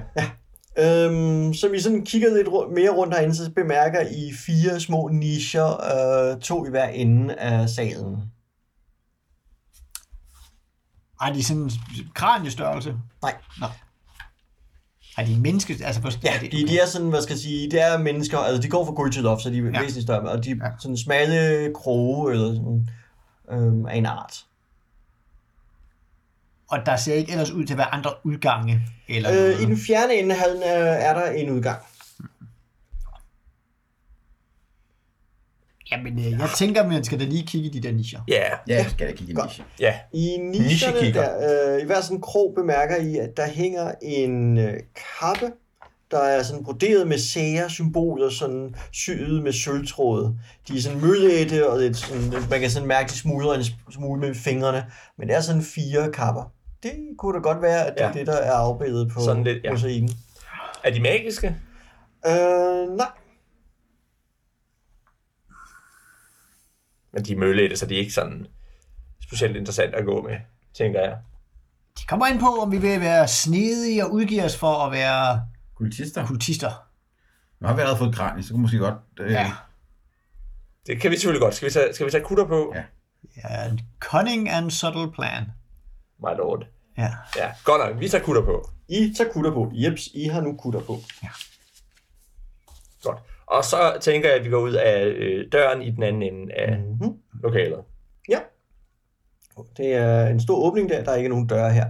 Øhm, 0.78 1.54
så 1.54 1.70
vi 1.70 1.80
sådan 1.80 2.06
kigger 2.06 2.34
lidt 2.36 2.48
mere 2.74 2.90
rundt 2.90 3.14
herinde, 3.16 3.36
så 3.36 3.52
bemærker 3.56 4.02
I 4.02 4.34
fire 4.46 4.80
små 4.80 5.08
nicher, 5.14 5.68
øh, 6.34 6.42
to 6.42 6.66
i 6.66 6.70
hver 6.70 6.88
ende 6.88 7.36
af 7.36 7.70
salen. 7.70 8.32
Ej, 11.22 11.30
de 11.34 11.40
er 11.40 11.44
sådan 11.44 11.72
kraniestørrelse. 12.14 12.96
Nej. 13.22 13.36
Nå. 13.60 13.68
Ej, 15.18 15.24
de 15.24 15.34
er 15.34 15.38
menneske... 15.40 15.78
Altså, 15.84 16.02
hvor, 16.02 16.12
Ja, 16.24 16.34
de, 16.42 16.68
de 16.68 16.80
er 16.80 16.86
sådan, 16.86 17.10
hvad 17.10 17.22
skal 17.22 17.34
jeg 17.34 17.40
sige, 17.40 17.72
det 17.72 17.82
er 17.82 17.98
mennesker, 17.98 18.38
altså 18.38 18.62
de 18.62 18.70
går 18.70 18.86
fra 18.86 18.92
gulv 18.94 19.12
til 19.12 19.24
loft, 19.24 19.42
så 19.42 19.50
de 19.50 19.58
er 19.58 19.64
Ja. 19.64 19.70
væsentligt 19.80 20.04
større, 20.04 20.30
og 20.32 20.44
de 20.44 20.52
er 20.52 20.56
Ja. 20.64 20.70
sådan 20.80 20.98
smalle 20.98 21.74
kroge, 21.76 22.32
eller 22.34 22.54
sådan, 22.56 22.90
øhm, 23.52 23.86
af 23.86 23.96
en 23.96 24.06
art. 24.06 24.46
Og 26.68 26.86
der 26.86 26.96
ser 26.96 27.14
ikke 27.14 27.32
ellers 27.32 27.52
ud 27.52 27.66
til 27.66 27.74
at 27.74 27.78
være 27.78 27.94
andre 27.94 28.12
udgange. 28.24 28.82
Eller 29.08 29.30
noget. 29.32 29.56
Øh, 29.56 29.62
I 29.62 29.66
den 29.66 29.78
fjerne 29.78 30.14
ende 30.14 30.36
øh, 30.36 30.42
er 31.06 31.14
der 31.14 31.32
en 31.32 31.50
udgang. 31.50 31.80
Jamen, 35.92 36.20
øh, 36.20 36.32
jeg 36.32 36.50
tænker, 36.58 36.82
at 36.84 36.90
man 36.90 37.04
skal 37.04 37.20
da 37.20 37.26
lige 37.26 37.44
kigge 37.48 37.68
i 37.70 37.72
de 37.72 37.88
der 37.88 37.94
nischer. 37.94 38.20
Ja, 38.28 38.44
Ja, 38.68 38.76
jeg 38.76 38.86
skal 38.90 39.08
da 39.08 39.12
kigge 39.14 39.32
i 39.34 39.36
Godt. 39.36 39.46
niche. 39.48 39.64
ja. 39.80 39.94
I 40.14 40.38
nicherne 40.42 41.14
der, 41.14 41.76
øh, 41.76 41.82
i 41.82 41.86
hver 41.86 42.02
sådan 42.02 42.22
krog 42.22 42.54
bemærker 42.56 42.96
I, 42.98 43.18
at 43.18 43.38
der 43.38 43.48
hænger 43.48 43.92
en 44.02 44.58
øh, 44.58 44.74
kappe, 45.20 45.52
der 46.12 46.20
er 46.20 46.44
sådan 46.44 46.64
broderet 46.64 47.08
med 47.08 47.18
sære-symboler, 47.18 48.30
sådan 48.30 48.76
syet 48.92 49.44
med 49.44 49.52
sølvtråd. 49.54 50.34
De 50.68 50.78
er 50.78 50.82
sådan 50.82 51.02
møllætte, 51.02 51.70
og 51.70 51.80
det 51.80 51.90
er 51.90 51.94
sådan, 51.94 52.30
man 52.50 52.60
kan 52.60 52.70
sådan 52.70 52.88
mærke, 52.88 53.08
de 53.10 53.14
smuldrer 53.18 53.54
en 53.54 53.64
smule 53.92 54.22
med 54.22 54.36
fingrene, 54.36 54.86
men 55.18 55.28
det 55.28 55.36
er 55.36 55.42
sådan 55.42 55.62
fire 55.62 56.12
kapper. 56.12 56.52
Det 56.84 56.92
kunne 57.18 57.34
da 57.34 57.40
godt 57.40 57.62
være, 57.62 57.86
at 57.88 57.94
det 57.94 58.04
er 58.04 58.08
Ja. 58.08 58.14
det, 58.14 58.28
der 58.28 58.34
er 58.38 58.52
afbildet 58.52 59.12
på 59.14 59.22
Sådan 59.22 59.44
lidt, 59.44 59.64
ja. 59.64 59.70
Er 60.84 60.90
de 60.94 61.00
magiske? 61.02 61.56
Øh, 62.28 62.98
nej. 62.98 63.08
Men 67.16 67.26
de 67.26 67.32
er 67.34 67.38
møllette, 67.38 67.78
så 67.78 67.86
de 67.86 67.96
er 67.96 68.00
ikke 68.00 68.14
sådan 68.14 68.48
specielt 69.24 69.56
interessant 69.58 69.96
at 69.96 70.06
gå 70.06 70.22
med, 70.22 70.38
tænker 70.78 71.00
jeg. 71.02 71.18
De 72.00 72.06
kommer 72.08 72.28
ind 72.28 72.40
på, 72.40 72.46
om 72.48 72.72
vi 72.72 72.78
vil 72.78 73.02
være 73.02 73.28
snedige 73.28 74.06
og 74.06 74.12
udgive 74.14 74.44
os 74.44 74.58
for 74.58 74.74
at 74.86 74.92
være 74.92 75.48
Kultister. 75.76 76.28
kultister. 76.28 76.72
Nu 77.60 77.68
har 77.68 77.76
vi 77.76 77.80
allerede 77.82 77.98
fået 77.98 78.10
et 78.10 78.16
kranie, 78.16 78.44
så 78.44 78.50
kunne 78.54 78.62
måske 78.62 78.78
godt... 78.78 78.94
Øh, 79.20 79.32
Ja. 79.32 79.52
Det 80.88 81.02
kan 81.02 81.12
vi 81.12 81.16
selvfølgelig 81.16 81.42
godt. 81.42 81.56
Skal 81.56 81.66
vi 81.68 81.72
tage, 81.74 81.94
skal 81.94 82.06
vi 82.06 82.12
tage 82.12 82.24
kutter 82.24 82.46
på? 82.46 82.74
Ja. 82.76 82.84
Ja, 83.44 83.70
en 83.70 83.80
cunning 84.00 84.50
and 84.50 84.72
subtle 84.72 85.12
plan. 85.12 85.44
My 86.20 86.38
lord. 86.38 86.66
Ja. 86.98 87.12
Ja, 87.36 87.52
godt 87.64 87.82
nok. 87.92 88.00
Vi 88.02 88.10
tager 88.10 88.24
kutter 88.24 88.42
på. 88.46 88.70
I 88.90 89.14
tager 89.18 89.32
kutter 89.32 89.52
på. 89.52 89.72
Jeps, 89.74 90.08
I 90.14 90.24
har 90.28 90.42
nu 90.42 90.56
kutter 90.58 90.80
på. 90.80 91.00
Godt. 93.04 93.20
Og 93.48 93.64
så 93.64 93.98
tænker 94.02 94.30
jeg, 94.30 94.38
at 94.38 94.46
vi 94.46 94.50
går 94.50 94.60
ud 94.60 94.74
af 94.74 95.06
øh, 95.06 95.46
døren 95.52 95.82
i 95.82 95.92
den 95.92 96.04
anden 96.04 96.22
ende 96.24 96.54
af 96.54 96.78
Mm-hmm. 96.78 97.14
lokalet. 97.44 97.80
Ja. 98.30 98.40
Det 99.78 99.94
er 99.94 100.28
en 100.28 100.40
stor 100.40 100.56
åbning 100.56 100.90
der, 100.90 101.04
der 101.04 101.12
er 101.12 101.16
ikke 101.16 101.30
nogen 101.30 101.48
døre 101.48 101.74
her. 101.74 101.86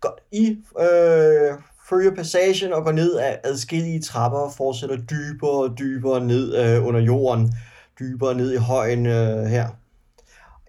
Godt. 0.00 0.20
I 0.32 0.56
øh, 0.80 1.58
følger 1.88 2.14
passagen 2.14 2.72
og 2.72 2.84
går 2.84 2.92
ned 2.92 3.18
ad 3.18 3.36
adskillige 3.44 4.02
trapper 4.02 4.38
og 4.38 4.52
fortsætter 4.52 4.96
dybere 4.96 5.70
og 5.70 5.78
dybere 5.78 6.24
ned 6.24 6.56
øh, 6.56 6.86
under 6.86 7.00
jorden. 7.00 7.52
Dybere 7.98 8.34
ned 8.34 8.52
i 8.52 8.56
højen 8.56 9.06
øh, 9.06 9.44
her. 9.44 9.68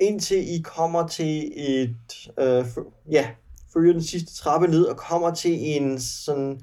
Indtil 0.01 0.37
I 0.37 0.61
kommer 0.61 1.07
til 1.07 1.51
et... 1.55 2.29
Øh, 2.39 2.65
ja, 3.11 3.27
følger 3.73 3.93
den 3.93 4.03
sidste 4.03 4.35
trappe 4.35 4.67
ned 4.67 4.83
og 4.83 4.97
kommer 4.97 5.33
til 5.33 5.51
en 5.59 5.99
sådan 5.99 6.61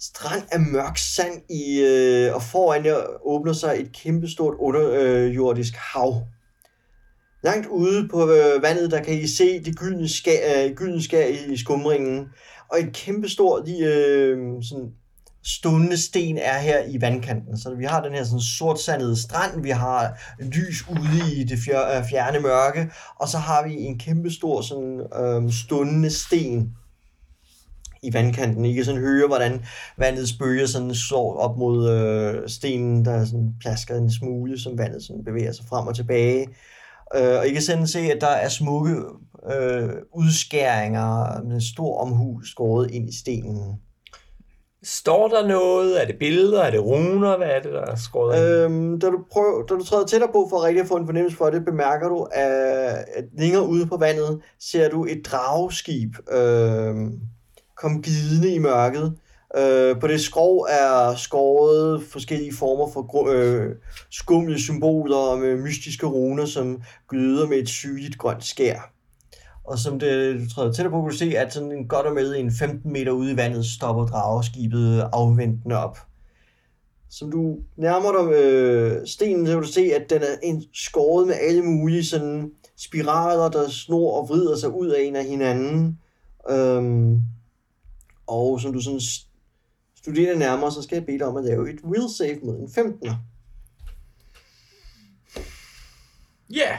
strand 0.00 0.42
af 0.52 0.60
mørk 0.60 0.98
sand 0.98 1.50
i, 1.50 1.80
øh, 1.80 2.34
og 2.34 2.42
foran 2.42 2.84
jer 2.84 3.26
åbner 3.26 3.52
sig 3.52 3.76
et 3.80 3.92
kæmpestort 3.92 4.54
underjordisk 4.58 5.74
hav. 5.76 6.22
Langt 7.42 7.66
ude 7.66 8.08
på 8.08 8.30
øh, 8.30 8.62
vandet, 8.62 8.90
der 8.90 9.02
kan 9.02 9.14
I 9.14 9.26
se 9.26 9.64
det 9.64 9.78
gyldne 9.78 10.08
skær, 10.08 10.64
øh, 10.64 10.74
gyldne 10.74 11.02
skær 11.02 11.26
i, 11.26 11.52
i 11.52 11.56
skumringen. 11.56 12.28
Og 12.70 12.80
et 12.80 12.92
kæmpestort 12.92 13.68
øh, 13.68 14.38
sådan 14.62 14.92
stående 15.44 15.96
sten 15.96 16.38
er 16.38 16.58
her 16.58 16.84
i 16.88 17.00
vandkanten. 17.00 17.58
Så 17.58 17.74
vi 17.74 17.84
har 17.84 18.02
den 18.02 18.12
her 18.12 18.24
sådan 18.24 18.40
sortsandede 18.40 19.22
strand, 19.22 19.62
vi 19.62 19.70
har 19.70 20.18
lys 20.38 20.88
ude 20.88 21.40
i 21.40 21.44
det 21.44 21.58
øh, 21.58 22.08
fjerne 22.10 22.40
mørke, 22.40 22.90
og 23.20 23.28
så 23.28 23.38
har 23.38 23.68
vi 23.68 23.74
en 23.74 23.98
kæmpestor 23.98 24.62
sådan 24.62 25.00
øh, 25.20 25.52
stående 25.52 26.10
sten 26.10 26.72
i 28.02 28.14
vandkanten. 28.14 28.64
I 28.64 28.72
kan 28.72 28.84
sådan 28.84 29.00
høre, 29.00 29.26
hvordan 29.26 29.64
vandets 29.96 30.32
bølger 30.32 30.66
sådan 30.66 30.94
slår 30.94 31.36
op 31.36 31.58
mod 31.58 31.90
øh, 31.90 32.48
stenen, 32.48 33.04
der 33.04 33.24
sådan 33.24 33.54
plasker 33.60 33.96
en 33.96 34.12
smule, 34.12 34.60
som 34.60 34.78
vandet 34.78 35.02
sådan 35.02 35.24
bevæger 35.24 35.52
sig 35.52 35.64
frem 35.68 35.86
og 35.86 35.96
tilbage. 35.96 36.48
Øh, 37.16 37.38
og 37.38 37.46
I 37.46 37.52
kan 37.52 37.62
sådan 37.62 37.86
se, 37.86 37.98
at 37.98 38.20
der 38.20 38.26
er 38.26 38.48
smukke 38.48 38.94
øh, 39.52 39.90
udskæringer 40.14 41.42
med 41.42 41.60
stor 41.60 41.98
omhu 41.98 42.40
skåret 42.42 42.90
ind 42.90 43.08
i 43.08 43.18
stenen. 43.18 43.80
Står 44.82 45.28
der 45.28 45.48
noget? 45.48 46.02
Er 46.02 46.06
det 46.06 46.16
billeder? 46.18 46.62
Er 46.62 46.70
det 46.70 46.84
runer? 46.84 47.36
Hvad 47.36 47.48
er 47.48 47.60
det, 47.60 47.72
der 47.72 47.80
er 47.80 47.96
skåret? 47.96 48.58
Øh. 48.58 48.64
Øhm, 48.64 49.00
da, 49.00 49.06
du 49.06 49.18
prøver, 49.32 49.66
da 49.66 49.74
du 49.74 49.84
træder 49.84 50.06
tættere 50.06 50.32
på 50.32 50.46
for 50.50 50.64
rigtig 50.64 50.82
at 50.82 50.88
få 50.88 50.96
en 50.96 51.06
fornemmelse 51.06 51.36
for 51.36 51.50
det, 51.50 51.64
bemærker 51.64 52.08
du, 52.08 52.22
at, 52.32 53.04
at 53.14 53.24
længere 53.38 53.66
ude 53.66 53.86
på 53.86 53.96
vandet 53.96 54.40
ser 54.60 54.88
du 54.88 55.04
et 55.04 55.22
drageskib 55.26 56.14
øhm, 56.32 57.20
kom 57.80 58.02
glidende 58.02 58.54
i 58.54 58.58
mørket. 58.58 59.16
Øh, 59.56 60.00
på 60.00 60.06
det 60.06 60.20
skrov 60.20 60.66
er 60.70 61.14
skåret 61.16 62.02
forskellige 62.02 62.54
former 62.54 62.92
for 62.92 63.02
gr- 63.02 63.30
øh, 63.30 63.76
skumle 64.10 64.58
symboler 64.58 65.36
med 65.36 65.62
mystiske 65.62 66.06
runer, 66.06 66.46
som 66.46 66.82
gyder 67.08 67.46
med 67.46 67.56
et 67.56 67.68
sygeligt 67.68 68.18
grønt 68.18 68.44
skær. 68.44 68.92
Og 69.64 69.78
som 69.78 69.98
det, 69.98 70.40
du 70.40 70.54
træder 70.54 70.72
tættere 70.72 70.90
på, 70.90 71.02
kan 71.02 71.10
du 71.10 71.16
se, 71.16 71.38
at 71.38 71.52
sådan 71.52 71.72
en 71.72 71.88
godt 71.88 72.06
og 72.06 72.14
med 72.14 72.36
en 72.36 72.52
15 72.52 72.92
meter 72.92 73.12
ude 73.12 73.32
i 73.32 73.36
vandet 73.36 73.66
stopper 73.66 74.06
drageskibet 74.06 75.08
afventende 75.12 75.76
op. 75.76 75.98
Som 77.10 77.30
du 77.30 77.56
nærmer 77.76 78.22
dig 78.22 78.32
øh, 78.42 79.06
stenen, 79.06 79.46
så 79.46 79.52
kan 79.52 79.62
du 79.62 79.68
se, 79.68 79.80
at 79.80 80.10
den 80.10 80.22
er 80.22 80.36
en 80.42 80.62
skåret 80.74 81.26
med 81.26 81.34
alle 81.48 81.62
mulige 81.62 82.04
sådan 82.04 82.50
spiraler, 82.78 83.48
der 83.48 83.68
snor 83.68 84.20
og 84.20 84.28
vrider 84.28 84.56
sig 84.56 84.70
ud 84.70 84.88
af 84.88 85.02
en 85.02 85.16
af 85.16 85.24
hinanden. 85.24 85.98
Øhm, 86.50 87.22
og 88.30 88.60
som 88.60 88.72
du 88.72 88.80
sådan 88.80 89.00
studerer 89.96 90.36
nærmere, 90.36 90.72
så 90.72 90.82
skal 90.82 90.96
jeg 90.96 91.06
bede 91.06 91.18
dig 91.18 91.26
om 91.26 91.36
at 91.36 91.44
lave 91.44 91.70
et 91.70 91.80
will 91.84 92.08
save 92.18 92.38
mod 92.42 92.56
en 92.56 92.66
15'er. 92.66 93.14
Ja. 96.50 96.78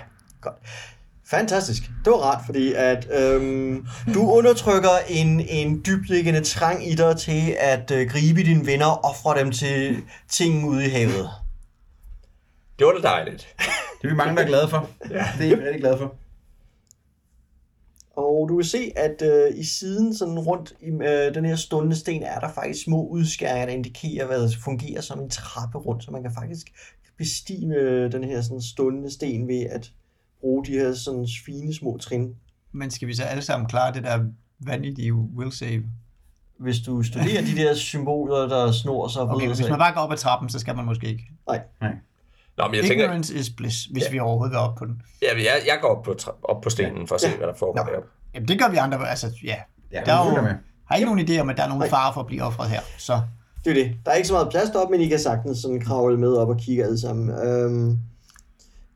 Fantastisk. 1.26 1.84
Det 2.06 2.12
var 2.12 2.18
rart, 2.18 2.46
fordi 2.46 2.74
at 2.74 3.08
øhm, 3.12 3.88
du 4.14 4.32
undertrykker 4.32 4.90
en, 5.10 5.40
en 5.40 5.82
dybliggende 5.86 6.44
trang 6.44 6.88
i 6.92 6.96
dig 6.96 7.18
til 7.18 7.56
at 7.60 7.92
øh, 7.92 8.10
gribe 8.10 8.44
dine 8.44 8.66
venner 8.66 8.86
og 8.86 9.04
ofre 9.04 9.40
dem 9.40 9.52
til 9.52 10.04
ting 10.30 10.68
ude 10.68 10.86
i 10.86 10.90
havet. 10.90 11.30
Det 12.80 12.88
var 12.88 12.94
da 12.94 13.02
dejligt. 13.02 13.56
Det 14.02 14.08
er 14.08 14.08
vi 14.08 14.16
mange, 14.16 14.36
der 14.36 14.42
er 14.42 14.48
glade 14.48 14.68
for. 14.68 14.90
Ja. 15.10 15.26
Det 15.38 15.52
er 15.52 15.56
vi 15.56 15.64
rigtig 15.64 15.82
glade 15.82 15.98
for. 15.98 16.16
Og 18.15 18.50
du 18.50 18.56
kan 18.56 18.65
se, 18.65 18.91
at 18.95 19.21
øh, 19.21 19.60
i 19.60 19.63
siden 19.63 20.15
sådan 20.15 20.39
rundt 20.39 20.74
i 20.82 20.89
øh, 20.89 21.36
den 21.36 21.45
her 21.45 21.56
stående 21.56 21.95
sten, 21.95 22.24
er 22.24 22.39
der 22.39 22.50
faktisk 22.50 22.84
små 22.84 23.08
udskæringer, 23.08 23.65
der 23.65 23.74
indikerer, 23.74 24.28
hvad 24.28 24.41
der 24.41 24.50
fungerer 24.63 25.02
som 25.02 25.19
en 25.19 25.30
trappe 25.30 25.78
rundt, 25.78 26.04
så 26.04 26.12
man 26.12 26.21
kan 26.21 26.32
faktisk 26.34 26.67
bestige 27.17 27.76
øh, 27.76 28.12
den 28.12 28.24
her 28.24 28.41
sådan 28.41 28.62
stående 28.62 29.12
sten 29.12 29.47
ved 29.47 29.62
at 29.62 29.91
bruge 30.39 30.65
de 30.65 30.71
her 30.71 30.93
sådan 30.93 31.28
fine 31.45 31.74
små 31.74 31.97
trin. 31.97 32.36
Men 32.71 32.91
skal 32.91 33.08
vi 33.08 33.13
så 33.13 33.24
alle 33.24 33.43
sammen 33.43 33.69
klare 33.69 33.93
det 33.93 34.04
der 34.04 34.26
vanvittige 34.60 35.13
will 35.13 35.52
save? 35.52 35.84
Hvis 36.60 36.80
du 36.80 37.04
studerer 37.04 37.41
de 37.41 37.62
der 37.62 37.74
symboler, 37.74 38.47
der 38.47 38.71
snor 38.71 39.08
sig 39.08 39.21
og 39.21 39.30
Okay, 39.30 39.47
hvis 39.47 39.69
man 39.69 39.80
bare 39.80 39.93
går 39.93 40.02
op 40.02 40.12
ad 40.12 40.17
trappen, 40.17 40.50
så 40.50 40.60
skal 40.60 40.76
man 40.76 40.86
måske 40.86 41.08
ikke. 41.08 41.32
Nå, 42.62 42.67
men 42.67 42.76
jeg 42.76 42.84
tænker, 42.84 43.04
Ignorance 43.04 43.36
is 43.36 43.50
bliss, 43.50 43.86
hvis 43.86 44.04
vi 44.12 44.19
overhovedet 44.19 44.52
vil 44.52 44.60
op 44.60 44.76
på 44.76 44.86
den. 44.86 45.02
ja, 45.21 45.28
jeg, 45.38 45.62
jeg 45.67 45.78
går 45.82 45.88
op 45.88 46.04
på, 46.04 46.15
op 46.43 46.62
på 46.62 46.69
stenen 46.69 47.08
for 47.08 47.15
at 47.15 47.21
se, 47.21 47.28
Ja. 47.30 47.38
hvad 47.38 47.47
der 47.47 47.54
foregår 47.54 47.84
deroppe. 47.84 48.10
Jamen, 48.36 48.47
det 48.47 48.60
gør 48.60 48.69
vi 48.69 48.78
andre. 48.78 49.10
Altså, 49.10 49.28
ja. 49.43 49.56
Ja, 49.91 50.02
Der 50.06 50.13
er 50.13 50.36
jo, 50.36 50.41
med. 50.41 50.52
har 50.86 50.95
ikke 50.95 51.06
nogen 51.06 51.28
idé 51.30 51.39
om, 51.39 51.50
at 51.50 51.58
der 51.58 51.63
er 51.63 51.67
nogen 51.69 51.89
fare 51.89 52.13
for 52.13 52.21
at 52.21 52.28
blive 52.28 52.43
offret 52.43 52.69
her. 52.69 52.82
Så 52.97 53.21
Det 53.65 53.69
er 53.80 53.84
det. 53.84 53.95
Der 54.06 54.12
er 54.12 54.15
ikke 54.15 54.28
så 54.28 54.34
meget 54.34 54.50
plads 54.52 54.69
deroppe, 54.69 54.91
men 54.91 55.02
I 55.02 55.08
kan 55.08 55.19
sagtens 55.19 55.58
sådan 55.58 55.81
kravle 55.81 56.17
med 56.17 56.33
op 56.33 56.50
og 56.50 56.58
kigge 56.58 56.83
alle 56.83 57.00
sammen. 57.00 57.29
Øhm, 57.29 57.98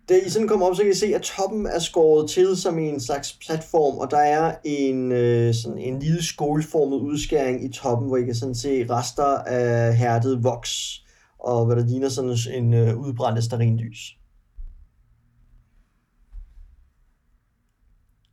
da 0.09 0.13
I 0.25 0.29
sådan 0.29 0.47
kommer 0.47 0.65
op, 0.67 0.75
så 0.75 0.81
kan 0.81 0.91
I 0.91 0.95
se, 0.95 1.15
at 1.15 1.21
toppen 1.21 1.65
er 1.65 1.79
skåret 1.79 2.29
til 2.29 2.57
som 2.57 2.79
en 2.79 2.99
slags 3.01 3.37
platform, 3.45 3.97
og 3.97 4.11
der 4.11 4.17
er 4.17 4.55
en, 4.63 5.11
øh, 5.11 5.53
sådan 5.53 5.77
en 5.77 5.99
lille 5.99 6.23
skålformet 6.23 6.97
udskæring 6.97 7.65
i 7.65 7.71
toppen, 7.73 8.07
hvor 8.07 8.17
I 8.17 8.23
kan 8.25 8.35
sådan 8.35 8.55
se 8.55 8.85
rester 8.89 9.37
af 9.45 9.95
hærdet 9.97 10.43
voks, 10.43 11.01
og 11.45 11.65
hvad 11.65 11.75
der 11.75 11.85
ligner 11.85 12.09
sådan 12.09 12.63
en 12.63 12.73
øh, 12.73 12.97
udbrændt 12.97 13.43
sterinlys. 13.43 14.17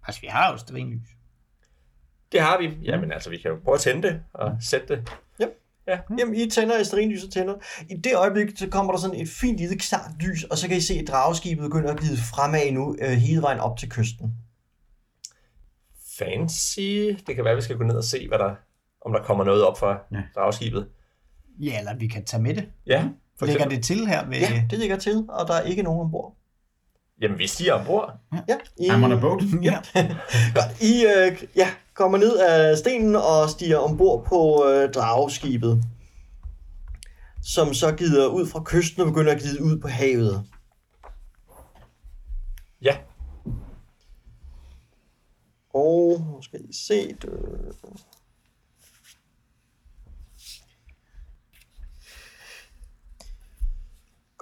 altså, 0.06 0.20
vi 0.20 0.26
har 0.26 0.52
jo 0.52 0.56
sterinlys. 0.58 1.08
Det 2.32 2.40
har 2.40 2.58
vi. 2.58 2.78
Jamen 2.82 3.12
altså, 3.12 3.30
vi 3.30 3.38
kan 3.38 3.50
jo 3.50 3.56
prøve 3.64 3.74
at 3.74 3.80
tænde 3.80 4.08
det 4.08 4.22
og 4.32 4.56
sætte 4.60 4.96
det. 4.96 5.12
Jamen, 6.18 6.34
I 6.34 6.50
tænder 6.50 6.80
i 6.80 6.84
sterinlys 6.84 7.24
og 7.24 7.30
tænder. 7.30 7.54
I 7.90 7.96
det 7.96 8.16
øjeblik, 8.16 8.58
så 8.58 8.68
kommer 8.68 8.92
der 8.92 9.00
sådan 9.00 9.20
et 9.20 9.28
fint 9.28 9.58
lille 9.58 9.78
klart 9.78 10.10
lys, 10.20 10.44
og 10.44 10.58
så 10.58 10.68
kan 10.68 10.76
I 10.76 10.80
se, 10.80 10.94
at 10.94 11.08
drageskibet 11.08 11.62
begynder 11.62 11.92
at 11.92 11.98
glide 11.98 12.16
fremad 12.16 12.72
nu, 12.72 12.96
øh, 13.00 13.10
hele 13.10 13.42
vejen 13.42 13.60
op 13.60 13.78
til 13.78 13.90
kysten. 13.90 14.34
Fancy. 16.18 16.80
Det 17.26 17.34
kan 17.34 17.44
være, 17.44 17.54
vi 17.56 17.62
skal 17.62 17.76
gå 17.76 17.84
ned 17.84 17.96
og 17.96 18.04
se, 18.04 18.28
hvad 18.28 18.38
der, 18.38 18.54
om 19.00 19.12
der 19.12 19.22
kommer 19.22 19.44
noget 19.44 19.64
op 19.64 19.78
fra 19.78 19.98
Ja. 20.12 20.22
dragskibet. 20.34 20.88
Ja, 21.60 21.78
eller 21.78 21.94
vi 21.94 22.06
kan 22.06 22.24
tage 22.24 22.42
med 22.42 22.54
det. 22.54 22.68
Ja, 22.86 23.08
for 23.38 23.46
Lægger 23.46 23.66
eksempel. 23.66 23.76
det 23.76 23.84
til 23.84 24.06
her 24.06 24.26
ved... 24.26 24.38
Ja, 24.38 24.64
det 24.70 24.78
ligger 24.78 24.96
til, 24.96 25.24
og 25.28 25.48
der 25.48 25.54
er 25.54 25.62
ikke 25.62 25.82
nogen 25.82 26.00
ombord. 26.00 26.36
Jamen, 27.20 27.38
vi 27.38 27.46
stiger 27.46 27.72
ombord. 27.72 28.18
Ja, 28.48 28.56
I, 28.78 28.88
I'm 28.88 29.04
on 29.04 29.12
a 29.12 29.20
boat. 29.20 29.42
ja. 29.62 29.78
Godt. 30.54 30.82
I, 30.82 31.06
øh, 31.06 31.42
ja, 31.56 31.68
kommer 31.94 32.18
ned 32.18 32.38
af 32.38 32.78
stenen 32.78 33.16
og 33.16 33.50
stiger 33.50 33.76
ombord 33.78 34.24
på 34.24 34.66
øh, 34.68 34.92
dragskibet, 34.92 35.82
som 37.42 37.74
så 37.74 37.92
gider 37.92 38.26
ud 38.26 38.46
fra 38.46 38.62
kysten 38.64 39.02
og 39.02 39.08
begynder 39.08 39.32
at 39.32 39.40
glide 39.40 39.62
ud 39.62 39.80
på 39.80 39.88
havet. 39.88 40.44
Ja. 42.82 42.96
Og 45.74 46.20
nu 46.26 46.42
skal 46.42 46.60
I 46.60 46.72
se 46.72 47.08
det. 47.08 47.30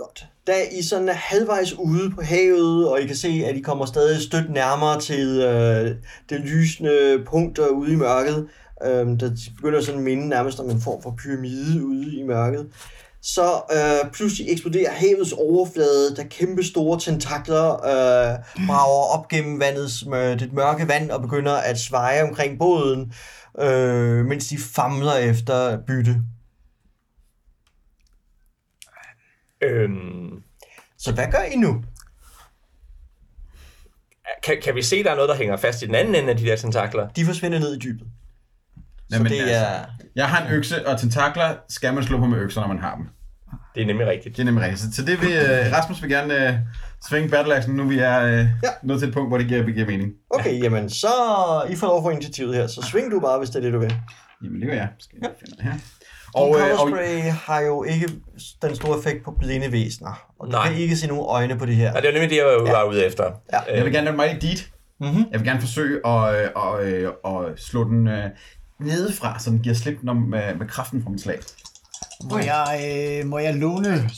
Godt. 0.01 0.27
Da 0.47 0.53
I 0.73 0.83
sådan 0.83 1.09
er 1.09 1.13
halvvejs 1.13 1.73
ude 1.73 2.11
på 2.11 2.23
havet, 2.23 2.89
og 2.89 3.01
I 3.01 3.07
kan 3.07 3.17
se, 3.17 3.45
at 3.47 3.57
I 3.57 3.61
kommer 3.61 3.87
stadig 3.87 4.23
stødt 4.23 4.51
nærmere 4.51 5.01
til 5.01 5.29
øh, 5.41 5.97
det 6.29 6.41
lysende 6.41 7.25
punkt 7.27 7.57
der 7.57 7.69
ude 7.69 7.93
i 7.93 7.97
mørket, 7.97 8.49
øh, 8.85 9.21
der 9.21 9.31
begynder 9.57 9.81
sådan 9.81 9.99
at 9.99 10.05
minde 10.05 10.29
nærmest 10.29 10.61
om 10.61 10.71
en 10.71 10.81
form 10.81 11.03
for 11.03 11.15
pyramide 11.23 11.85
ude 11.85 12.17
i 12.17 12.23
mørket, 12.23 12.67
så 13.23 13.63
øh, 13.73 14.11
pludselig 14.13 14.53
eksploderer 14.53 14.91
havets 14.91 15.33
overflade, 15.33 16.17
der 16.17 16.25
kæmpe 16.25 16.65
store 16.65 17.01
tentakler 17.01 17.73
øh, 17.73 18.67
brager 18.67 19.19
op 19.19 19.29
gennem 19.29 19.61
vandets, 19.61 20.05
øh, 20.15 20.41
det 20.41 20.53
mørke 20.53 20.89
vand 20.89 21.11
og 21.11 21.23
begynder 21.23 21.55
at 21.55 21.79
sveje 21.79 22.23
omkring 22.23 22.59
båden, 22.59 23.13
øh, 23.61 24.25
mens 24.25 24.49
de 24.49 24.59
famler 24.59 25.15
efter 25.15 25.79
bytte. 25.87 26.17
Øhm, 29.63 30.43
Så 30.99 31.13
hvad 31.15 31.27
gør 31.33 31.43
I 31.53 31.57
nu? 31.57 31.85
kan, 34.43 34.57
kan 34.65 34.75
vi 34.75 34.83
se, 34.83 35.05
der 35.05 35.11
er 35.11 35.15
noget, 35.15 35.29
der 35.29 35.37
hænger 35.37 35.57
fast 35.57 35.83
i 35.83 35.87
den 35.87 35.95
anden 35.95 36.15
ende 36.15 36.31
af 36.31 36.37
de 36.37 36.45
der 36.45 36.57
tentakler? 36.57 37.09
De 37.09 37.25
forsvinder 37.25 37.59
ned 37.59 37.77
i 37.77 37.79
dybet. 37.79 38.07
Så 39.11 39.17
Jamen, 39.17 39.33
det 39.33 39.41
altså, 39.41 39.55
er... 39.55 39.85
Jeg 40.17 40.29
har 40.29 40.47
en 40.47 40.53
økse, 40.53 40.87
og 40.89 41.01
tentakler 41.01 41.55
skal 41.69 41.95
man 41.95 42.05
slå 42.05 42.19
på 42.19 42.27
med 42.27 42.39
økser, 42.39 42.61
når 42.61 42.69
man 42.69 42.79
har 42.79 42.95
dem. 42.97 43.07
Det 43.75 43.83
er 43.83 43.87
nemlig 43.87 44.07
rigtigt. 44.07 44.37
Det 44.37 44.43
er 44.43 44.45
nemlig 44.45 44.65
rigtigt. 44.65 44.95
Så- 44.95 45.05
det 45.05 45.21
vil 45.21 45.33
øh, 45.33 45.73
Rasmus 45.73 46.03
vil 46.03 46.11
gerne 46.11 46.49
øh, 46.49 46.55
svinge 47.09 47.29
battleaxen, 47.29 47.75
nu 47.75 47.89
vi 47.89 47.99
er 47.99 48.21
øh, 48.21 48.33
Ja. 48.39 48.69
nået 48.83 49.01
til 49.01 49.09
et 49.09 49.15
punkt, 49.15 49.31
hvor 49.31 49.39
det 49.39 49.49
giver, 49.49 49.63
giver 49.73 49.87
mening. 49.87 50.13
Okay, 50.31 50.63
jamen 50.63 50.91
så 50.91 51.07
I 51.71 51.77
får 51.77 51.87
lov 51.87 52.03
for 52.03 52.11
initiativet 52.11 52.55
her, 52.55 52.67
så 52.67 52.83
sving 52.83 53.11
du 53.11 53.21
bare, 53.21 53.39
hvis 53.39 53.51
det 53.51 53.57
er 53.57 53.61
det, 53.63 53.73
du 53.73 53.79
vil. 53.79 53.95
Jamen, 54.45 54.61
det 54.61 54.69
gør 54.69 54.75
jeg. 54.77 54.89
Skal 54.99 55.19
jeg 55.23 55.31
finde 55.39 55.57
det 55.57 55.65
her. 55.65 55.73
Og, 56.35 56.49
Og, 56.51 56.61
øh, 56.61 56.81
og, 56.81 56.89
spray 56.89 57.21
har 57.31 57.61
jo 57.61 57.83
ikke 57.85 58.09
den 58.63 58.77
store 58.77 58.99
effekt 58.99 59.25
på 59.25 59.31
blinde 59.31 59.73
væsener. 59.73 60.27
Og 60.39 60.47
du 60.47 60.51
Nej. 60.53 60.69
kan 60.69 60.77
ikke 60.77 60.97
se 60.97 61.07
nogen 61.07 61.25
øjne 61.29 61.59
på 61.59 61.67
det 61.67 61.77
her. 61.77 61.93
Og 61.97 62.03
det 62.03 62.09
er 62.09 62.13
nemlig 62.13 62.31
det, 62.31 62.37
jeg 62.37 62.45
var, 62.47 62.71
var 62.73 62.85
ude 62.85 63.05
efter. 63.07 63.25
Ja. 63.53 63.59
Øh, 63.71 63.77
jeg 63.77 63.85
vil 63.85 63.93
gerne 63.93 64.05
lave 64.05 64.17
mig 64.17 64.39
deed. 64.43 64.59
Mhm. 65.01 65.25
Jeg 65.33 65.41
vil 65.41 65.49
gerne 65.49 65.61
forsøge 65.61 66.07
at, 66.07 66.45
øh, 66.45 66.51
og, 66.55 66.85
øh, 66.85 67.13
og 67.25 67.49
slå 67.57 67.85
den 67.85 68.09
øh, 68.09 68.25
nedefra, 68.81 69.39
så 69.39 69.51
den 69.51 69.59
giver 69.59 69.75
slip 69.75 69.99
når, 70.03 70.15
med, 70.15 70.55
med 70.55 70.67
kraften 70.69 71.03
fra 71.03 71.11
mit 71.11 71.21
slag. 71.21 71.39
Må 72.31 72.39
jeg, 72.39 72.81
øh, 73.23 73.27
må 73.27 73.39
jeg 73.39 73.55
låne 73.55 74.11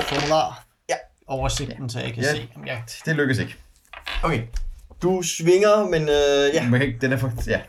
formular? 0.00 0.64
Ja. 0.88 0.94
Oversigten, 1.26 1.90
så 1.90 2.00
jeg 2.00 2.12
kan 2.14 2.22
Ja. 2.22 2.32
se, 2.34 2.48
om 2.56 2.66
jeg... 2.66 2.82
Det 3.04 3.16
lykkes 3.16 3.38
ikke. 3.38 3.56
Okay. 4.22 4.42
Du 5.02 5.22
svinger, 5.22 5.88
men 5.90 6.02
øh, 6.02 6.54
ja. 6.54 6.68
Man 6.68 6.80
kan 6.80 6.88
ikke 6.88 6.98
den 7.00 7.12
er 7.12 7.16
for, 7.16 7.32
ja. 7.46 7.60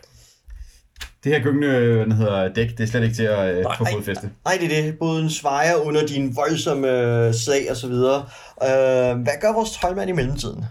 Det 1.24 1.32
her 1.32 1.39
gyngende 1.39 1.93
hvad 1.95 2.05
den 2.05 2.11
hedder, 2.11 2.53
dæk, 2.53 2.70
det 2.70 2.80
er 2.80 2.88
slet 2.88 3.03
ikke 3.03 3.15
til 3.15 3.24
at 3.24 3.55
øh, 3.55 3.65
få 3.78 3.86
fodfæste. 3.93 4.30
Nej, 4.45 4.57
det 4.61 4.78
er 4.78 4.82
det. 4.82 4.99
Båden 4.99 5.30
svejer 5.30 5.76
under 5.76 6.05
dine 6.05 6.36
voldsomme 6.36 6.88
øh, 7.28 7.34
slag 7.34 7.72
og 7.72 7.78
så 7.78 7.88
videre. 7.88 8.26
Øh, 8.63 9.22
hvad 9.22 9.41
gør 9.41 9.53
vores 9.53 9.72
tøjmand 9.72 10.09
i 10.09 10.13
mellemtiden? 10.13 10.65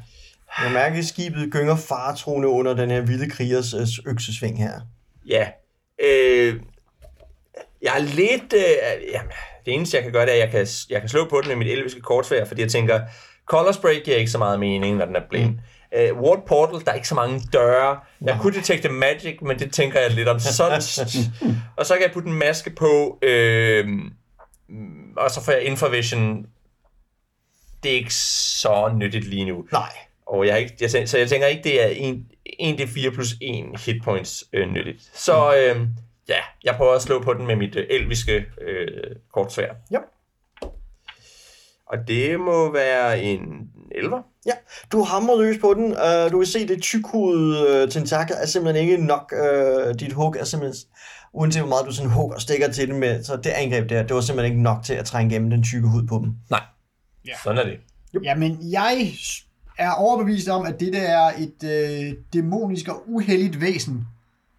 Jeg 0.62 0.72
mærker, 0.72 0.98
at 0.98 1.04
skibet 1.04 1.52
gynger 1.52 1.76
faretroende 1.76 2.48
under 2.48 2.74
den 2.74 2.90
her 2.90 3.00
vilde 3.00 3.30
krigers 3.30 3.74
øh, 3.74 4.12
øksesving 4.12 4.58
her. 4.58 4.72
Ja. 5.28 5.48
Øh, 6.04 6.54
jeg 7.82 7.94
er 7.94 8.02
lidt... 8.02 8.52
Øh, 8.54 9.12
jamen, 9.12 9.32
det 9.66 9.74
eneste, 9.74 9.96
jeg 9.96 10.04
kan 10.04 10.12
gøre, 10.12 10.26
det 10.26 10.30
er, 10.30 10.34
at 10.34 10.40
jeg 10.40 10.50
kan, 10.50 10.66
jeg 10.90 11.00
kan 11.00 11.08
slå 11.08 11.28
på 11.30 11.40
den 11.40 11.48
med 11.48 11.56
mit 11.56 11.72
elviske 11.72 12.00
kortsvær, 12.00 12.44
fordi 12.44 12.60
jeg 12.60 12.70
tænker, 12.70 13.00
Color 13.46 13.72
Spray 13.72 14.04
giver 14.04 14.16
ikke 14.16 14.30
så 14.30 14.38
meget 14.38 14.60
mening, 14.60 14.96
når 14.96 15.06
den 15.06 15.16
er 15.16 15.28
blind. 15.30 15.50
Mm. 15.50 15.58
Uh, 15.96 16.20
Ward 16.20 16.46
Portal, 16.46 16.84
der 16.84 16.90
er 16.90 16.94
ikke 16.94 17.08
så 17.08 17.14
mange 17.14 17.40
døre. 17.52 17.98
Jeg 18.20 18.38
kunne 18.40 18.54
detecte 18.54 18.88
magic, 18.88 19.38
men 19.42 19.58
det 19.58 19.72
tænker 19.72 20.00
jeg 20.00 20.10
lidt 20.10 20.28
om 20.28 20.38
sådan. 20.38 20.82
og 21.76 21.86
så 21.86 21.94
kan 21.94 22.02
jeg 22.02 22.12
putte 22.12 22.28
en 22.28 22.38
maske 22.38 22.70
på, 22.70 23.18
øh, 23.22 23.88
og 25.16 25.30
så 25.30 25.44
får 25.44 25.52
jeg 25.52 25.62
Infravision. 25.62 26.46
Det 27.82 27.92
er 27.92 27.96
ikke 27.96 28.14
så 28.14 28.92
nyttigt 28.96 29.24
lige 29.24 29.44
nu. 29.44 29.64
Nej. 29.72 29.92
Og 30.26 30.46
jeg 30.46 30.54
har 30.54 30.58
ikke, 30.58 30.74
jeg, 30.80 31.08
så 31.08 31.18
jeg 31.18 31.28
tænker 31.28 31.46
ikke, 31.46 31.62
det 31.62 31.82
er 31.82 31.88
1, 31.96 32.24
1 32.58 32.80
d4 32.80 33.10
plus 33.14 33.34
1 33.40 33.80
hit 33.86 34.02
points 34.04 34.44
øh, 34.52 34.68
nyttigt. 34.68 35.10
Så 35.14 35.54
øh, 35.54 35.86
ja, 36.28 36.40
jeg 36.64 36.74
prøver 36.76 36.94
at 36.94 37.02
slå 37.02 37.22
på 37.22 37.34
den 37.34 37.46
med 37.46 37.56
mit 37.56 37.76
øh, 37.76 37.86
elviske 37.90 38.44
øh, 38.60 39.16
kortsvær. 39.32 39.72
Ja. 39.90 39.98
Og 41.90 41.98
det 42.08 42.40
må 42.40 42.72
være 42.72 43.22
en 43.22 43.40
11. 43.94 44.16
Ja, 44.46 44.52
du 44.92 45.02
hamrer 45.02 45.42
løs 45.42 45.58
på 45.60 45.74
den. 45.74 45.84
Uh, 45.84 46.32
du 46.32 46.38
kan 46.38 46.46
se, 46.46 46.68
det 46.68 46.82
tykhovedede 46.82 47.84
uh, 47.84 47.90
tentakel 47.90 48.36
er 48.42 48.46
simpelthen 48.46 48.88
ikke 48.88 49.04
nok. 49.06 49.32
Uh, 49.32 49.94
dit 49.94 50.12
hug 50.12 50.36
er 50.40 50.44
simpelthen, 50.44 50.88
uanset 51.34 51.62
hvor 51.62 51.68
meget 51.68 51.86
du 51.86 51.92
sådan 51.92 52.10
hugger 52.10 52.34
og 52.34 52.40
stikker 52.40 52.72
til 52.72 52.88
den 52.88 53.00
med, 53.00 53.24
så 53.24 53.36
det 53.36 53.50
angreb 53.50 53.88
der, 53.88 54.02
det 54.02 54.14
var 54.14 54.20
simpelthen 54.20 54.52
ikke 54.52 54.62
nok 54.62 54.82
til 54.84 54.94
at 54.94 55.04
trænge 55.04 55.30
igennem 55.32 55.50
den 55.50 55.62
tykke 55.64 55.88
hud 55.88 56.06
på 56.06 56.20
dem. 56.24 56.32
Nej, 56.50 56.62
ja. 57.26 57.32
sådan 57.44 57.58
er 57.58 57.64
det. 57.64 57.78
Jamen, 58.24 58.58
jeg 58.72 59.12
er 59.78 59.90
overbevist 59.90 60.48
om, 60.48 60.66
at 60.66 60.80
det 60.80 60.92
der 60.92 61.00
er 61.00 61.32
et 61.38 61.64
øh, 61.64 62.12
dæmonisk 62.32 62.88
og 62.88 63.02
uheldigt 63.06 63.60
væsen, 63.60 64.04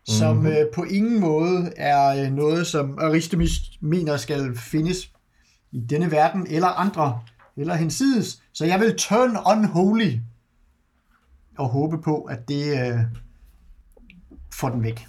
som 0.07 0.37
Mhm. 0.37 0.47
øh, 0.47 0.65
på 0.75 0.83
ingen 0.83 1.19
måde 1.19 1.71
er 1.77 2.23
øh, 2.25 2.31
noget, 2.31 2.67
som 2.67 2.97
Aristoteles 3.01 3.51
mener 3.81 4.17
skal 4.17 4.57
findes 4.57 5.09
i 5.71 5.79
denne 5.79 6.11
verden, 6.11 6.47
eller 6.47 6.67
andre, 6.67 7.21
eller 7.57 7.75
hensides. 7.75 8.43
Så 8.53 8.65
jeg 8.65 8.79
vil 8.79 8.95
turn 8.97 9.37
unholy 9.57 10.17
og 11.57 11.69
håbe 11.69 12.01
på, 12.01 12.21
at 12.23 12.47
det 12.47 12.87
øh, 12.87 12.99
får 14.53 14.69
den 14.69 14.83
væk. 14.83 15.07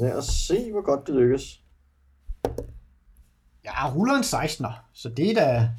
Lad 0.00 0.12
os 0.12 0.24
se, 0.26 0.70
hvor 0.72 0.82
godt 0.84 1.06
det 1.06 1.14
lykkes. 1.14 1.62
Jeg 3.64 3.92
ruller 3.94 4.14
en 4.14 4.22
16'er, 4.22 4.72
så 4.92 5.08
det 5.08 5.30
er 5.30 5.34
da... 5.34 5.70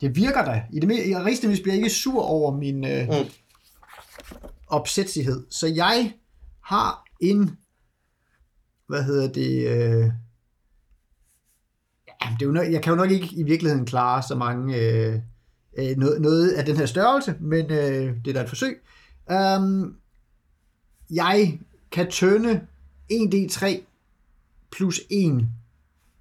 Det 0.00 0.16
virker 0.16 0.44
da. 0.44 0.64
I 0.72 0.80
det 0.80 1.14
Aristoteles 1.14 1.60
bliver 1.60 1.74
ikke 1.74 1.90
sur 1.90 2.22
over 2.22 2.56
min 2.56 2.84
øh, 2.84 3.08
Mm. 3.08 3.30
opsætsighed. 4.66 5.46
Så 5.50 5.66
jeg 5.66 6.14
har 6.64 7.04
en... 7.20 7.58
Hvad 8.86 9.02
hedder 9.02 9.32
det? 9.32 9.68
Øh, 9.68 10.10
Jamen, 12.24 12.38
det 12.38 12.42
er 12.42 12.46
jo 12.46 12.52
nok, 12.52 12.72
jeg 12.72 12.82
kan 12.82 12.90
jo 12.90 12.96
nok 12.96 13.10
ikke 13.10 13.28
i 13.32 13.42
virkeligheden 13.42 13.86
klare 13.86 14.22
så 14.22 14.34
mange... 14.34 14.76
Øh, 14.76 15.18
øh, 15.78 15.96
noget, 15.96 16.20
noget 16.20 16.50
af 16.50 16.64
den 16.64 16.76
her 16.76 16.86
størrelse, 16.86 17.34
men 17.40 17.70
øh, 17.70 18.16
det 18.24 18.28
er 18.28 18.32
da 18.32 18.42
et 18.42 18.48
forsøg. 18.48 18.82
Um, 19.58 19.96
jeg 21.10 21.58
kan 21.92 22.10
tønde 22.10 22.60
1d3 23.12 23.82
plus 24.72 25.00
1 25.10 25.48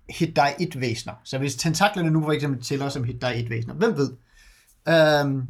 hit 0.10 0.36
dig 0.36 0.56
et 0.60 0.82
væsner. 0.82 1.14
Så 1.24 1.38
hvis 1.38 1.56
tentaklerne 1.56 2.12
nu 2.12 2.24
for 2.24 2.32
eksempel 2.32 2.64
tæller 2.64 2.90
som 2.90 3.04
hit 3.04 3.22
dig 3.22 3.34
et 3.36 3.50
væsner, 3.50 3.74
hvem 3.74 3.98
ved? 3.98 4.12
Um, 5.26 5.48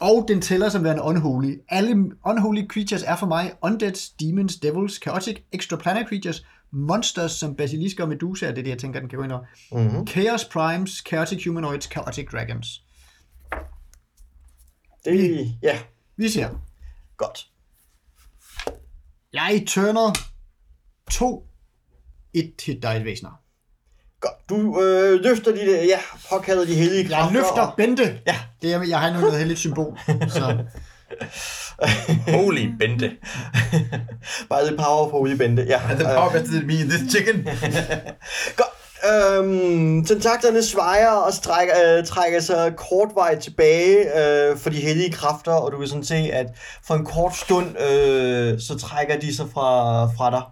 og 0.00 0.24
den 0.28 0.40
tæller 0.40 0.68
som 0.68 0.84
værende 0.84 1.02
unholy. 1.02 1.58
Alle 1.68 2.10
unholy 2.26 2.66
creatures 2.68 3.02
er 3.02 3.16
for 3.16 3.26
mig 3.26 3.52
undead, 3.62 4.12
demons, 4.20 4.56
devils, 4.56 4.94
chaotic, 4.94 5.36
extraplanar 5.52 6.04
creatures, 6.08 6.46
monsters 6.74 7.32
som 7.32 7.56
basilisker 7.56 8.02
og 8.02 8.08
medusa, 8.08 8.46
det 8.50 8.58
er 8.58 8.62
det, 8.62 8.70
jeg 8.70 8.78
tænker, 8.78 9.00
den 9.00 9.08
kan 9.08 9.16
gå 9.18 9.24
ind 9.24 9.32
over. 9.32 9.44
Mm-hmm. 9.72 10.06
Chaos 10.06 10.44
primes, 10.44 10.90
chaotic 11.08 11.44
humanoids, 11.46 11.84
chaotic 11.84 12.26
dragons. 12.32 12.80
Det, 15.04 15.54
ja, 15.62 15.78
Vi 16.16 16.28
ser. 16.28 16.48
godt. 17.16 17.46
Jeg 19.32 19.64
turner 19.66 20.12
to 21.10 21.46
et 22.34 22.52
die 22.66 22.96
1 22.96 23.04
væsener. 23.04 23.30
Godt. 24.20 24.48
Du 24.48 24.82
øh, 24.82 25.20
løfter 25.20 25.50
de 25.52 25.58
der, 25.58 25.84
ja, 25.84 25.98
påkalder 26.30 26.64
de 26.64 26.74
hellige 26.74 27.00
Jeg 27.02 27.10
kræfter. 27.10 27.32
løfter 27.32 27.62
og- 27.62 27.76
Bente. 27.76 28.20
Ja. 28.26 28.36
Det 28.62 28.72
er, 28.74 28.82
jeg 28.82 29.00
har 29.00 29.12
nu 29.12 29.20
noget 29.20 29.38
heldigt 29.38 29.58
symbol. 29.58 29.98
Så 30.28 30.64
Holy 32.28 32.66
Bente. 32.78 33.10
By 34.50 34.60
the 34.68 34.76
power 34.76 35.06
of 35.06 35.10
Holy 35.10 35.34
Bente. 35.34 35.62
Ja. 35.68 35.80
The 35.98 36.04
power 36.04 36.32
vested 36.32 36.62
me 36.62 36.74
this 36.74 37.12
chicken. 37.12 37.48
Godt. 38.56 38.74
Øhm, 39.12 40.04
tentaklerne 40.04 40.62
svejer 40.62 41.10
og 41.10 41.32
strækker, 41.32 41.74
øh, 41.98 42.06
trækker 42.06 42.40
sig 42.40 42.72
kort 42.76 43.08
vej 43.14 43.38
tilbage 43.38 44.20
øh, 44.20 44.56
for 44.56 44.70
de 44.70 44.76
hellige 44.76 45.12
kræfter, 45.12 45.52
og 45.52 45.72
du 45.72 45.78
kan 45.78 45.88
sådan 45.88 46.04
se, 46.04 46.14
at 46.14 46.46
for 46.86 46.94
en 46.94 47.04
kort 47.04 47.36
stund, 47.36 47.66
øh, 47.80 48.60
så 48.60 48.78
trækker 48.78 49.18
de 49.18 49.36
sig 49.36 49.46
fra, 49.54 50.04
fra 50.06 50.30
dig. 50.30 50.42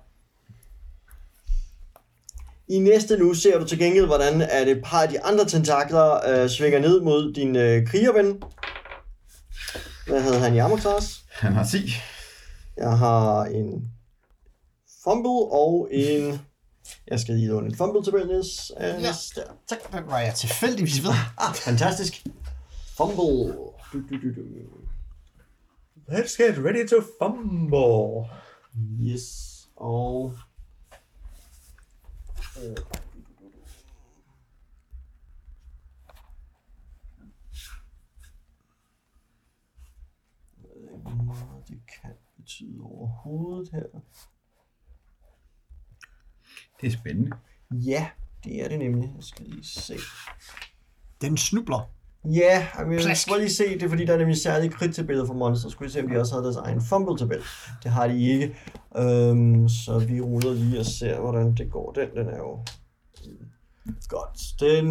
I 2.68 2.78
næste 2.78 3.16
nu 3.16 3.34
ser 3.34 3.58
du 3.58 3.66
til 3.66 3.78
gengæld, 3.78 4.06
hvordan 4.06 4.42
at 4.42 4.68
et 4.68 4.82
par 4.84 5.02
af 5.02 5.08
de 5.08 5.22
andre 5.22 5.44
tentakler 5.44 6.28
øh, 6.28 6.48
svinger 6.50 6.78
ned 6.78 7.00
mod 7.00 7.32
din 7.32 7.56
øh, 7.56 7.86
krigerven. 7.86 8.42
Hvad 10.06 10.22
havde 10.22 10.38
han 10.40 10.54
i 10.54 10.58
armor 10.58 10.76
class? 10.76 11.24
Han 11.30 11.52
har 11.52 11.64
10. 11.64 11.92
Jeg 12.76 12.98
har 12.98 13.44
en 13.44 13.92
fumble 15.04 15.30
og 15.52 15.88
en... 15.90 16.40
Jeg 17.06 17.20
skal 17.20 17.34
lige 17.34 17.48
låne 17.48 17.66
en 17.66 17.74
fumble 17.74 18.04
til 18.04 18.12
Dennis. 18.12 18.72
Ja. 18.80 18.86
Ja. 18.86 19.12
Der. 19.34 19.42
Tak. 19.68 19.92
Den 19.92 20.06
var 20.06 20.18
jeg 20.18 20.34
tilfældigvis 20.34 21.02
ved. 21.02 21.10
Ah, 21.38 21.54
fantastisk. 21.54 22.26
Fumble. 22.96 23.56
Du, 23.92 24.00
du, 24.08 24.16
du, 24.22 24.34
du. 24.36 24.42
Let's 26.08 26.36
get 26.36 26.58
ready 26.58 26.88
to 26.88 26.96
fumble. 27.18 28.30
Yes. 29.00 29.24
Og... 29.76 30.34
Øh. 32.56 32.76
Jeg 40.62 40.70
ved 40.72 40.82
ikke, 40.82 41.02
hvor 41.04 41.34
meget 41.34 41.68
det 41.68 41.80
kan 42.58 42.66
betyde 42.66 42.82
overhovedet 42.84 43.68
her. 43.72 43.82
Det 46.80 46.86
er 46.86 46.90
spændende. 46.90 47.30
Ja, 47.70 48.06
det 48.44 48.64
er 48.64 48.68
det 48.68 48.78
nemlig. 48.78 49.12
Jeg 49.16 49.24
skal 49.24 49.46
lige 49.46 49.64
se. 49.64 49.94
Den 51.20 51.36
snubler. 51.36 51.90
Ja, 52.24 52.68
jeg 52.78 52.88
vil 52.88 53.04
lige 53.38 53.50
se 53.50 53.64
det, 53.74 53.82
er 53.82 53.88
fordi 53.88 54.04
der 54.04 54.12
er 54.12 54.18
nemlig 54.18 54.36
særlige 54.36 54.70
krit-tabeller 54.70 55.26
for 55.26 55.34
Monster. 55.34 55.68
Skulle 55.68 55.88
vi 55.88 55.92
se, 55.92 56.02
om 56.02 56.08
de 56.08 56.20
også 56.20 56.34
havde 56.34 56.44
deres 56.44 56.56
egen 56.56 56.80
fumble-tabel. 56.80 57.38
Det 57.82 57.90
har 57.90 58.06
de 58.06 58.30
ikke. 58.30 58.56
Øhm, 58.96 59.68
så 59.68 59.98
vi 59.98 60.20
ruller 60.20 60.52
lige 60.52 60.80
og 60.80 60.86
ser, 60.86 61.20
hvordan 61.20 61.54
det 61.54 61.70
går. 61.70 61.92
Den, 61.92 62.08
den 62.16 62.28
er 62.28 62.38
jo... 62.38 62.64
Godt. 64.08 64.60
Den, 64.60 64.86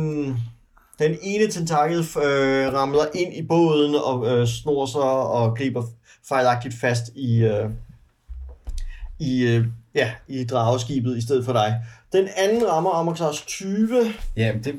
den 0.99 1.17
ene 1.21 1.47
tentakel 1.47 1.97
øh, 1.97 2.73
ramler 2.73 3.05
ind 3.15 3.33
i 3.33 3.47
båden 3.47 3.95
og 3.95 4.27
øh, 4.27 4.47
snor 4.47 4.85
sig 4.85 5.01
og 5.01 5.57
griber 5.57 5.83
fejlagtigt 6.27 6.75
fast 6.81 7.03
i, 7.15 7.43
øh, 7.43 7.69
i, 9.19 9.41
øh, 9.43 9.65
ja, 9.95 10.11
i 10.27 10.45
drageskibet 10.45 11.17
i 11.17 11.21
stedet 11.21 11.45
for 11.45 11.53
dig. 11.53 11.81
Den 12.13 12.29
anden 12.37 12.67
rammer 12.67 12.91
Armor 12.91 13.33
20, 13.47 14.13
Ja, 14.37 14.53
det, 14.63 14.75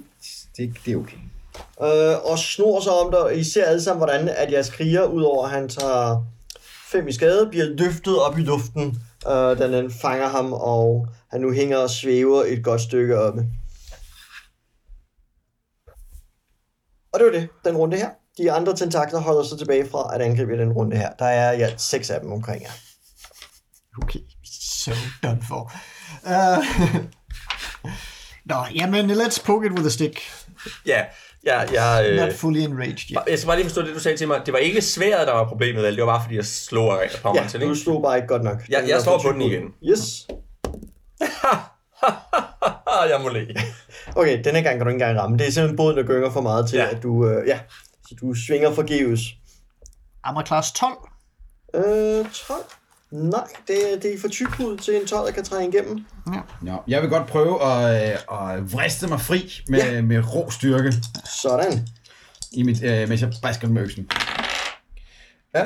det, 0.56 0.74
det 0.86 0.92
er 0.92 0.96
okay. 0.96 1.16
øh, 1.82 2.30
og 2.30 2.38
snor 2.38 2.80
sig 2.80 2.92
om 2.92 3.10
dig. 3.10 3.38
I 3.38 3.44
ser 3.44 3.64
alle 3.64 3.82
sammen, 3.82 3.98
hvordan 3.98 4.28
at 4.28 4.52
jeres 4.52 4.70
kriger, 4.70 5.04
udover 5.04 5.44
at 5.44 5.50
han 5.50 5.68
tager 5.68 6.24
fem 6.92 7.08
i 7.08 7.12
skade, 7.12 7.48
bliver 7.50 7.64
løftet 7.64 8.18
op 8.18 8.38
i 8.38 8.42
luften, 8.42 9.02
øh, 9.26 9.58
da 9.58 9.78
den 9.78 9.90
fanger 9.90 10.28
ham, 10.28 10.52
og 10.52 11.08
han 11.30 11.40
nu 11.40 11.52
hænger 11.52 11.78
og 11.78 11.90
svæver 11.90 12.42
et 12.46 12.64
godt 12.64 12.80
stykke 12.80 13.18
oppe. 13.18 13.46
Og 17.12 17.20
det 17.20 17.26
var 17.26 17.32
det, 17.32 17.48
den 17.64 17.76
runde 17.76 17.96
her. 17.96 18.10
De 18.38 18.52
andre 18.52 18.76
tentakler 18.76 19.20
holder 19.20 19.42
sig 19.42 19.58
tilbage 19.58 19.88
fra 19.90 20.14
at 20.14 20.20
angribe 20.22 20.54
i 20.54 20.58
den 20.58 20.72
runde 20.72 20.96
her. 20.96 21.10
Der 21.18 21.24
er 21.24 21.52
i 21.52 21.60
alt 21.62 21.80
seks 21.80 22.10
af 22.10 22.20
dem 22.20 22.32
omkring 22.32 22.62
jer. 22.62 22.70
Okay, 24.02 24.18
so 24.72 24.90
done 25.22 25.42
for. 25.48 25.72
Uh, 26.26 26.64
Nå, 28.50 28.56
jamen, 28.74 29.10
let's 29.10 29.42
poke 29.46 29.66
it 29.66 29.72
with 29.72 29.86
a 29.86 29.90
stick. 29.90 30.20
Ja, 30.86 31.04
ja, 31.46 31.60
jeg, 31.60 32.06
øh, 32.10 32.16
Not 32.16 32.32
fully 32.34 32.58
enraged 32.60 33.10
yet. 33.10 33.18
jeg 33.28 33.38
skal 33.38 33.46
bare 33.46 33.56
lige 33.56 33.66
forstå 33.66 33.82
det, 33.82 33.94
du 33.94 34.00
sagde 34.00 34.16
til 34.16 34.28
mig. 34.28 34.42
Det 34.46 34.52
var 34.52 34.58
ikke 34.58 34.82
sværet, 34.82 35.26
der 35.26 35.32
var 35.32 35.48
problemet, 35.48 35.82
vel? 35.82 35.96
Det 35.96 36.06
var 36.06 36.12
bare, 36.12 36.22
fordi 36.22 36.36
jeg 36.36 36.44
slog 36.44 36.98
på 37.22 37.32
Ja, 37.34 37.42
mig 37.42 37.50
til, 37.50 37.60
du 37.60 37.64
ikke? 37.64 37.76
slog 37.76 38.02
bare 38.02 38.16
ikke 38.16 38.28
godt 38.28 38.42
nok. 38.44 38.56
Jeg, 38.68 38.84
jeg 38.88 39.00
slår 39.02 39.22
på 39.22 39.32
den 39.32 39.40
igen. 39.42 39.62
Yes. 39.90 40.26
jeg 43.12 43.20
må 43.22 43.28
le. 43.28 43.46
Okay, 44.16 44.44
denne 44.44 44.62
gang 44.62 44.76
kan 44.76 44.80
du 44.80 44.88
ikke 44.88 44.92
engang 45.04 45.18
ramme. 45.18 45.38
Det 45.38 45.46
er 45.46 45.50
simpelthen 45.50 45.76
båden, 45.76 45.96
der 45.96 46.02
gynger 46.02 46.30
for 46.30 46.40
meget 46.40 46.68
til, 46.68 46.76
Ja. 46.76 46.84
ja. 46.84 46.90
at 46.96 47.02
du... 47.02 47.28
Øh, 47.28 47.48
ja, 47.48 47.58
så 48.08 48.14
du 48.20 48.34
svinger 48.34 48.74
forgæves. 48.74 49.20
Armor 50.24 50.42
class 50.42 50.72
12. 50.72 50.92
Øh, 51.74 52.24
12? 52.32 52.60
Nej, 53.10 53.44
det, 53.68 53.92
er- 53.92 53.98
det 54.00 54.14
er 54.14 54.18
for 54.20 54.28
tyk 54.28 54.48
hud 54.50 54.76
til 54.76 54.96
en 55.00 55.06
12, 55.06 55.26
der 55.26 55.32
kan 55.32 55.44
trænge 55.44 55.68
igennem. 55.78 56.04
Nå, 56.62 56.72
jeg 56.88 57.02
vil 57.02 57.10
godt 57.10 57.26
prøve 57.26 57.62
at, 57.64 58.10
øh, 58.12 58.18
at 58.52 58.72
vriste 58.72 59.06
mig 59.06 59.20
fri 59.20 59.52
med, 59.68 59.78
ja. 59.78 60.02
med 60.02 60.34
rå 60.34 60.50
styrke, 60.50 60.92
Sådan. 61.42 61.86
i 62.52 62.62
mit, 62.62 62.82
øh, 62.82 63.08
mens 63.08 63.20
jeg 63.20 63.32
basker 63.42 63.68
med 63.68 63.82
øksen. 63.82 64.10
Uh, 65.58 65.62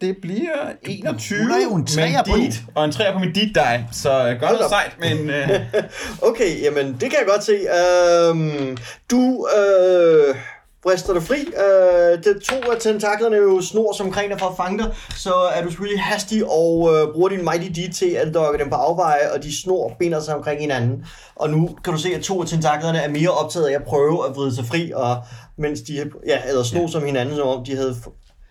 det 0.00 0.16
bliver 0.22 0.72
21 0.82 1.38
Hun 1.42 1.50
er 1.50 1.62
jo 1.64 1.74
en 1.74 1.80
med 1.80 1.86
treer 1.86 2.22
på 2.24 2.36
dit, 2.36 2.62
og 2.74 2.84
en 2.84 2.92
træer 2.92 3.12
på 3.12 3.18
min 3.18 3.32
dit 3.32 3.54
die, 3.54 3.88
så 3.92 4.36
godt 4.40 4.52
og 4.60 4.68
sejt, 4.68 4.96
men 5.00 5.18
uh, 5.30 5.82
Okay, 6.30 6.62
jamen 6.62 6.92
det 6.92 7.00
kan 7.00 7.14
jeg 7.18 7.26
godt 7.26 7.44
se. 7.44 7.52
Øhm, 7.52 8.76
du 9.10 9.48
øh, 9.58 10.34
brister 10.82 11.12
dig 11.14 11.22
fri. 11.22 11.40
Øh, 11.40 12.24
det 12.24 12.42
to 12.42 12.54
af 12.72 12.80
tentaklerne 12.80 13.36
jo 13.36 13.60
snor 13.60 13.92
som 13.96 14.06
omkring 14.06 14.30
dig 14.30 14.38
for 14.38 14.46
at 14.46 14.56
fange 14.56 14.78
dig, 14.78 14.94
så 15.16 15.34
er 15.54 15.62
du 15.62 15.68
selvfølgelig 15.68 16.02
hastig 16.02 16.44
og 16.44 16.90
øh, 16.94 17.12
bruger 17.14 17.28
din 17.28 17.44
Mighty 17.44 17.80
D 17.80 17.92
til 17.94 18.10
at 18.10 18.28
lokke 18.28 18.58
dem 18.58 18.70
på 18.70 18.76
afveje, 18.76 19.32
og 19.34 19.42
de 19.42 19.60
snor 19.62 19.92
binder 19.98 20.20
sig 20.20 20.34
omkring 20.36 20.60
hinanden. 20.60 21.04
Og 21.36 21.50
nu 21.50 21.76
kan 21.84 21.92
du 21.92 21.98
se, 21.98 22.14
at 22.14 22.22
to 22.22 22.40
af 22.42 22.48
tentaklerne 22.48 22.98
er 22.98 23.08
mere 23.08 23.30
optaget 23.30 23.66
af 23.68 23.74
at 23.74 23.84
prøve 23.84 24.28
at 24.28 24.36
vride 24.36 24.54
sig 24.54 24.64
fri, 24.64 24.92
og 24.94 25.16
mens 25.56 25.80
de 25.80 26.10
ja, 26.26 26.38
eller 26.48 26.62
snor 26.62 26.86
som 26.86 27.04
hinanden, 27.04 27.36
som 27.36 27.48
om 27.48 27.64
de 27.64 27.76
havde... 27.76 27.94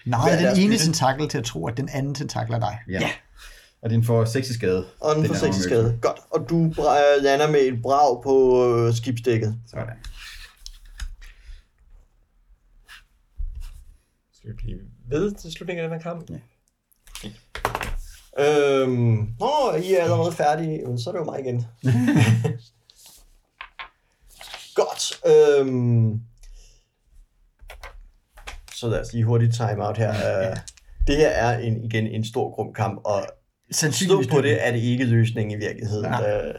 Nej, 0.05 0.29
er 0.29 0.49
den 0.53 0.63
ene 0.63 0.77
tentakel 0.77 1.29
til 1.29 1.37
at 1.37 1.43
tro, 1.43 1.67
at 1.67 1.77
den 1.77 1.89
anden 1.93 2.15
tentakel 2.15 2.53
er 2.53 2.59
dig. 2.59 2.77
ja. 2.89 2.99
ja. 3.01 3.09
Og 3.83 3.89
den 3.89 4.03
får 4.03 4.25
6 4.25 4.49
i 4.49 4.53
skade. 4.53 4.85
Og 4.99 5.15
den 5.15 5.23
Den 5.23 5.35
får 5.35 5.35
er 5.35 5.39
6 5.39 5.55
under 5.55 5.61
skade. 5.61 5.97
Godt. 6.01 6.19
Og 6.31 6.49
du 6.49 6.73
lander 7.21 7.47
med 7.51 7.59
et 7.59 7.81
brag 7.83 8.23
på 8.23 8.65
øh, 8.67 8.93
skibsdækket. 8.95 9.55
Sådan. 9.69 9.85
Skal 14.41 14.51
vi 14.51 14.55
blive 14.55 14.79
ved 15.09 15.31
til 15.31 15.51
slutningen 15.51 15.83
af 15.83 15.89
den 15.89 15.99
her 15.99 16.03
kamp? 16.03 16.29
Ja. 16.29 16.39
Øhm, 18.39 19.35
nå, 19.39 19.73
I 19.83 19.93
er 19.93 20.03
allerede 20.03 20.31
færdige, 20.31 20.85
men 20.85 20.99
så 20.99 21.09
er 21.09 21.13
det 21.13 21.19
jo 21.19 21.23
mig 21.23 21.39
igen. 21.39 21.55
Godt. 24.81 25.25
Øhm, 25.27 26.21
så 28.75 28.87
lad 28.87 29.01
os 29.01 29.13
lige 29.13 29.25
hurtigt 29.25 29.53
time 29.53 29.87
out 29.87 29.97
her. 29.97 30.09
Øh, 30.09 30.57
det 31.07 31.17
her 31.17 31.29
er 31.29 31.59
en, 31.59 31.83
igen 31.83 32.07
en 32.07 32.25
stor 32.25 32.55
grum 32.55 32.73
kamp, 32.73 33.01
og 33.05 33.25
Sandsynligvis 33.71 34.27
på 34.27 34.41
det 34.41 34.67
er 34.67 34.71
det 34.71 34.79
ikke 34.79 35.03
løsningen 35.03 35.61
i 35.61 35.65
virkeligheden. 35.65 36.05
Ja. 36.05 36.47
Øh, 36.47 36.55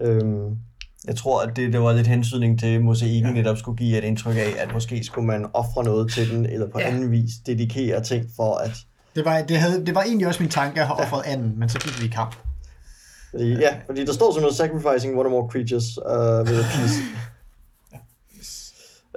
øhm, 0.00 0.58
jeg 1.06 1.16
tror, 1.16 1.42
at 1.42 1.56
det, 1.56 1.72
det 1.72 1.80
var 1.80 1.92
lidt 1.92 2.06
hensynning 2.06 2.58
til, 2.60 2.66
at 2.66 2.82
mosaikken 2.82 3.34
netop 3.34 3.58
skulle 3.58 3.76
give 3.78 3.98
et 3.98 4.04
indtryk 4.04 4.36
af, 4.36 4.54
at 4.58 4.72
måske 4.72 5.04
skulle 5.04 5.26
man 5.26 5.46
ofre 5.54 5.84
noget 5.84 6.12
til 6.12 6.30
den, 6.30 6.46
eller 6.46 6.68
på 6.70 6.78
Ja. 6.78 6.88
anden 6.88 7.10
vis 7.10 7.30
dedikere 7.46 8.02
ting 8.02 8.26
for 8.36 8.54
at 8.56 8.70
Det 9.14 9.24
var, 9.24 9.42
det, 9.42 9.56
havde, 9.56 9.86
det 9.86 9.94
var 9.94 10.02
egentlig 10.02 10.26
også 10.26 10.42
min 10.42 10.50
tanke 10.50 10.80
at 10.80 10.86
have 10.86 10.98
offret 11.00 11.22
anden, 11.26 11.58
men 11.58 11.68
så 11.68 11.78
gik 11.78 12.00
vi 12.00 12.06
i 12.06 12.10
kamp. 12.10 12.36
Fordi, 13.30 13.50
ja, 13.50 13.76
fordi 13.86 14.04
der 14.04 14.12
står 14.12 14.30
sådan 14.32 14.42
noget 14.42 14.56
sacrificing 14.56 15.18
one 15.18 15.28
or 15.28 15.30
more 15.32 15.48
creatures 15.50 15.98
uh, 15.98 16.52
with 16.52 16.66
a 16.66 16.80
piece. 16.80 16.98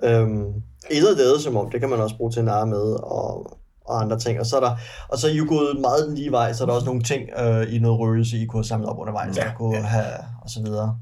øhm, 0.08 0.44
eller 0.90 1.12
lavet 1.18 1.42
som 1.42 1.58
om, 1.58 1.70
det 1.72 1.80
kan 1.80 1.90
man 1.90 2.00
også 2.00 2.18
bruge 2.18 2.32
til 2.32 2.44
narre 2.44 2.68
med, 2.68 2.82
og, 3.04 3.58
og 3.86 4.02
andre 4.02 4.20
ting. 4.20 4.40
Og 4.40 4.46
så 4.46 4.56
er 4.56 4.60
der, 4.60 4.76
og 5.10 5.18
så 5.18 5.28
er 5.28 5.32
I 5.32 5.36
jo 5.38 5.46
gået 5.50 5.80
meget 5.82 6.08
den 6.08 6.16
lige 6.16 6.32
vej, 6.32 6.54
så 6.54 6.64
er 6.64 6.66
der 6.68 6.74
også 6.74 6.86
nogle 6.86 7.04
ting 7.04 7.22
uh, 7.40 7.74
i 7.74 7.80
noget 7.80 8.00
røgelse, 8.00 8.38
I 8.38 8.46
kunne 8.46 8.60
have 8.60 8.66
samlet 8.68 8.90
op 8.90 9.00
undervejs, 9.00 9.38
ja, 9.38 9.44
Ja, 9.44 9.50
og 9.52 9.56
kunne 9.58 9.78
ja. 9.78 9.84
have, 9.84 10.14
og 10.44 10.50
så 10.50 10.62
videre. 10.64 11.00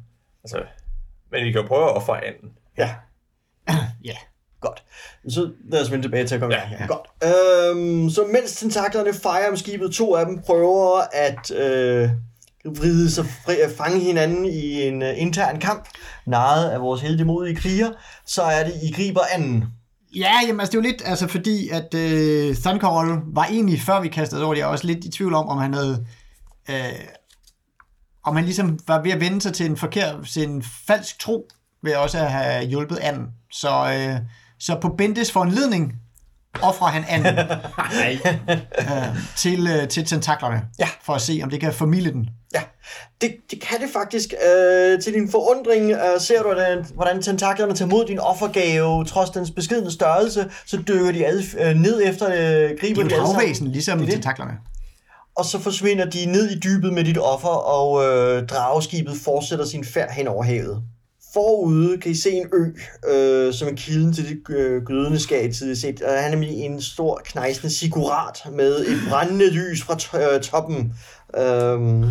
Altså, 0.56 0.70
men 1.32 1.45
vi 1.45 1.52
kan 1.52 1.62
jo 1.62 1.68
prøve 1.68 1.84
at 1.89 1.95
ofre 1.95 2.26
anden. 2.26 2.50
Ja, 2.78 2.89
Ja. 4.04 4.16
godt. 4.62 4.84
Så 5.30 5.52
lad 5.72 5.82
os 5.82 5.91
vende 5.91 6.04
tilbage 6.06 6.28
til 6.28 6.36
at 6.36 6.41
komme 6.41 6.56
Ja, 6.56 6.62
ja, 6.72 6.78
ja. 6.80 6.88
Godt. 6.88 7.08
Øhm, 7.24 8.10
så 8.10 8.26
mens 8.34 8.56
tentaklerne 8.56 9.14
fejrer 9.14 9.50
om 9.50 9.58
skibet, 9.58 9.91
to 9.93 10.16
af 10.16 10.26
dem 10.26 10.41
prøver 10.41 11.02
at 11.14 11.52
øh, 11.52 12.10
vride 12.66 13.12
sig 13.12 13.26
fri, 13.45 13.56
at 13.60 13.72
fange 13.78 14.00
hinanden 14.00 14.45
i 14.45 14.82
en 14.88 15.02
øh, 15.02 15.22
intern 15.22 15.60
kamp, 15.60 15.88
narret 16.26 16.70
af 16.70 16.82
vores 16.82 17.02
heldemodige 17.02 17.56
kriger, 17.56 17.89
så 18.26 18.41
er 18.41 18.64
det, 18.64 18.74
I 18.84 18.91
griber 18.91 19.22
anden. 19.34 19.66
Ja, 20.16 20.32
jamen 20.48 20.60
altså 20.60 20.72
det 20.72 20.78
er 20.78 20.82
jo 20.84 20.91
lidt, 20.91 21.02
altså 21.06 21.28
fordi 21.28 21.70
at 21.70 21.93
øh, 21.93 22.56
Thundercall 22.56 23.22
var 23.26 23.45
egentlig, 23.45 23.82
før 23.82 24.00
vi 24.02 24.08
kastede 24.08 24.43
over 24.43 24.54
det, 24.54 24.60
jeg 24.60 24.68
var 24.68 24.72
også 24.74 24.88
lidt 24.88 25.06
i 25.06 25.12
tvivl 25.12 25.34
om, 25.34 25.48
om 25.50 25.58
han 25.58 25.74
havde, 25.74 26.06
øh, 26.70 26.76
om 28.28 28.36
han 28.36 28.46
ligesom 28.46 28.80
var 28.88 29.02
ved 29.02 29.12
at 29.12 29.20
vende 29.20 29.42
sig 29.42 29.54
til 29.54 29.66
en 29.66 29.78
forkert, 29.78 30.16
til 30.34 30.44
en 30.44 30.64
falsk 30.88 31.20
tro, 31.20 31.48
ved 31.84 31.96
også 31.96 32.18
at 32.18 32.32
have 32.32 32.66
hjulpet 32.66 32.98
anden. 32.98 33.28
Så, 33.52 33.70
øh, 33.70 34.20
så 34.60 34.78
på 34.82 34.90
Bentes 34.98 35.32
foranledning 35.32 35.94
offrer 36.62 36.88
han 36.88 37.04
anden 37.10 37.38
øh, 38.80 39.18
til, 39.36 39.68
øh, 39.68 39.88
til 39.88 40.06
tentaklerne, 40.06 40.62
Ja. 40.80 40.88
for 41.04 41.14
at 41.14 41.22
se, 41.22 41.40
om 41.44 41.50
det 41.50 41.60
kan 41.60 41.74
formidle 41.74 42.12
den. 42.12 42.30
Ja, 42.54 42.62
det, 43.22 43.36
det 43.52 43.62
kan 43.62 43.80
det 43.82 43.90
faktisk. 43.94 44.34
Øh, 44.48 45.02
til 45.02 45.14
din 45.14 45.32
forundring 45.32 45.92
øh, 45.92 46.22
ser 46.22 46.42
du, 46.42 46.48
hvordan, 46.54 46.86
hvordan 46.94 47.22
tentaklerne 47.22 47.74
tager 47.76 47.90
mod 47.90 48.06
din 48.06 48.20
offergave, 48.20 49.06
trods 49.06 49.30
dens 49.30 49.52
beskedne 49.52 49.92
størrelse, 49.92 50.50
så 50.66 50.78
dykker 50.88 51.12
de 51.12 51.26
alle 51.26 51.44
øh, 51.60 51.76
ned 51.76 52.02
efter 52.06 52.28
øh, 52.32 52.70
Det 52.70 52.80
griber 52.80 53.04
er 53.04 53.08
de 53.08 53.16
jo 53.16 53.16
alle 53.16 53.24
et 53.24 53.28
sammen. 53.28 53.36
havvæsen, 53.36 53.68
ligesom 53.68 53.98
Det 53.98 54.04
er 54.04 54.08
det. 54.08 54.14
tentaklerne 54.14 54.54
og 55.38 55.46
så 55.46 55.60
forsvinder 55.60 56.06
de 56.06 56.26
ned 56.26 56.50
i 56.50 56.60
dybet 56.60 56.94
med 56.94 57.04
dit 57.04 57.18
offer, 57.18 57.48
og 57.48 58.06
øh, 58.06 58.48
drageskibet 58.48 59.18
fortsætter 59.24 59.66
sin 59.66 59.86
færd 59.86 60.12
hen 60.12 60.28
over 60.28 60.44
havet 60.44 60.84
Forude 61.34 61.98
kan 61.98 62.12
I 62.12 62.16
se 62.16 62.32
en 62.32 62.48
ø, 62.54 62.66
øh, 63.12 63.54
som 63.54 63.68
er 63.68 63.72
kilden 63.76 64.14
til 64.14 64.30
det 64.30 64.56
øh, 64.56 64.86
glødende 64.86 65.20
skab 65.20 65.52
tidligere 65.52 65.76
set. 65.76 66.02
Og 66.02 66.14
han 66.14 66.24
er 66.24 66.30
nemlig 66.30 66.52
en 66.52 66.82
stor 66.82 67.22
knejsende 67.26 67.70
sigurat 67.70 68.48
med 68.52 68.80
et 68.80 68.98
brændende 69.10 69.50
lys 69.50 69.82
fra 69.82 69.94
t- 69.94 70.36
øh, 70.36 70.42
toppen. 70.42 70.94
Øhm, 71.38 72.04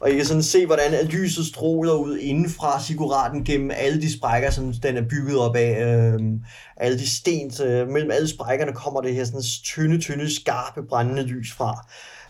og 0.00 0.10
I 0.10 0.16
kan 0.16 0.24
sådan 0.24 0.42
se, 0.42 0.66
hvordan 0.66 0.94
at 0.94 1.12
lyset 1.12 1.46
stråler 1.46 1.92
ud 1.92 2.18
indenfra 2.18 2.82
siguraten 2.82 3.44
gennem 3.44 3.70
alle 3.74 4.02
de 4.02 4.12
sprækker, 4.12 4.50
som 4.50 4.72
den 4.72 4.96
er 4.96 5.02
bygget 5.02 5.38
op 5.38 5.56
af. 5.56 5.86
Øhm, 5.86 6.40
alle 6.76 6.98
de 6.98 7.16
sten, 7.16 7.52
øh, 7.64 7.88
mellem 7.88 8.10
alle 8.10 8.28
sprækkerne 8.28 8.72
kommer 8.72 9.00
det 9.00 9.14
her 9.14 9.24
sådan 9.24 9.42
tynde, 9.64 10.00
tynde, 10.00 10.34
skarpe, 10.34 10.82
brændende 10.88 11.22
lys 11.22 11.52
fra. 11.52 11.86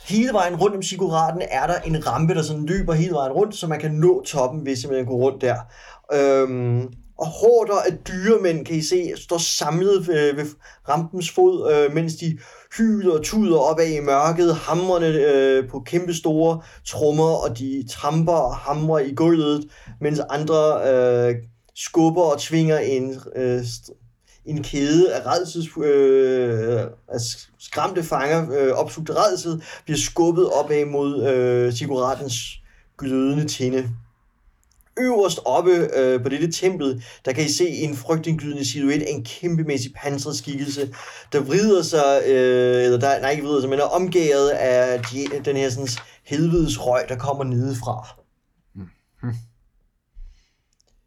Hele 0.09 0.33
vejen 0.33 0.57
rundt 0.57 0.77
om 0.77 0.83
siguraten 0.83 1.43
er 1.51 1.67
der 1.67 1.81
en 1.81 2.07
rampe, 2.07 2.35
der 2.35 2.43
sådan 2.43 2.67
løber 2.67 2.93
hele 2.93 3.13
vejen 3.13 3.33
rundt, 3.33 3.55
så 3.57 3.67
man 3.67 3.81
kan 3.81 3.91
nå 3.91 4.23
toppen, 4.23 4.61
hvis 4.61 4.87
man 4.91 5.05
går 5.05 5.17
rundt 5.17 5.43
der. 5.43 5.57
Øhm, 6.13 6.89
og 7.19 7.27
hårder 7.27 7.81
af 7.87 7.99
dyremænd, 8.09 8.65
kan 8.65 8.77
I 8.77 8.83
se, 8.83 9.13
står 9.17 9.39
samlet 9.39 10.09
ved, 10.09 10.35
ved 10.35 10.47
rampens 10.89 11.31
fod, 11.31 11.73
øh, 11.73 11.95
mens 11.95 12.15
de 12.15 12.39
hyler 12.77 13.13
og 13.13 13.25
tuder 13.25 13.59
opad 13.59 13.87
i 13.87 14.01
mørket, 14.01 14.55
hamrende 14.55 15.09
øh, 15.09 15.69
på 15.69 15.83
kæmpe 15.87 16.15
store 16.15 16.61
trommer, 16.87 17.49
og 17.49 17.59
de 17.59 17.85
tramper 17.91 18.33
og 18.33 18.57
hamrer 18.57 18.99
i 18.99 19.15
gulvet, 19.15 19.65
mens 20.01 20.21
andre 20.31 20.91
øh, 20.91 21.35
skubber 21.75 22.23
og 22.23 22.41
tvinger 22.41 22.79
en, 22.79 23.15
øh, 23.37 23.61
en 24.47 24.63
kæde 24.63 25.15
af 25.15 25.27
redsels, 25.27 25.69
øh, 25.77 26.81
af 27.09 27.21
skræmte 27.59 28.03
fanger, 28.03 28.53
øh, 28.53 28.73
opslugt 28.73 29.11
af 29.11 29.15
redsel, 29.15 29.63
bliver 29.85 29.99
skubbet 29.99 30.51
opad 30.51 30.85
mod 30.85 31.27
øh, 31.29 31.73
siguratens 31.73 32.35
glødende 32.99 33.49
tinde. 33.49 33.89
Øverst 34.99 35.41
oppe 35.45 35.99
øh, 35.99 36.23
på 36.23 36.29
dette 36.29 36.53
tempel, 36.53 37.05
der 37.25 37.33
kan 37.33 37.45
I 37.45 37.49
se 37.49 37.69
en 37.69 37.97
frygtindgydende 37.97 38.65
silhuet 38.65 39.03
af 39.03 39.11
en 39.11 39.25
kæmpemæssig 39.25 39.93
pansret 39.97 40.37
skikkelse, 40.37 40.95
der 41.33 41.41
vrider 41.41 41.83
sig, 41.83 42.23
øh, 42.27 42.85
eller 42.85 42.99
der, 42.99 43.21
nej 43.21 43.31
ikke 43.31 43.43
vrider 43.43 43.61
sig, 43.61 43.71
men 43.71 43.79
er 43.79 43.83
omgået 43.83 44.49
af 44.49 45.03
de, 45.03 45.27
den 45.45 45.57
her 45.57 45.71
sådan, 45.71 45.89
helvedes 46.25 46.87
røg, 46.87 47.09
der 47.09 47.17
kommer 47.17 47.45
nedefra. 47.45 48.09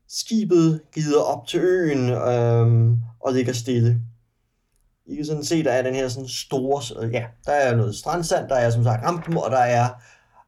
Skibet 0.10 0.82
glider 0.94 1.22
op 1.22 1.48
til 1.48 1.60
øen 1.60 2.10
øh, 2.10 2.98
og 3.26 3.34
ligger 3.34 3.54
stille. 3.54 4.02
I 5.08 5.16
kan 5.16 5.26
sådan 5.26 5.44
se, 5.46 5.64
der 5.64 5.72
er 5.72 5.82
den 5.82 5.96
her 5.96 6.08
sådan 6.08 6.28
store, 6.28 7.06
øh, 7.06 7.14
ja, 7.14 7.26
der 7.46 7.52
er 7.52 7.76
noget 7.76 7.96
strandsand, 7.96 8.50
der 8.50 8.56
er 8.56 8.70
som 8.70 8.84
sagt 8.84 9.04
rampen, 9.06 9.38
og 9.38 9.52
der 9.52 9.58
er 9.58 9.90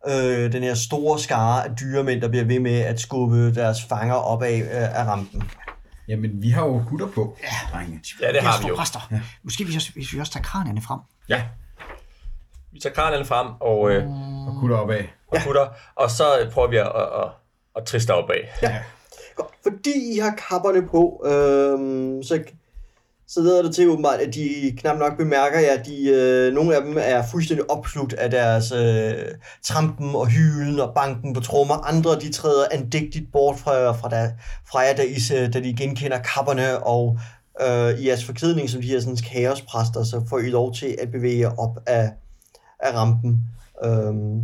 øh, 0.07 0.51
den 0.51 0.63
her 0.63 0.73
store 0.73 1.19
skare 1.19 1.65
af 1.65 1.75
dyremænd, 1.75 2.21
der 2.21 2.27
bliver 2.27 2.45
ved 2.45 2.59
med 2.59 2.79
at 2.79 2.99
skubbe 2.99 3.55
deres 3.55 3.83
fanger 3.83 4.15
op 4.15 4.43
af, 4.43 4.59
øh, 4.59 4.99
af 4.99 5.05
rampen. 5.05 5.43
Jamen, 6.07 6.41
vi 6.41 6.49
har 6.49 6.65
jo 6.65 6.79
hutter 6.79 7.07
på, 7.07 7.37
ja. 7.43 7.77
drenge. 7.77 8.01
Ja, 8.21 8.31
det 8.31 8.41
har 8.41 8.61
vi 8.61 8.67
jo. 8.67 8.75
Præster. 8.75 9.07
Ja. 9.11 9.21
Måske 9.43 9.63
hvis, 9.63 9.75
også, 9.75 9.91
hvis 9.93 10.13
vi 10.13 10.19
også 10.19 10.31
tager 10.31 10.43
kranierne 10.43 10.81
frem. 10.81 10.99
Ja. 11.29 11.43
Vi 12.71 12.79
tager 12.79 12.93
kranerne 12.95 13.25
frem 13.25 13.47
og, 13.59 13.91
øh, 13.91 14.07
Og 14.47 14.57
kutter 14.59 14.77
opad. 14.77 15.03
og 15.27 15.37
putter, 15.45 15.67
og 15.95 16.11
så 16.11 16.23
prøver 16.53 16.67
vi 16.67 16.77
at, 16.77 16.91
at, 16.95 17.01
at, 17.01 17.29
at 17.75 17.83
triste 17.85 18.13
opad. 18.13 18.35
Godt. 19.35 19.49
Fordi 19.63 20.15
I 20.15 20.19
har 20.19 20.35
kapperne 20.49 20.87
på, 20.87 21.23
øh, 21.25 22.23
så, 22.23 22.43
så 23.27 23.41
leder 23.41 23.61
det 23.61 23.75
til 23.75 23.89
åbenbart, 23.89 24.19
at 24.19 24.33
de 24.33 24.73
knap 24.77 24.97
nok 24.97 25.17
bemærker 25.17 25.59
jer. 25.59 25.83
De, 25.83 26.09
øh, 26.09 26.53
nogle 26.53 26.75
af 26.75 26.81
dem 26.81 26.97
er 26.99 27.23
fuldstændig 27.31 27.71
opslugt 27.71 28.13
af 28.13 28.31
deres 28.31 28.71
øh, 28.71 29.13
trampen 29.63 30.15
og 30.15 30.27
hylen 30.27 30.79
og 30.79 30.93
banken 30.95 31.33
på 31.33 31.39
trommer. 31.39 31.75
Andre 31.75 32.19
de 32.19 32.31
træder 32.31 32.65
andægtigt 32.71 33.31
bort 33.31 33.59
fra, 33.59 33.91
fra, 33.91 34.09
der, 34.09 34.29
fra 34.69 34.79
jer, 34.79 34.95
da, 34.95 35.03
I, 35.03 35.49
da 35.51 35.59
de 35.59 35.75
genkender 35.75 36.17
kapperne 36.17 36.83
og 36.83 37.19
øh, 37.61 37.99
i 37.99 38.07
jeres 38.07 38.25
forklædning 38.25 38.69
som 38.69 38.81
de 38.81 38.87
her 38.87 38.99
sådan, 38.99 39.17
kaospræster, 39.17 40.03
så 40.03 40.21
får 40.29 40.39
I 40.39 40.49
lov 40.49 40.73
til 40.73 40.95
at 41.01 41.11
bevæge 41.11 41.39
jer 41.39 41.59
op 41.59 41.79
af, 41.85 42.11
af 42.79 42.93
rampen. 42.93 43.37
Øhm, 43.85 44.41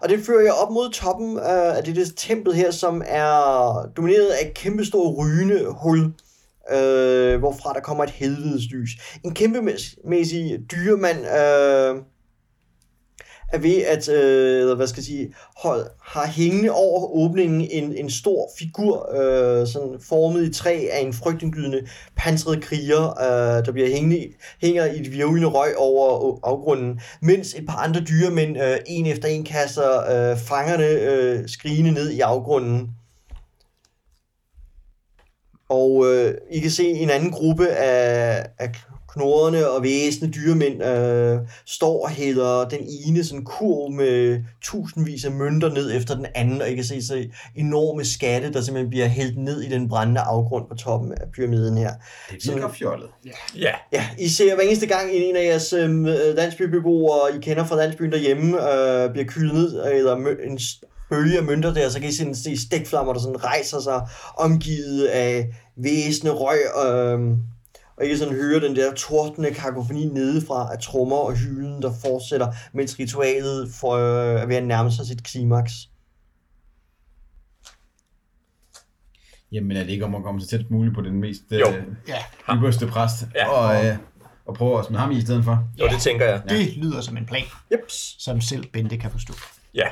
og 0.00 0.08
det 0.08 0.26
fører 0.26 0.44
jeg 0.44 0.52
op 0.52 0.70
mod 0.70 0.90
toppen 0.90 1.38
af, 1.38 1.84
det, 1.84 1.96
det 1.96 2.12
tempel 2.16 2.54
her, 2.54 2.70
som 2.70 3.02
er 3.06 3.88
domineret 3.96 4.26
af 4.26 4.46
et 4.46 4.54
kæmpestort 4.54 5.18
rygende 5.18 5.66
hul, 5.70 6.12
øh, 6.70 7.38
hvorfra 7.38 7.72
der 7.72 7.80
kommer 7.80 8.04
et 8.04 8.10
helvedes 8.10 8.70
lys. 8.70 8.90
En 9.24 9.34
kæmpemæssig 9.34 10.58
dyremand 10.70 11.18
øh, 11.18 12.02
er 13.52 13.58
ved 13.58 13.82
at, 13.82 14.08
øh, 14.08 14.60
eller 14.60 14.74
hvad 14.74 14.86
skal 14.86 15.00
jeg 15.00 15.04
sige, 15.04 15.34
hold, 15.56 15.86
har 16.02 16.26
hængende 16.26 16.70
over 16.70 17.16
åbningen 17.16 17.60
en, 17.70 17.96
en 17.96 18.10
stor 18.10 18.50
figur, 18.58 19.14
øh, 19.14 19.66
sådan 19.66 19.98
formet 20.08 20.44
i 20.44 20.52
træ 20.52 20.86
af 20.92 21.00
en 21.00 21.12
frygtindgydende 21.12 21.86
pansret 22.16 22.62
kriger, 22.62 23.20
øh, 23.20 23.66
der 23.66 23.72
bliver 23.72 23.88
hængende, 23.88 24.26
hænger 24.60 24.84
i 24.84 25.00
et 25.00 25.12
virvende 25.12 25.46
røg 25.46 25.76
over 25.76 26.38
afgrunden, 26.42 27.00
mens 27.22 27.54
et 27.54 27.66
par 27.66 27.76
andre 27.76 28.00
dyremænd, 28.00 28.62
øh, 28.62 28.76
en 28.86 29.06
efter 29.06 29.28
en, 29.28 29.44
kaster 29.44 30.00
øh, 30.00 30.38
fangerne 30.38 30.86
øh, 30.86 31.48
skrigende 31.48 31.92
ned 31.92 32.10
i 32.10 32.20
afgrunden. 32.20 32.90
Og 35.68 36.06
øh, 36.06 36.34
I 36.50 36.58
kan 36.60 36.70
se 36.70 36.88
en 36.90 37.10
anden 37.10 37.30
gruppe 37.30 37.68
af, 37.68 38.46
af 38.58 38.70
knurrende 39.08 39.70
og 39.70 39.82
væsende 39.82 40.32
dyremænd 40.32 40.82
øh, 40.84 41.38
står 41.66 42.02
og 42.04 42.10
hælder 42.10 42.68
den 42.68 42.78
ene 43.06 43.24
sådan 43.24 43.44
kurv 43.44 43.92
med 43.92 44.40
tusindvis 44.62 45.24
af 45.24 45.30
mønter 45.30 45.68
ned 45.74 45.96
efter 45.96 46.14
den 46.14 46.26
anden, 46.34 46.62
og 46.62 46.68
I 46.68 46.74
kan 46.74 46.84
se 46.84 47.02
så 47.06 47.24
enorme 47.56 48.04
skatte, 48.04 48.52
der 48.52 48.60
simpelthen 48.60 48.90
bliver 48.90 49.06
hældt 49.06 49.38
ned 49.38 49.60
i 49.60 49.68
den 49.68 49.88
brændende 49.88 50.20
afgrund 50.20 50.64
på 50.68 50.74
toppen 50.74 51.12
af 51.12 51.24
pyramiden 51.34 51.78
her. 51.78 51.92
Det 52.30 52.54
virker 52.54 52.68
fjollet. 52.72 53.08
Ja, 53.56 53.72
Ja, 53.92 54.04
I 54.18 54.28
ser 54.28 54.54
hver 54.54 54.64
eneste 54.64 54.86
gang 54.86 55.10
en 55.12 55.36
af 55.36 55.44
jeres 55.46 55.72
øh, 55.72 55.90
landsbybeboere, 56.36 57.36
I 57.36 57.40
kender 57.40 57.64
fra 57.64 57.76
landsbyen 57.76 58.12
derhjemme, 58.12 58.72
øh, 58.72 59.12
bliver 59.12 59.26
kylet 59.28 59.54
ned, 59.54 59.84
eller 59.92 60.16
mø- 60.16 60.46
en 60.50 60.58
bølge 61.10 61.38
af 61.38 61.44
mønter 61.44 61.74
der, 61.74 61.88
så 61.88 62.00
kan 62.00 62.08
I 62.08 62.12
sådan 62.12 62.34
se 62.34 62.56
stikflammer, 62.66 63.12
der 63.12 63.20
sådan 63.20 63.44
rejser 63.44 63.80
sig, 63.80 64.08
omgivet 64.38 65.06
af 65.06 65.54
væsende 65.76 66.32
røg, 66.32 66.58
øh, 66.86 67.36
og 67.96 68.04
I 68.04 68.08
kan 68.08 68.18
sådan 68.18 68.34
høre 68.34 68.60
den 68.60 68.76
der 68.76 68.94
tordende 68.94 69.50
kakofoni 69.50 70.04
nedefra 70.06 70.72
af 70.72 70.78
trommer 70.78 71.16
og 71.16 71.36
hylen, 71.36 71.82
der 71.82 71.92
fortsætter, 72.04 72.52
mens 72.72 72.98
ritualet 72.98 73.70
for, 73.80 73.92
øh, 73.92 74.40
er 74.42 74.46
ved 74.46 74.56
at 74.56 74.64
nærme 74.66 74.92
sig 74.92 75.06
sit 75.06 75.24
klimaks. 75.24 75.72
Jamen, 79.52 79.76
er 79.76 79.82
det 79.84 79.90
ikke 79.90 80.04
om 80.04 80.14
at 80.14 80.22
komme 80.22 80.40
så 80.40 80.46
tæt 80.46 80.60
som 80.60 80.66
muligt 80.70 80.94
på 80.94 81.00
den 81.00 81.20
mest 81.20 81.42
Jo. 81.50 81.68
øh, 81.68 81.84
Ja, 82.08 82.54
ypperste 82.54 82.86
præst? 82.86 83.14
Ja. 83.34 83.48
Og, 83.48 83.86
øh, 83.86 83.96
og 84.46 84.54
prøve 84.54 84.78
at 84.78 84.84
smide 84.84 85.00
ham 85.00 85.10
i 85.10 85.16
i 85.18 85.20
stedet 85.20 85.44
for? 85.44 85.68
jo, 85.80 85.86
det 85.88 86.00
tænker 86.00 86.26
jeg. 86.26 86.42
det 86.48 86.76
lyder 86.76 87.00
som 87.00 87.16
en 87.16 87.26
plan, 87.26 87.42
Jeps, 87.72 88.16
som 88.24 88.40
selv 88.40 88.66
Bente 88.72 88.96
kan 88.96 89.10
forstå. 89.10 89.34
Ja, 89.74 89.88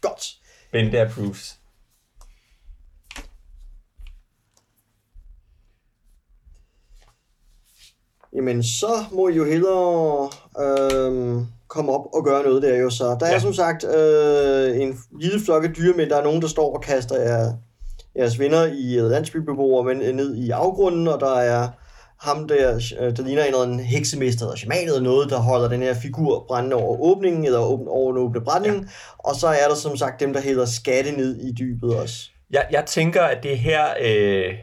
godt. 0.00 0.26
Bente 0.72 1.00
approves. 1.00 1.58
Jamen, 8.34 8.62
så 8.62 9.04
må 9.12 9.28
I 9.28 9.34
jo 9.36 9.44
hellere 9.44 10.30
øhm, 10.60 11.46
komme 11.68 11.92
op 11.92 12.06
og 12.14 12.24
gøre 12.24 12.42
noget 12.42 12.62
der 12.62 12.76
jo 12.76 12.90
så. 12.90 13.16
Der 13.20 13.26
er 13.26 13.32
Ja. 13.32 13.38
som 13.38 13.52
sagt 13.52 13.84
øh, 13.84 14.80
en 14.80 14.98
lille 15.20 15.40
flok 15.44 15.64
af 15.64 15.70
dyremænd. 15.74 16.10
Der 16.10 16.16
er 16.16 16.24
nogen, 16.24 16.42
der 16.42 16.48
står 16.48 16.74
og 16.76 16.82
kaster 16.82 17.20
jer, 17.22 17.52
jeres 18.16 18.38
venner 18.38 18.64
i 18.64 18.98
øh, 18.98 19.10
landsbybeboere 19.10 19.84
men, 19.84 20.02
øh, 20.02 20.14
ned 20.14 20.34
i 20.34 20.50
afgrunden, 20.50 21.08
og 21.08 21.20
der 21.20 21.34
er 21.34 21.68
ham 22.22 22.48
der, 22.48 22.74
øh, 23.00 23.16
der 23.16 23.22
ligner 23.22 23.42
en 23.42 23.48
eller 23.48 23.62
anden 23.62 23.80
heksemester 23.80 24.46
eller 24.46 24.56
shaman 24.56 24.84
eller 24.84 25.00
noget, 25.00 25.30
der 25.30 25.38
holder 25.38 25.68
den 25.68 25.82
her 25.82 25.94
figur 25.94 26.44
brændende 26.48 26.76
over 26.76 26.96
åbningen, 27.00 27.44
eller 27.44 27.58
åben, 27.58 27.88
over 27.88 28.12
den 28.12 28.22
åbne 28.22 28.44
brænding. 28.44 28.76
Ja. 28.76 28.88
Og 29.18 29.34
så 29.34 29.46
er 29.46 29.68
der 29.68 29.74
som 29.74 29.96
sagt 29.96 30.20
dem, 30.20 30.32
der 30.32 30.40
hælder 30.40 30.64
skatte 30.64 31.12
ned 31.12 31.40
i 31.40 31.52
dybet 31.52 31.96
også. 31.96 32.30
Jeg, 32.50 32.66
jeg 32.70 32.84
tænker, 32.86 33.22
at 33.22 33.42
det 33.42 33.58
her... 33.58 33.84
Øh, 34.00 34.54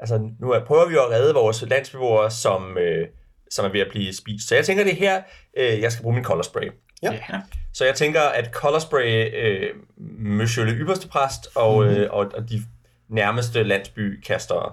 altså, 0.00 0.30
nu 0.40 0.50
er, 0.50 0.64
prøver 0.64 0.88
vi 0.88 0.94
jo 0.94 1.04
at 1.04 1.10
redde 1.10 1.34
vores 1.34 1.64
landsbeboere, 1.70 2.30
som, 2.30 2.78
øh, 2.78 3.08
som 3.50 3.64
er 3.64 3.68
ved 3.68 3.80
at 3.80 3.88
blive 3.90 4.14
spist. 4.14 4.48
Så 4.48 4.54
jeg 4.54 4.64
tænker, 4.64 4.84
det 4.84 4.92
er 4.92 4.96
her, 4.96 5.22
øh, 5.56 5.80
jeg 5.80 5.92
skal 5.92 6.02
bruge 6.02 6.14
min 6.14 6.24
color 6.24 6.42
spray. 6.42 6.70
Ja. 7.02 7.12
Ja. 7.12 7.40
Så 7.74 7.84
jeg 7.84 7.94
tænker, 7.94 8.20
at 8.20 8.50
color 8.52 8.78
spray 8.78 9.34
øh, 9.36 9.70
Monsieur 10.18 10.66
le 10.66 10.72
ypperste 10.72 11.08
præst 11.08 11.48
og, 11.54 11.82
mm-hmm. 11.82 11.96
øh, 11.96 12.10
og, 12.10 12.26
og 12.34 12.50
de 12.50 12.62
nærmeste 13.08 13.62
landsbykastere. 13.62 14.72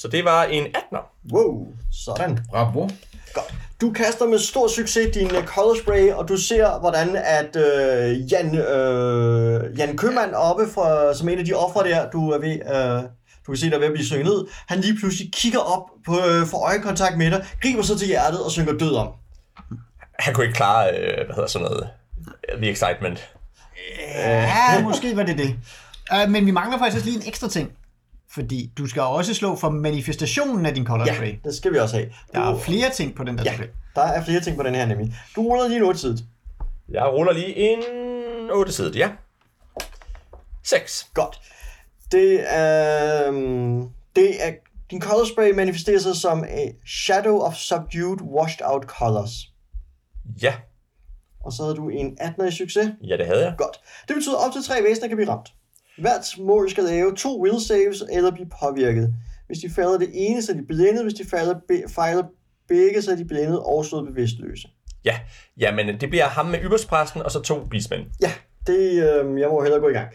Så 0.00 0.08
det 0.08 0.24
var 0.24 0.44
en 0.44 0.64
18'er. 0.64 1.32
Wow, 1.32 1.66
sådan. 1.92 2.38
Bravo. 2.50 2.88
Godt. 3.34 3.54
Du 3.80 3.92
kaster 3.92 4.26
med 4.26 4.38
stor 4.38 4.68
succes 4.68 5.14
din 5.14 5.36
uh, 5.36 5.44
color 5.44 5.76
spray, 5.82 6.12
og 6.12 6.28
du 6.28 6.36
ser, 6.36 6.80
hvordan 6.80 7.16
at 7.16 7.56
øh, 7.56 8.32
Jan, 8.32 8.58
øh, 8.58 9.78
Jan 9.78 9.96
Købmann 9.96 10.34
oppe, 10.34 10.68
fra, 10.74 11.14
som 11.14 11.28
en 11.28 11.38
af 11.38 11.44
de 11.44 11.54
ofre 11.54 11.88
der, 11.88 12.10
du 12.10 12.30
er 12.30 12.38
ved, 12.38 12.52
øh, 12.52 13.02
du 13.46 13.52
kan 13.52 13.56
se, 13.56 13.70
der 13.70 13.74
er 13.74 13.78
ved 13.78 13.86
at 13.86 13.92
blive 13.92 14.06
synget 14.06 14.24
ned, 14.26 14.46
han 14.68 14.80
lige 14.80 14.98
pludselig 14.98 15.32
kigger 15.32 15.58
op 15.58 15.82
på, 16.06 16.12
øh, 16.12 16.46
for 16.46 16.66
øjekontakt 16.66 17.18
med 17.18 17.30
dig, 17.30 17.46
griber 17.62 17.82
sig 17.82 17.98
til 17.98 18.06
hjertet 18.06 18.44
og 18.44 18.50
synker 18.50 18.72
død 18.72 18.94
om. 18.94 19.08
Han 20.18 20.34
kunne 20.34 20.44
ikke 20.44 20.56
klare, 20.56 20.98
øh, 20.98 21.26
hvad 21.26 21.34
hedder 21.34 21.48
sådan 21.48 21.68
noget, 21.68 21.88
the 22.62 22.70
excitement. 22.70 23.28
Ja, 24.14 24.82
måske 24.82 25.16
var 25.16 25.22
det 25.22 25.38
det. 25.38 25.56
Uh, 26.12 26.30
men 26.30 26.46
vi 26.46 26.50
mangler 26.50 26.78
faktisk 26.78 27.04
lige 27.04 27.16
en 27.16 27.22
ekstra 27.26 27.48
ting. 27.48 27.72
Fordi 28.34 28.72
du 28.78 28.86
skal 28.86 29.02
også 29.02 29.34
slå 29.34 29.56
for 29.56 29.70
manifestationen 29.70 30.66
af 30.66 30.74
din 30.74 30.86
color 30.86 31.04
Ja, 31.06 31.14
spray. 31.14 31.34
det 31.44 31.54
skal 31.54 31.72
vi 31.72 31.78
også 31.78 31.96
have. 31.96 32.10
Der 32.34 32.50
Du, 32.50 32.56
er 32.56 32.60
flere 32.60 32.90
ting 32.90 33.14
på 33.14 33.24
den 33.24 33.38
der 33.38 33.44
ja, 33.44 33.50
tabel. 33.50 33.68
der 33.94 34.02
er 34.02 34.24
flere 34.24 34.40
ting 34.40 34.56
på 34.56 34.62
den 34.62 34.74
her 34.74 34.86
nemlig. 34.86 35.14
Du 35.36 35.42
ruller 35.42 35.68
lige 35.68 35.76
en 35.78 35.84
8 35.84 36.00
side. 36.00 36.18
Jeg 36.88 37.04
ruller 37.06 37.32
lige 37.32 37.56
en 37.56 37.82
8 38.52 38.72
side, 38.72 38.92
ja. 38.98 39.10
6. 40.64 41.06
Godt. 41.14 41.40
Det 42.12 42.40
er, 42.54 43.28
øhm, 43.28 43.88
det 44.16 44.46
er, 44.46 44.52
din 44.90 45.02
color 45.02 45.24
spray 45.24 45.50
manifesterer 45.50 45.98
sig 45.98 46.16
som 46.16 46.44
a 46.44 46.66
shadow 46.86 47.38
of 47.38 47.54
subdued 47.54 48.18
washed 48.22 48.60
out 48.64 48.82
colors. 48.84 49.30
Ja. 50.42 50.54
Og 51.44 51.52
så 51.52 51.62
havde 51.62 51.76
du 51.76 51.88
en 51.88 52.16
18 52.20 52.48
i 52.48 52.50
succes. 52.52 52.88
Ja, 53.08 53.16
det 53.16 53.26
havde 53.26 53.44
jeg. 53.44 53.54
Godt. 53.58 53.76
Det 54.08 54.16
betyder, 54.16 54.36
at 54.38 54.46
op 54.46 54.52
til 54.52 54.62
tre 54.64 54.82
væsener 54.82 55.08
kan 55.08 55.16
blive 55.16 55.30
ramt. 55.30 55.48
Hvert 56.00 56.34
mål 56.38 56.70
skal 56.70 56.84
lave 56.84 57.14
to 57.14 57.42
will 57.42 57.60
saves 57.68 58.02
eller 58.12 58.30
blive 58.30 58.46
påvirket. 58.62 59.14
Hvis 59.46 59.58
de 59.58 59.70
falder 59.70 59.98
det 59.98 60.08
ene, 60.12 60.42
så 60.42 60.52
er 60.52 60.56
de 60.56 60.66
blændet. 60.68 61.02
Hvis 61.02 61.14
de 61.14 61.24
falder 61.30 61.54
be- 61.68 61.82
fejler 61.94 62.22
begge, 62.68 63.02
så 63.02 63.10
er 63.10 63.16
de 63.16 63.24
blændet 63.24 63.58
og 63.60 63.84
slået 63.84 64.06
bevidstløse. 64.08 64.68
Ja, 65.04 65.18
jamen 65.60 66.00
det 66.00 66.10
bliver 66.10 66.24
ham 66.26 66.46
med 66.46 66.58
yberspræsten 66.62 67.22
og 67.22 67.30
så 67.30 67.40
to 67.40 67.64
bismænd. 67.70 68.02
Ja, 68.20 68.32
det, 68.66 68.90
øh, 68.92 69.40
jeg 69.40 69.48
må 69.48 69.62
hellere 69.62 69.80
gå 69.80 69.88
i 69.88 69.92
gang. 69.92 70.08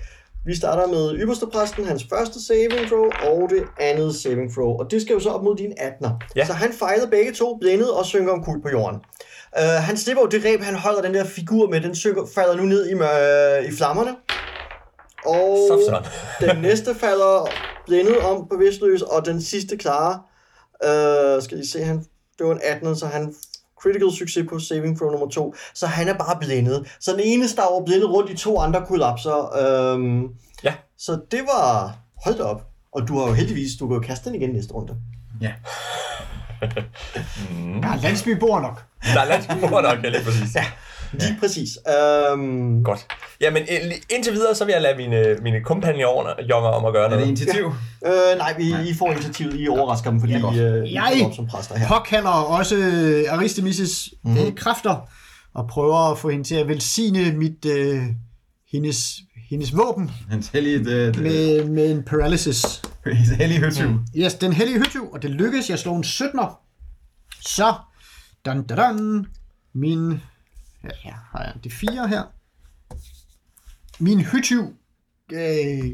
Vi 0.46 0.56
starter 0.56 0.88
med 0.88 1.16
ypperste 1.22 1.46
præsten, 1.54 1.86
hans 1.86 2.06
første 2.14 2.46
saving 2.46 2.88
throw, 2.88 3.06
og 3.32 3.50
det 3.50 3.64
andet 3.80 4.16
saving 4.16 4.52
throw. 4.54 4.70
Og 4.80 4.92
det 4.92 5.02
skal 5.02 5.14
jo 5.14 5.20
så 5.20 5.30
op 5.30 5.44
mod 5.44 5.56
din 5.56 5.72
18'er. 5.72 6.12
Ja. 6.36 6.46
Så 6.46 6.54
han 6.54 6.74
fejlede 6.74 7.08
begge 7.08 7.34
to, 7.34 7.58
blændet 7.62 7.92
og 7.92 8.06
synker 8.06 8.32
om 8.34 8.44
kul 8.44 8.62
på 8.62 8.70
jorden. 8.70 8.98
Uh, 9.60 9.64
han 9.64 9.98
slipper 9.98 10.24
jo 10.24 10.28
det 10.30 10.46
reb, 10.46 10.62
han 10.62 10.76
holder 10.76 11.02
den 11.02 11.14
der 11.14 11.24
figur 11.26 11.70
med, 11.70 11.82
den 11.82 11.96
synker, 11.96 12.22
falder 12.36 12.56
nu 12.56 12.64
ned 12.64 12.90
i, 12.90 12.94
mør- 12.94 13.68
i 13.70 13.72
flammerne. 13.78 14.16
Og 15.26 15.70
den 16.42 16.58
næste 16.62 16.96
falder 16.96 17.48
blændet 17.86 18.18
om 18.18 18.48
bevidstløs, 18.50 19.02
og 19.02 19.26
den 19.26 19.42
sidste 19.42 19.78
klarer, 19.78 20.14
uh, 20.86 21.44
skal 21.44 21.60
I 21.60 21.68
se, 21.72 21.84
han, 21.84 21.98
det 22.38 22.48
var 22.48 22.52
en 22.52 22.62
18, 22.64 22.96
så 22.96 23.08
han 23.08 23.36
critical 23.82 24.12
succes 24.12 24.46
på 24.50 24.60
saving 24.60 24.98
throw 24.98 25.10
nummer 25.12 25.30
2, 25.30 25.56
så 25.74 25.88
han 25.88 26.08
er 26.08 26.14
bare 26.14 26.38
blændet. 26.40 26.96
Så 27.00 27.12
den 27.12 27.20
ene 27.24 27.48
der 27.48 27.74
var 27.74 27.86
blændet 27.86 28.10
rundt 28.10 28.30
i 28.32 28.38
to 28.38 28.60
andre 28.60 28.86
kollapser. 28.86 29.58
Øhm, 29.58 30.28
Ja. 30.64 30.74
Så 30.98 31.20
det 31.32 31.42
var, 31.42 31.96
hold 32.26 32.38
da 32.38 32.44
op. 32.44 32.64
Og 32.92 33.08
du 33.08 33.20
har 33.20 33.28
jo 33.28 33.34
heldigvis, 33.34 33.72
du 33.80 33.88
kan 33.88 33.96
jo 33.96 34.02
kaste 34.02 34.30
den 34.30 34.42
igen 34.42 34.50
næste 34.50 34.74
runde. 34.74 34.96
Ja. 35.42 35.54
Der 37.82 37.90
er 37.90 38.02
landsbyboer 38.02 38.62
nok. 38.62 38.84
Der 39.14 39.22
er 39.22 39.26
landsbyer 39.26 39.82
nok, 39.82 40.04
ja, 40.04 40.10
lige 40.10 40.24
præcis. 40.24 40.56
Ja. 40.56 40.66
Lige 41.14 41.38
præcis. 41.40 41.78
Øhm, 41.88 42.84
Godt. 42.84 43.06
Jamen 43.42 43.64
øh, 43.64 43.92
indtil 44.10 44.34
videre, 44.34 44.56
så 44.56 44.66
vil 44.66 44.72
jeg 44.72 44.82
lade 44.82 44.98
mine, 44.98 45.36
mine 45.42 45.64
kompagnoner 45.64 46.30
om 46.54 46.86
at 46.86 46.94
gøre 46.94 47.06
Er 47.06 47.10
det 47.10 47.18
noget. 47.18 47.28
initiativ? 47.28 47.66
øh, 48.06 48.38
nej, 48.38 48.54
vi, 48.58 48.64
I 48.90 48.94
får 48.94 49.12
initiativet, 49.12 49.56
I 49.60 49.68
overrasker 49.68 50.10
dem, 50.10 50.20
fordi 50.20 50.34
Ja, 50.34 50.54
øh, 50.80 50.88
I 50.88 50.94
Jeg- 50.94 51.26
op 51.26 51.34
som 51.36 51.48
præster 51.48 51.78
her. 51.78 51.88
Påkalder 51.88 52.30
også 52.30 52.76
Aristemis' 53.30 54.18
mm-hmm. 54.24 54.40
øh, 54.46 54.56
kræfter 54.56 55.10
og 55.54 55.68
prøver 55.68 56.12
at 56.12 56.18
få 56.18 56.30
hende 56.30 56.44
til 56.44 56.56
at 56.56 56.68
velsigne 56.68 57.32
mit, 57.32 57.66
øh, 57.66 58.02
hendes, 58.72 59.20
hendes 59.50 59.78
våben 59.78 60.12
Hans 60.30 60.48
hellige, 60.48 60.78
øh, 60.78 61.08
øh, 61.08 61.18
med, 61.20 61.66
med 61.66 61.92
en 61.92 62.04
paralysis. 62.04 62.82
hans 63.06 63.30
hellige 63.30 63.60
høtyv. 63.60 63.90
Yes, 64.18 64.34
den 64.34 64.54
hellige 64.54 64.78
høtyv, 64.78 65.10
og 65.14 65.22
det 65.22 65.30
lykkes. 65.32 65.70
Jeg 65.70 65.80
slår 65.80 65.98
en 65.98 66.04
17'er. 66.04 66.60
Så, 67.42 67.74
dun, 68.46 68.64
dun, 68.64 68.78
dun, 68.78 69.26
min, 69.74 70.22
ja, 70.84 70.90
her 71.02 71.14
har 71.32 71.44
jeg 71.44 71.54
de 71.64 71.70
fire 71.72 72.08
her. 72.08 72.24
Min 74.00 74.22
høtyv 74.22 74.74
øh, 75.32 75.92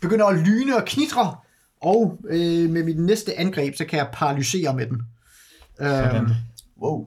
begynder 0.00 0.26
at 0.26 0.38
lyne 0.38 0.76
og 0.76 0.84
knitre, 0.86 1.36
og 1.82 2.18
øh, 2.28 2.70
med 2.70 2.84
mit 2.84 2.98
næste 3.00 3.38
angreb, 3.38 3.74
så 3.76 3.84
kan 3.84 3.98
jeg 3.98 4.08
paralysere 4.12 4.74
med 4.74 4.86
den. 4.86 5.02
Øh, 5.80 6.30
Wow. 6.82 7.06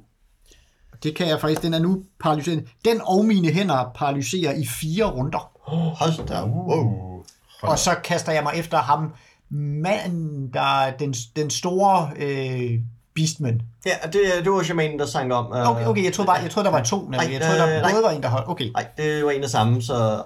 det 1.04 1.16
kan 1.16 1.28
jeg 1.28 1.42
faktisk, 1.42 1.62
den 1.62 1.74
er 1.74 1.80
nu 1.80 2.04
paralyseret. 2.20 2.68
Den 2.86 3.02
og 3.04 3.26
mine 3.26 3.52
hænder 3.52 3.92
paralyserer 3.96 4.54
i 4.54 4.66
fire 4.66 5.06
runder. 5.06 5.52
Hold 5.96 6.28
da. 6.28 6.44
Wow. 6.44 7.24
Og 7.62 7.80
så 7.80 7.96
kaster 8.04 8.32
jeg 8.32 8.44
mig 8.44 8.54
efter 8.56 8.78
ham, 8.78 9.14
manden, 9.50 10.54
der 10.54 10.82
er 10.82 10.98
den, 10.98 11.14
den 11.36 11.50
store 11.50 12.12
øh, 12.18 12.80
beastman. 13.16 13.62
Ja, 13.86 13.92
det, 14.14 14.22
det 14.44 14.52
var 14.52 14.64
shamanen, 14.64 15.00
der 15.00 15.06
sang 15.06 15.34
om. 15.34 15.46
øh, 15.58 15.70
Okay, 15.72 15.86
okay, 15.86 16.04
jeg 16.04 16.14
troede 16.14 16.28
bare, 16.28 16.38
jeg 16.42 16.52
troede, 16.52 16.66
der 16.66 16.72
var 16.72 16.84
to, 16.84 17.02
nemlig. 17.02 17.20
Nej, 17.20 17.32
Jeg 17.34 17.42
troede, 17.42 17.58
der 17.60 17.78
øh, 17.78 17.84
både 17.84 17.94
nej. 17.94 18.02
var 18.02 18.10
en, 18.10 18.24
der 18.24 18.30
holdt. 18.30 18.50
Okay. 18.50 18.70
Nej, 18.74 18.88
det 18.98 19.26
var 19.26 19.32
en 19.32 19.44
af 19.44 19.50
samme, 19.50 19.82
så 19.82 20.24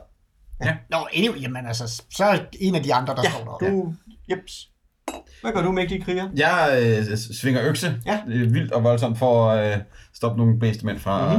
Nå, 0.89 0.97
anyway, 1.15 1.41
jamen 1.41 1.65
altså, 1.67 2.01
så 2.11 2.25
er 2.25 2.37
en 2.59 2.75
af 2.75 2.83
de 2.83 2.93
andre, 2.93 3.15
der 3.15 3.21
ja, 3.23 3.29
står 3.31 3.57
der. 3.61 3.69
du, 3.69 3.93
jeps. 4.31 4.67
Hvad 5.41 5.51
gør 5.51 5.61
du, 5.61 5.71
mægtige 5.71 6.01
kriger? 6.01 6.29
Jeg 6.35 6.79
øh, 7.11 7.17
svinger 7.17 7.63
økse 7.69 8.01
Ja. 8.05 8.19
øh, 8.27 8.53
vildt 8.53 8.71
og 8.71 8.83
voldsomt 8.83 9.17
for 9.17 9.51
at 9.51 9.77
øh, 9.77 9.83
stoppe 10.15 10.37
nogle 10.37 10.59
bedste 10.59 10.99
fra 10.99 11.27
Mhm. 11.33 11.35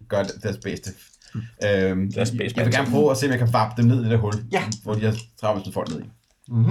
at 0.00 0.08
gøre 0.08 0.24
deres 0.42 0.56
bedste. 0.64 0.90
Øhm, 1.34 1.42
Deres 2.12 2.30
jeg, 2.30 2.38
bedste 2.38 2.58
jeg 2.58 2.66
vil 2.66 2.74
gerne 2.74 2.90
prøve 2.90 3.10
at 3.10 3.16
se, 3.16 3.26
om 3.26 3.30
jeg 3.30 3.38
kan 3.38 3.52
vappe 3.52 3.82
dem 3.82 3.88
ned 3.90 4.00
i 4.00 4.02
det 4.02 4.10
der 4.10 4.16
hul, 4.16 4.32
Ja. 4.52 4.62
hvor 4.82 4.94
de 4.94 5.04
har 5.04 5.14
travlt 5.40 5.74
folk 5.74 5.88
ned 5.90 6.00
i. 6.00 6.04
Mhm. 6.48 6.70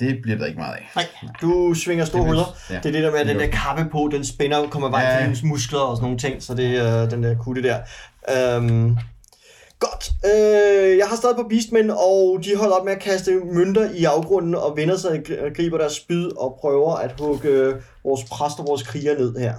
Det 0.00 0.18
bliver 0.22 0.38
der 0.38 0.46
ikke 0.46 0.58
meget 0.58 0.74
af. 0.74 0.90
Nej, 0.96 1.04
du 1.42 1.74
svinger 1.74 2.04
store 2.04 2.22
huller. 2.24 2.56
ja. 2.70 2.74
Det 2.76 2.86
er 2.86 2.92
det 2.92 3.02
der 3.02 3.10
med, 3.10 3.18
at 3.20 3.26
den 3.26 3.38
der 3.38 3.46
kappe 3.46 3.86
på, 3.92 4.08
den 4.12 4.24
spænder, 4.24 4.68
kommer 4.68 4.90
vej 4.90 5.02
Ja. 5.02 5.10
til 5.16 5.22
hendes 5.22 5.42
muskler 5.42 5.78
og 5.80 5.96
sådan 5.96 6.04
nogle 6.04 6.18
ting, 6.18 6.42
så 6.42 6.54
det 6.54 6.76
er 6.76 7.08
den 7.08 7.22
der 7.22 7.34
kutte 7.36 7.62
der. 7.62 7.78
Øhm, 8.56 8.96
godt. 9.78 10.10
Øh, 10.24 10.98
jeg 10.98 11.06
har 11.08 11.16
stadig 11.16 11.36
på 11.36 11.46
Beastmen, 11.48 11.90
og 11.90 12.40
de 12.44 12.56
holder 12.56 12.76
op 12.76 12.84
med 12.84 12.92
at 12.92 12.98
kaste 13.00 13.30
mønter 13.52 13.90
i 13.94 14.04
afgrunden 14.04 14.54
og 14.54 14.76
vender 14.76 14.96
sig 14.96 15.10
og 15.40 15.50
griber 15.56 15.78
deres 15.78 15.92
spyd 15.92 16.26
og 16.36 16.58
prøver 16.60 16.94
at 16.96 17.20
hugge 17.20 17.74
vores 18.04 18.24
præst 18.24 18.58
og 18.60 18.66
vores 18.66 18.82
kriger 18.82 19.18
ned 19.18 19.36
her. 19.38 19.54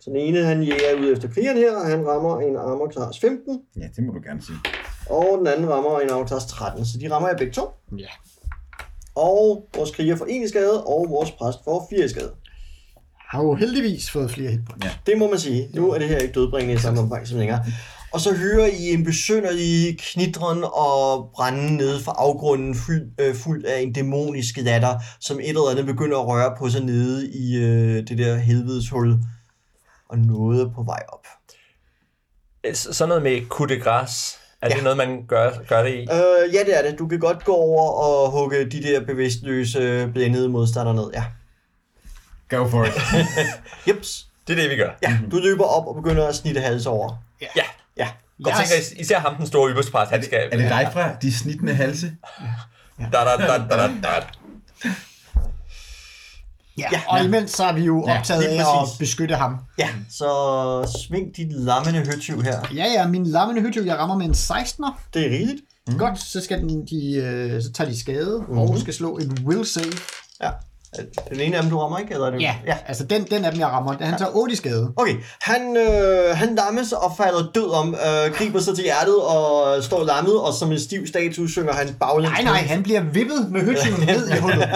Så 0.00 0.10
den 0.10 0.16
ene, 0.16 0.44
han 0.44 0.62
jæger 0.62 0.94
ud 1.00 1.12
efter 1.12 1.28
krigeren 1.28 1.56
her, 1.58 1.76
og 1.76 1.86
han 1.86 2.06
rammer 2.08 2.40
en 2.40 2.56
armor 2.56 2.90
class 2.92 3.20
15, 3.20 3.60
Ja, 3.76 3.86
det 3.96 4.04
må 4.04 4.12
du 4.12 4.20
gerne 4.26 4.42
sige. 4.42 4.56
og 5.10 5.38
den 5.38 5.46
anden 5.46 5.70
rammer 5.70 6.00
en 6.00 6.10
armor 6.10 6.26
class 6.26 6.46
13, 6.46 6.84
så 6.86 6.98
de 6.98 7.10
rammer 7.12 7.28
jeg 7.28 7.36
begge 7.38 7.52
to. 7.52 7.66
Ja. 7.98 8.06
Og 9.14 9.68
vores 9.76 9.90
kriger 9.90 10.16
får 10.16 10.24
1 10.24 10.44
i 10.44 10.48
skade, 10.48 10.84
og 10.84 11.06
vores 11.08 11.30
præst 11.30 11.58
får 11.64 11.86
4 11.90 12.04
i 12.04 12.08
skade. 12.08 12.32
Har 13.30 13.42
jo 13.42 13.54
heldigvis 13.54 14.10
fået 14.10 14.30
flere 14.30 14.50
hitpoints. 14.50 14.84
Ja. 14.84 14.90
Det 15.06 15.18
må 15.18 15.30
man 15.30 15.38
sige. 15.38 15.68
Nu 15.74 15.90
er 15.90 15.98
det 15.98 16.08
her 16.08 16.18
ikke 16.18 16.34
dødbringende 16.34 16.74
i 16.74 16.78
samme 16.78 17.00
omfang 17.00 17.28
som 17.28 17.38
længere. 17.38 17.64
Og 18.12 18.20
så 18.20 18.34
hører 18.34 18.66
I 18.66 18.92
en 18.92 19.04
besynderlig 19.04 19.98
knitren 19.98 20.64
og 20.64 21.30
brænde 21.34 21.76
nede 21.76 22.00
fra 22.00 22.14
afgrunden, 22.18 22.74
fuld, 22.74 23.10
øh, 23.18 23.34
fuld 23.34 23.64
af 23.64 23.80
en 23.80 23.92
dæmonisk 23.92 24.56
latter, 24.56 24.98
som 25.20 25.40
et 25.40 25.48
eller 25.48 25.70
andet 25.70 25.86
begynder 25.86 26.18
at 26.18 26.26
røre 26.26 26.54
på 26.58 26.70
sig 26.70 26.84
nede 26.84 27.30
i 27.32 27.56
øh, 27.56 28.08
det 28.08 28.18
der 28.18 28.36
helvedeshul. 28.36 29.18
Og 30.08 30.18
noget 30.18 30.62
er 30.62 30.70
på 30.74 30.82
vej 30.82 31.02
op. 31.08 31.26
Sådan 32.74 33.08
noget 33.08 33.22
med 33.22 33.46
coup 33.48 33.68
de 33.68 33.76
gras. 33.80 34.38
Er 34.64 34.68
Ja. 34.68 34.74
det 34.74 34.82
noget, 34.84 34.96
man 34.96 35.26
gør, 35.28 35.50
gør 35.68 35.82
det 35.82 35.90
i? 35.94 36.00
Øh, 36.00 36.54
ja, 36.54 36.58
det 36.66 36.78
er 36.78 36.90
det. 36.90 36.98
Du 36.98 37.08
kan 37.08 37.18
godt 37.18 37.44
gå 37.44 37.52
over 37.54 37.90
og 37.90 38.30
hugge 38.30 38.64
de 38.70 38.82
der 38.82 39.00
bevidstløse, 39.06 40.10
blændede 40.14 40.48
modstandere 40.48 40.94
ned. 40.94 41.10
Ja. 41.14 41.24
Go 42.48 42.68
for 42.68 42.84
it. 42.84 42.92
Jeps. 43.88 44.26
Det 44.48 44.58
er 44.58 44.62
det, 44.62 44.70
vi 44.70 44.76
gør. 44.76 44.90
Ja, 45.02 45.18
du 45.30 45.36
løber 45.38 45.64
op 45.64 45.86
og 45.86 45.94
begynder 45.94 46.26
at 46.28 46.34
snitte 46.34 46.60
hals 46.60 46.86
over. 46.86 47.22
Ja. 47.42 47.46
Ja. 47.96 48.08
Jeg 48.40 48.48
Yes. 48.48 48.56
tænker 48.70 48.82
is- 48.82 48.92
især 48.92 49.18
ham, 49.18 49.36
den 49.36 49.46
store 49.46 49.70
yberspræst, 49.72 50.10
han 50.10 50.22
skal... 50.24 50.48
er 50.52 50.56
det 50.56 50.68
dig 50.70 50.90
fra 50.92 51.14
de 51.22 51.38
snittende 51.38 51.74
halse? 51.74 52.12
Da, 52.98 53.04
da, 53.12 53.24
da, 53.38 53.58
da, 53.58 53.76
da, 53.76 53.86
da. 54.02 54.90
Ja, 56.78 56.88
og 57.08 57.24
imens 57.24 57.50
så 57.50 57.64
er 57.64 57.72
vi 57.72 57.84
jo 57.84 58.04
Ja, 58.08 58.18
optaget 58.18 58.42
lige 58.50 58.60
af 58.64 58.82
at 58.82 58.88
beskytte 58.98 59.34
ham. 59.34 59.56
Ja, 59.78 59.88
så 60.10 60.28
sving 61.06 61.36
dit 61.36 61.52
lammende 61.52 62.00
høtyv 62.00 62.42
her. 62.42 62.58
Ja, 62.74 62.84
ja, 62.84 63.06
min 63.06 63.26
lammende 63.26 63.62
hyttev, 63.62 63.82
jeg 63.82 63.98
rammer 63.98 64.16
med 64.16 64.26
en 64.26 64.32
16'er. 64.32 64.92
Det 65.14 65.26
er 65.26 65.30
rigeligt. 65.30 65.60
Mm. 65.88 65.98
Godt, 65.98 66.20
så, 66.20 66.40
skal 66.40 66.60
den, 66.60 66.86
de, 66.86 67.14
øh, 67.14 67.62
så 67.62 67.72
tager 67.72 67.90
de 67.90 68.00
skade, 68.00 68.44
mm. 68.48 68.58
og 68.58 68.78
skal 68.78 68.94
slå 68.94 69.16
en 69.16 69.38
will 69.44 69.66
save. 69.66 69.92
Ja. 70.42 70.50
Den 71.30 71.40
ene 71.40 71.56
af 71.56 71.62
dem, 71.62 71.70
du 71.70 71.78
rammer, 71.78 71.98
ikke? 71.98 72.14
Eller 72.14 72.26
er 72.26 72.30
det... 72.30 72.40
Ja, 72.42 72.54
ja. 72.66 72.76
altså 72.86 73.04
den, 73.04 73.24
den 73.30 73.44
af 73.44 73.50
dem, 73.52 73.60
jeg 73.60 73.68
rammer, 73.68 73.94
han 74.00 74.18
tager 74.18 74.30
8 74.36 74.52
i 74.52 74.56
skade. 74.56 74.92
Okay, 74.96 75.14
han, 75.40 75.76
øh, 75.76 76.36
han 76.36 76.54
lammes 76.54 76.92
og 76.92 77.12
falder 77.16 77.50
død 77.54 77.70
om, 77.70 77.94
øh, 77.94 78.32
griber 78.34 78.60
sig 78.60 78.74
til 78.74 78.84
hjertet 78.84 79.16
og 79.22 79.82
står 79.84 80.04
lammet, 80.04 80.40
og 80.40 80.52
som 80.54 80.72
en 80.72 80.80
stiv 80.80 81.06
statue 81.06 81.48
synger 81.50 81.72
han 81.72 81.94
baglæns. 82.00 82.32
Nej, 82.32 82.42
nej, 82.42 82.56
han 82.58 82.82
bliver 82.82 83.00
vippet 83.00 83.50
med 83.50 83.60
hytteven 83.60 84.00
ned 84.16 84.28
i 84.28 84.36
hullet. 84.40 84.68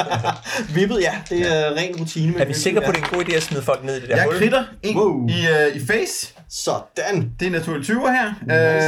Vippet, 0.74 1.00
ja, 1.00 1.12
det 1.28 1.40
er 1.56 1.70
ren 1.76 1.96
rutine. 2.00 2.32
med 2.32 2.40
Er 2.40 2.44
vi 2.44 2.54
sikre 2.54 2.80
på, 2.80 2.84
ja. 2.84 2.88
at 2.88 2.94
det 2.94 3.02
er 3.02 3.06
en 3.06 3.14
god 3.18 3.24
idé 3.24 3.36
at 3.36 3.42
smide 3.42 3.62
folk 3.62 3.84
ned 3.84 3.96
i 3.96 4.00
det 4.00 4.08
der 4.08 4.16
Jeg 4.16 4.24
hul? 4.24 4.34
kritter 4.38 4.64
en 4.82 4.96
Wow. 4.98 5.28
i, 5.28 5.46
øh, 5.46 5.76
i 5.82 5.86
face. 5.86 6.34
Sådan. 6.50 7.30
Det 7.40 7.46
er 7.46 7.50
naturligt 7.50 7.84
20 7.84 8.00
her. 8.12 8.32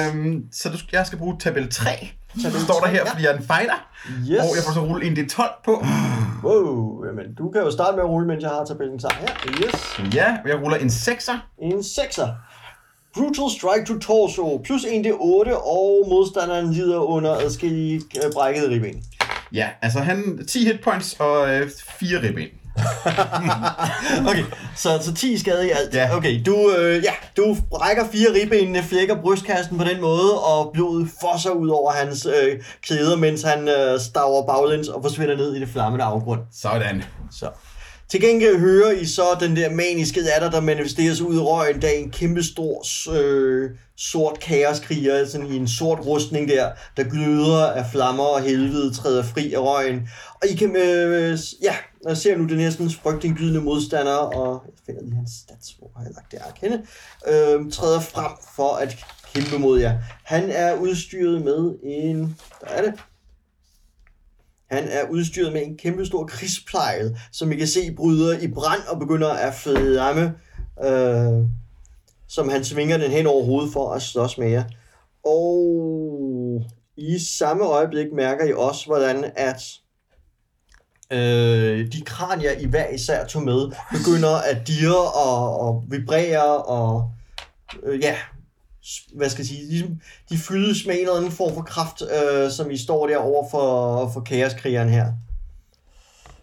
Nice. 0.09 0.19
Øhm, 0.19 0.43
så 0.53 0.69
du, 0.69 0.79
jeg 0.93 1.07
skal 1.07 1.19
bruge 1.19 1.37
tabel 1.41 1.69
3. 1.73 1.91
Tabel 2.43 2.61
står 2.61 2.75
der 2.75 2.81
3, 2.81 2.91
her, 2.91 3.07
fordi 3.07 3.23
jeg 3.23 3.33
er 3.33 3.37
en 3.37 3.47
fighter. 3.53 3.79
Yes. 4.31 4.41
Og 4.45 4.51
jeg 4.57 4.63
får 4.67 4.73
så 4.73 4.81
rulle 4.81 5.07
en 5.07 5.13
D12 5.19 5.63
på. 5.65 5.85
Wow, 6.45 7.05
jamen, 7.07 7.35
du 7.39 7.51
kan 7.51 7.61
jo 7.63 7.71
starte 7.71 7.97
med 7.97 8.05
at 8.05 8.11
rulle, 8.11 8.27
mens 8.27 8.43
jeg 8.43 8.51
har 8.51 8.65
tabellen 8.65 8.99
klar 8.99 9.17
her. 9.21 9.29
Yes. 9.63 10.01
Ja, 10.15 10.37
og 10.45 10.49
jeg 10.49 10.63
ruller 10.63 10.77
en 10.77 10.89
6'er. 10.89 11.39
En 11.63 11.83
sekser. 11.83 12.29
Brutal 13.15 13.51
Strike 13.59 13.85
to 13.87 13.99
Torso, 13.99 14.61
plus 14.65 14.85
1d8, 14.85 15.53
og 15.55 16.07
modstanderen 16.09 16.73
lider 16.73 16.99
under 16.99 17.33
adskillige 17.35 18.03
øh, 18.25 18.33
brækkede 18.33 18.71
ribben. 18.71 19.03
Ja, 19.53 19.69
altså 19.83 19.99
han 20.01 20.47
10 20.47 20.65
hit 20.65 20.81
points 20.85 21.17
og 21.19 21.55
øh, 21.55 21.71
4 21.99 22.23
ribben. 22.23 22.60
Okay, 24.31 24.45
så, 24.77 24.99
så 25.03 25.15
10 25.15 25.39
skade 25.39 25.69
i 25.69 25.71
alt. 25.71 25.95
Ja. 25.95 26.17
Okay, 26.17 26.43
du, 26.47 26.75
øh, 26.79 27.05
ja, 27.05 27.13
du 27.37 27.57
brækker 27.71 28.05
fire 28.13 28.35
ribbenene, 28.35 28.83
flækker 28.83 29.23
brystkassen 29.23 29.79
på 29.79 29.85
den 29.85 30.01
måde, 30.01 30.41
og 30.41 30.71
blodet 30.75 31.09
fosser 31.21 31.51
ud 31.51 31.69
over 31.69 31.93
hans 31.93 32.27
øh, 32.27 32.61
klæder, 32.83 33.17
mens 33.17 33.43
han 33.43 33.69
øh, 33.69 34.01
staver 34.01 34.47
baglæns 34.47 34.89
og 34.89 35.03
forsvinder 35.03 35.37
ned 35.37 35.55
i 35.55 35.61
det 35.61 35.69
flammende 35.69 36.05
afgrund. 36.05 36.41
Sådan. 36.53 37.05
Så. 37.31 37.51
Til 38.11 38.21
gengæld 38.21 38.59
hører 38.59 38.91
I 38.91 39.07
så 39.07 39.23
den 39.41 39.57
der 39.57 39.71
maniske 39.71 40.21
latter, 40.21 40.51
der 40.51 40.61
manifesterer 40.61 41.15
sig 41.15 41.27
ud 41.27 41.35
i 41.35 41.39
røgen, 41.39 41.81
da 41.81 41.93
en 41.93 42.11
kæmpe 42.11 42.43
stor 42.43 42.85
øh, 43.17 43.71
sort 43.97 44.41
kaoskriger, 44.41 45.27
sådan 45.27 45.47
i 45.47 45.57
en 45.57 45.69
sort 45.69 46.07
rustning 46.07 46.49
der, 46.49 46.71
der 46.97 47.03
gløder 47.03 47.67
af 47.67 47.85
flammer 47.93 48.25
og 48.25 48.41
helvede, 48.41 48.95
træder 48.95 49.23
fri 49.23 49.55
af 49.55 49.59
røgen. 49.59 50.09
Og 50.43 50.49
I 50.49 50.55
kan, 50.55 50.77
øh, 50.77 51.39
ja, 51.63 51.75
jeg 52.09 52.17
ser 52.17 52.37
nu 52.37 52.45
den 52.45 52.59
her 52.59 52.71
sådan 52.71 52.91
frygtindgydende 52.91 53.61
modstander, 53.61 54.17
og 54.17 54.63
jeg 54.67 54.73
finder 54.87 55.03
lige 55.03 55.15
hans 55.15 55.31
stats, 55.31 55.73
hvor 55.79 55.91
har 55.97 56.05
jeg 56.05 56.13
lagt 56.15 56.33
det 56.33 56.39
ark 56.39 56.59
henne, 56.59 56.87
øh, 57.29 57.73
træder 57.73 58.01
frem 58.01 58.33
for 58.57 58.77
at 58.77 58.97
kæmpe 59.35 59.59
mod 59.59 59.81
jer. 59.81 59.99
Han 60.25 60.51
er 60.51 60.75
udstyret 60.75 61.45
med 61.45 61.75
en, 61.83 62.37
der 62.61 62.67
er 62.67 62.83
det, 62.83 62.95
han 64.71 64.89
er 64.89 65.09
udstyret 65.11 65.53
med 65.53 65.67
en 65.67 65.77
kæmpe 65.77 66.07
stor 66.07 66.27
krigsplejl, 66.27 67.19
som 67.33 67.53
I 67.53 67.57
kan 67.57 67.67
se 67.67 67.95
bryder 67.95 68.39
i 68.39 68.49
brand 68.49 68.83
og 68.89 68.99
begynder 68.99 69.29
at 69.29 69.55
flamme, 69.55 70.35
øh, 70.85 71.47
som 72.29 72.49
han 72.49 72.65
svinger 72.65 72.99
den 72.99 73.11
hen 73.11 73.27
over 73.27 73.45
hovedet 73.45 73.73
for 73.73 73.93
at 73.93 74.03
slås 74.03 74.39
med 74.39 74.49
jer. 74.49 74.65
Og 75.25 76.65
i 76.97 77.19
samme 77.19 77.65
øjeblik 77.65 78.13
mærker 78.13 78.45
I 78.45 78.53
også, 78.53 78.87
hvordan 78.87 79.33
at 79.37 79.80
øh, 81.11 81.93
de 81.93 82.01
kranier, 82.07 82.51
I 82.51 82.65
hver 82.67 82.89
især 82.89 83.27
tog 83.27 83.43
med, 83.43 83.71
begynder 83.93 84.37
at 84.37 84.67
dirre 84.67 85.11
og, 85.13 85.61
og 85.61 85.85
vibrere 85.89 86.57
og 86.57 87.11
øh, 87.83 88.01
ja, 88.01 88.17
hvad 89.15 89.29
skal 89.31 89.43
jeg 89.43 89.47
sige, 89.47 89.69
ligesom, 89.69 90.01
de 90.31 90.39
fyldes 90.39 90.87
med 90.87 90.95
en 90.95 91.01
eller 91.01 91.17
anden 91.17 91.33
form 91.33 91.55
for 91.55 91.63
kraft, 91.63 92.03
øh, 92.03 92.51
som 92.51 92.71
I 92.71 92.77
står 92.79 93.07
der 93.07 93.17
over 93.19 93.51
for, 93.51 94.11
for 94.15 94.21
kaoskrigeren 94.21 94.89
her. 94.89 95.07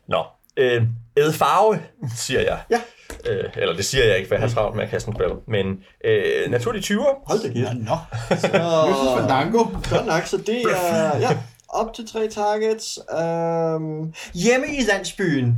Nå, 0.07 0.23
øh, 0.57 0.83
Ed 1.15 1.33
farve, 1.33 1.79
siger 2.17 2.41
jeg. 2.41 2.59
Ja. 2.69 2.81
Øh, 3.25 3.43
eller 3.55 3.75
det 3.75 3.85
siger 3.85 4.05
jeg 4.05 4.17
ikke, 4.17 4.27
for 4.27 4.35
jeg 4.35 4.41
har 4.41 4.49
travlt 4.49 4.75
med 4.75 4.83
at 4.83 4.89
kaste 4.89 5.09
en 5.09 5.15
spil. 5.15 5.27
Men 5.47 5.79
øh, 6.05 6.51
naturlig 6.51 6.83
20'er. 6.83 7.23
Hold 7.27 7.39
da 7.41 7.47
kæft. 7.53 7.73
Nå, 7.85 8.59
Og, 8.59 9.19
Fandango. 9.19 9.63
godt 9.89 10.05
nok, 10.05 10.23
så 10.23 10.37
det 10.37 10.61
er 10.61 11.17
ja, 11.19 11.37
op 11.69 11.93
til 11.93 12.11
tre 12.11 12.27
targets. 12.27 12.99
Um, 13.11 14.13
hjemme 14.33 14.67
i 14.67 14.81
landsbyen. 14.81 15.55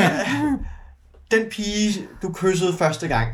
Den 1.30 1.50
pige, 1.50 2.06
du 2.22 2.32
kyssede 2.32 2.76
første 2.78 3.08
gang. 3.08 3.28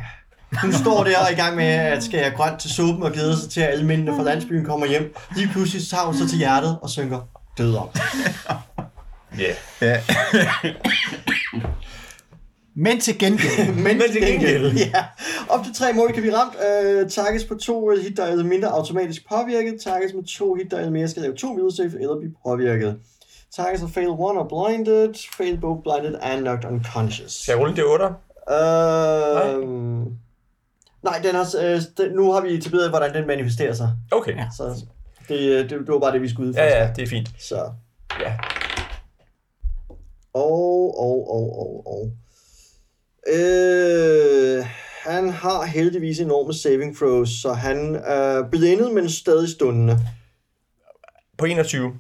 Hun 0.62 0.72
står 0.72 1.04
der 1.04 1.18
og 1.18 1.24
er 1.24 1.30
i 1.30 1.34
gang 1.34 1.56
med 1.56 1.64
at 1.64 2.02
skære 2.02 2.30
grønt 2.30 2.60
til 2.60 2.70
suppen 2.70 3.02
og 3.02 3.12
glæder 3.12 3.36
sig 3.36 3.50
til, 3.50 3.60
at 3.60 3.68
alle 3.68 3.86
mændene 3.86 4.16
fra 4.16 4.22
landsbyen 4.22 4.64
kommer 4.64 4.86
hjem. 4.86 5.14
Lige 5.36 5.48
pludselig 5.48 5.82
så 5.82 5.90
tager 5.90 6.04
hun 6.04 6.16
sig 6.16 6.28
til 6.28 6.38
hjertet 6.38 6.78
og 6.82 6.90
synker 6.90 7.20
død 7.58 7.76
om. 7.76 7.88
Ja. 9.38 9.54
Ja. 9.80 10.00
men 12.76 13.00
til 13.00 13.18
gengæld. 13.18 13.74
Men, 13.84 14.00
til 14.12 14.22
gengæld. 14.22 14.72
Ja. 14.94 15.04
Op 15.48 15.64
til 15.64 15.74
tre 15.74 15.92
mål 15.92 16.12
kan 16.12 16.22
vi 16.22 16.30
ramt. 16.30 16.54
Uh, 16.54 17.10
targets 17.10 17.44
på 17.44 17.54
to 17.54 17.90
hit, 17.90 18.16
der 18.16 18.24
er 18.24 18.44
mindre 18.44 18.68
automatisk 18.68 19.28
påvirket. 19.28 19.80
Targets 19.80 20.14
med 20.14 20.24
to 20.24 20.54
hit, 20.54 20.70
der 20.70 20.76
er 20.76 20.90
mere 20.90 21.08
skal 21.08 21.22
lave 21.22 21.34
to 21.34 21.52
videre 21.52 21.72
save 21.72 22.00
eller 22.00 22.18
blive 22.18 22.34
påvirket. 22.46 22.98
Targets 23.56 23.82
are 23.82 23.90
fail 23.90 24.08
one 24.08 24.40
or 24.40 24.48
blinded. 24.48 25.14
Fail 25.36 25.60
both 25.60 25.82
blinded 25.82 26.18
and 26.22 26.40
knocked 26.40 26.70
unconscious. 26.70 27.32
Skal 27.32 27.52
jeg 27.52 27.60
rulle 27.60 27.76
det 27.76 27.82
8'er? 27.82 28.12
Uh, 28.52 30.06
nej, 31.02 31.20
den 31.24 31.34
har, 31.34 31.54
øh, 31.62 31.80
den, 31.96 32.12
nu 32.12 32.32
har 32.32 32.40
vi 32.40 32.54
etableret, 32.54 32.90
hvordan 32.90 33.14
den 33.14 33.26
manifesterer 33.26 33.72
sig. 33.72 33.90
Okay. 34.10 34.36
Ja. 34.36 34.46
Så 34.56 34.84
det, 35.28 35.40
øh, 35.40 35.70
det, 35.70 35.70
det 35.70 35.88
var 35.88 35.98
bare 35.98 36.12
det, 36.12 36.22
vi 36.22 36.28
skulle 36.28 36.48
ud. 36.48 36.54
Ja, 36.54 36.82
ja, 36.82 36.90
det 36.96 37.02
er 37.02 37.06
fint. 37.06 37.28
Så. 37.38 37.70
Ja. 38.20 38.32
Og, 40.34 41.00
og, 41.00 41.30
og, 41.30 41.58
og, 41.58 41.86
og. 41.86 42.12
Øh, 43.28 44.64
han 45.06 45.30
har 45.30 45.64
heldigvis 45.64 46.18
enorme 46.20 46.54
saving 46.54 46.96
throws, 46.96 47.28
så 47.42 47.52
han 47.52 48.00
er 48.04 48.42
blindet, 48.50 48.92
men 48.92 49.10
stadig 49.10 49.48
stundende. 49.48 49.98
På 51.38 51.44
21. 51.44 51.92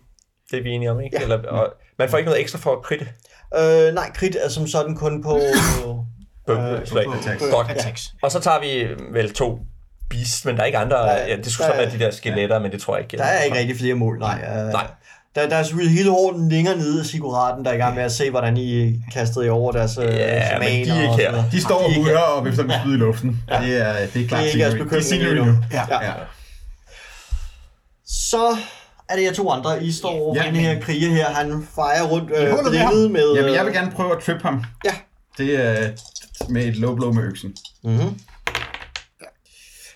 Det 0.50 0.58
er 0.58 0.62
vi 0.62 0.70
enige 0.70 0.90
om, 0.90 1.00
ikke? 1.00 1.16
Ja. 1.16 1.22
Eller, 1.22 1.42
og, 1.48 1.72
man 1.98 2.08
får 2.08 2.16
ikke 2.18 2.28
noget 2.28 2.40
ekstra 2.40 2.58
for 2.58 2.72
at 2.76 2.82
kritte. 2.82 3.08
Øh, 3.58 3.94
nej, 3.94 4.10
crit 4.14 4.36
er 4.40 4.48
som 4.48 4.66
sådan 4.66 4.96
kun 4.96 5.22
på... 5.22 5.38
Øh, 6.48 6.72
attacks. 6.72 7.42
Godt. 7.50 7.70
Attacks. 7.70 8.14
Og 8.22 8.30
så 8.30 8.40
tager 8.40 8.60
vi 8.60 8.94
vel 9.12 9.32
to 9.34 9.58
beast, 10.10 10.44
men 10.44 10.56
der 10.56 10.62
er 10.62 10.66
ikke 10.66 10.78
andre. 10.78 10.96
Der- 10.96 11.26
ja, 11.26 11.36
det 11.36 11.46
skulle 11.52 11.66
så 11.66 11.76
være 11.76 11.90
de 11.90 11.98
der 11.98 12.10
skeletter, 12.10 12.58
men 12.58 12.72
det 12.72 12.80
tror 12.80 12.96
jeg 12.96 13.04
ikke. 13.04 13.16
Der 13.16 13.24
er 13.24 13.42
ikke 13.42 13.58
rigtig 13.58 13.76
flere 13.76 13.94
mål, 13.94 14.18
nej. 14.18 14.40
Øh, 14.48 14.72
Nej. 14.72 14.86
Der, 15.36 15.48
der 15.48 15.56
er 15.56 15.62
selvfølgelig 15.62 15.96
hele 15.98 16.10
orden 16.10 16.48
længere 16.48 16.76
nede 16.76 17.00
af 17.00 17.06
siguraten, 17.06 17.64
der 17.64 17.70
er 17.70 17.74
i 17.74 17.78
gang 17.78 17.94
med 17.94 18.02
at 18.02 18.12
se, 18.12 18.30
hvordan 18.30 18.56
I 18.56 19.00
kastede 19.12 19.44
jer 19.44 19.52
over 19.52 19.72
deres 19.72 19.98
øh, 19.98 20.04
Ja, 20.04 20.58
men 20.58 20.68
de 20.68 20.90
er 20.90 21.02
ikke 21.02 21.14
her. 21.16 21.50
De 21.50 21.60
står 21.60 21.74
og 21.84 21.94
hujer 21.94 22.18
og 22.18 22.44
vifter 22.44 22.64
med 22.64 22.74
spyd 22.82 22.94
i 22.94 22.96
luften. 22.96 23.42
Ja. 23.50 23.60
Det 23.60 23.76
er, 23.76 24.06
det 24.06 24.22
er 24.24 24.28
klart 24.28 24.40
Det 24.42 24.48
er 24.48 24.52
ikke 24.52 24.58
jeres 24.58 24.74
bekymring 24.74 25.22
er 25.22 25.28
endnu. 25.30 25.44
nu. 25.44 25.56
Ja. 25.72 26.04
Ja. 26.04 26.12
Så 28.06 28.56
er 29.08 29.16
det 29.16 29.22
jer 29.24 29.32
to 29.32 29.50
andre. 29.50 29.84
I 29.84 29.92
står 29.92 30.10
over 30.10 30.34
Ja. 30.42 30.46
den 30.46 30.56
her 30.56 30.80
kriger 30.80 31.08
her. 31.10 31.26
Han 31.30 31.66
fejrer 31.74 32.02
rundt 32.04 32.30
øh, 32.36 32.50
hullet 32.50 33.10
med. 33.10 33.34
Jamen, 33.36 33.54
jeg 33.54 33.64
vil 33.66 33.72
gerne 33.74 33.90
prøve 33.92 34.16
at 34.16 34.22
trippe 34.22 34.42
ham. 34.42 34.64
Ja. 34.84 34.90
Det 35.38 35.54
er 35.64 35.90
med 36.48 36.64
et 36.64 36.76
low 36.76 36.96
blow 36.96 37.12
med 37.12 37.22
øksen. 37.22 37.56
Mm-hmm. 37.84 38.18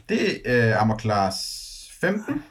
Det 0.09 0.41
er 0.47 0.75
uh, 0.75 0.81
armor 0.83 0.99
class 0.99 1.37
15. 2.01 2.43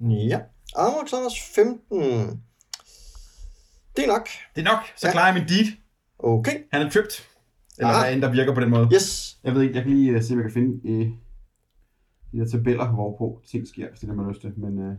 Ja. 0.00 0.38
Armor 0.76 1.06
class 1.06 1.34
15. 1.54 2.42
Det 3.96 4.04
er 4.04 4.08
nok. 4.08 4.28
Det 4.56 4.66
er 4.66 4.72
nok. 4.72 4.82
Så 4.96 5.06
Ja. 5.06 5.12
klarer 5.12 5.26
jeg 5.26 5.34
min 5.34 5.48
deed. 5.48 5.72
Okay. 6.18 6.62
Han 6.72 6.82
er 6.86 6.90
tripped. 6.90 7.10
Eller 7.78 7.88
Ah. 7.92 8.00
hvad 8.02 8.12
end 8.12 8.22
der 8.22 8.32
virker 8.32 8.54
på 8.54 8.60
den 8.60 8.70
måde. 8.70 8.88
Yes. 8.94 9.38
Jeg 9.44 9.54
ved 9.54 9.62
ikke, 9.62 9.74
jeg 9.74 9.82
kan 9.84 9.92
lige 9.92 10.16
uh, 10.16 10.22
se, 10.22 10.32
om 10.32 10.38
jeg 10.38 10.44
kan 10.44 10.52
finde 10.52 10.90
uh, 10.92 11.06
de 12.32 12.38
der 12.38 12.48
tabeller, 12.50 12.86
hvorpå 12.92 13.40
ting 13.50 13.68
sker, 13.68 13.88
hvis 13.88 14.00
det 14.00 14.08
er, 14.08 14.14
man 14.14 14.28
lyst 14.28 14.40
til. 14.40 14.52
Men 14.56 14.78
uh, 14.78 14.94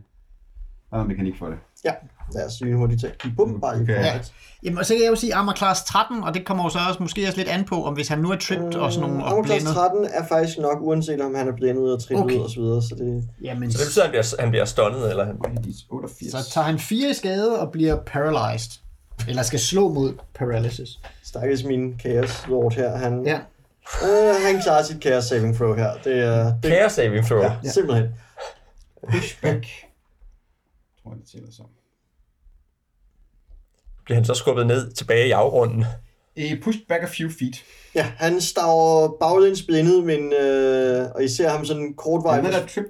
der 0.94 1.00
er 1.00 1.08
mekanik 1.08 1.34
for 1.38 1.46
det. 1.46 1.56
Ja. 1.84 1.92
Lad 2.34 2.46
os 2.46 2.60
lige 2.60 2.76
hurtigt 2.76 3.00
tage. 3.00 3.12
Kig 3.18 3.32
på 3.36 3.44
dem 3.44 3.60
bare. 3.60 3.74
Okay. 3.80 3.98
Okay. 3.98 4.20
Jamen, 4.62 4.78
og 4.78 4.86
så 4.86 4.94
kan 4.94 5.02
jeg 5.02 5.10
jo 5.10 5.16
sige 5.16 5.34
armor 5.34 5.52
class 5.52 5.82
13, 5.84 6.24
og 6.24 6.34
det 6.34 6.44
kommer 6.46 6.64
jo 6.64 6.70
så 6.70 6.78
også 6.88 7.02
måske 7.02 7.26
også 7.26 7.38
lidt 7.38 7.48
an 7.48 7.64
på, 7.64 7.84
om 7.84 7.94
hvis 7.94 8.08
han 8.08 8.18
nu 8.18 8.30
er 8.30 8.36
tripped 8.36 8.74
og 8.74 8.92
sådan 8.92 9.08
nogle 9.08 9.24
og 9.24 9.30
Armor 9.30 9.44
class 9.44 9.62
blændet. 9.64 9.74
13 9.74 10.04
er 10.14 10.26
faktisk 10.26 10.58
nok, 10.58 10.78
uanset 10.80 11.20
om 11.20 11.34
han 11.34 11.48
er 11.48 11.52
blændet 11.52 11.92
og 11.94 12.02
trippet 12.02 12.24
Okay. 12.24 12.38
og 12.38 12.50
så 12.50 12.60
videre. 12.60 12.82
Så 12.82 12.94
det... 12.98 13.28
Jamen, 13.42 13.72
Så 13.72 13.78
det 13.78 13.86
betyder, 13.86 14.04
at 14.04 14.06
han 14.06 14.12
bliver, 14.12 14.40
han 14.40 14.50
bliver 14.50 14.64
stunnet, 14.64 15.10
eller 15.10 15.24
han... 15.24 15.36
Det 15.36 15.66
er 15.66 15.94
88. 15.94 16.30
så 16.44 16.50
tager 16.54 16.64
han 16.64 16.78
fire 16.78 17.10
i 17.10 17.14
skade 17.14 17.58
og 17.60 17.72
bliver 17.72 17.96
paralyzed. 18.06 18.70
Eller 19.28 19.42
skal 19.42 19.60
slå 19.60 19.92
mod 19.92 20.12
paralysis. 20.34 20.88
Stakkels 21.22 21.64
min 21.64 21.94
Chaos 22.00 22.44
Lord 22.48 22.72
her. 22.74 22.96
Han, 22.96 23.22
Ja. 23.26 23.38
øh, 24.04 24.34
han 24.46 24.62
klarer 24.62 24.82
sit 24.82 25.02
Chaos 25.02 25.24
Saving 25.24 25.56
Throw 25.56 25.74
her. 25.74 25.90
Det 26.04 26.18
er... 26.18 26.44
Det, 26.62 26.70
Chaos 26.72 26.92
saving 26.92 27.26
throw. 27.26 27.40
ja, 27.42 27.52
Ja. 27.64 27.70
simpelthen. 27.70 28.06
Pushback. 29.12 29.66
Tror 31.04 31.12
jeg, 31.12 31.20
det 31.20 31.28
tæller 31.28 31.50
som. 31.50 31.66
Bliver 34.04 34.16
han 34.16 34.24
så 34.24 34.34
skubbet 34.34 34.66
ned 34.66 34.92
tilbage 34.92 35.28
i 35.28 35.30
afgrunden. 35.30 35.84
A 36.36 36.56
pushed 36.62 36.86
back 36.88 37.02
a 37.02 37.06
few 37.06 37.30
feet. 37.30 37.64
Ja, 37.94 38.02
han 38.16 38.40
stager 38.40 39.16
baglæns 39.20 39.62
blindet, 39.62 40.04
men, 40.04 40.32
øh, 40.32 41.10
og 41.14 41.24
I 41.24 41.28
ser 41.28 41.48
ham 41.48 41.64
sådan 41.64 41.94
kort 41.94 42.24
vej. 42.24 42.38
And 42.38 42.46
then 42.46 42.54
a 42.62 42.66
trip. 42.66 42.86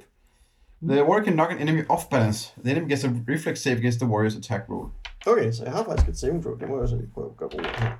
The 0.82 1.04
warrior 1.04 1.24
can 1.24 1.32
knock 1.32 1.50
an 1.52 1.58
enemy 1.58 1.82
off 1.88 2.02
balance. 2.10 2.52
The 2.64 2.70
enemy 2.70 2.88
gets 2.88 3.04
a 3.04 3.08
reflex 3.28 3.58
save 3.58 3.76
against 3.76 4.00
the 4.00 4.08
warrior's 4.08 4.38
attack 4.38 4.62
roll. 4.70 4.88
Okay, 5.26 5.52
så 5.52 5.64
jeg 5.64 5.72
har 5.72 5.84
faktisk 5.84 6.08
et 6.08 6.18
saving 6.18 6.42
throw. 6.42 6.56
Det 6.58 6.68
må 6.68 6.80
jeg 6.80 6.88
så 6.88 6.96
lige 6.96 7.10
prøve 7.14 7.30
at 7.30 7.36
gøre 7.36 7.48
brug 7.50 7.60
af. 7.60 7.92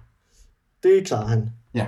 Det 0.84 1.06
klarer 1.06 1.26
han. 1.26 1.50
Ja, 1.74 1.86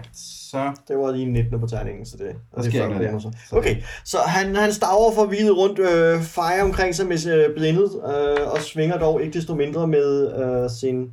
så 0.50 0.72
Det 0.88 0.98
var 0.98 1.12
lige 1.12 1.26
19 1.26 1.60
på 1.60 1.66
terningen, 1.66 2.06
så 2.06 2.16
det, 2.16 2.26
og 2.52 2.62
det 2.64 2.72
sker 2.72 2.82
er 2.82 2.86
ikke 2.86 2.98
40 2.98 3.12
noget. 3.12 3.34
Okay, 3.52 3.76
så 4.04 4.18
han, 4.18 4.56
han 4.56 4.72
stager 4.72 5.12
for 5.14 5.26
hvile 5.26 5.50
rundt, 5.50 5.78
øh, 5.78 6.22
fejrer 6.22 6.62
omkring 6.62 6.94
sig 6.94 7.06
med 7.06 7.26
øh, 7.26 7.54
blindet, 7.54 7.90
øh, 7.94 8.52
og 8.52 8.60
svinger 8.60 8.98
dog 8.98 9.22
ikke 9.22 9.38
desto 9.38 9.54
mindre 9.54 9.86
med 9.86 10.34
øh, 10.42 10.70
sin 10.70 11.12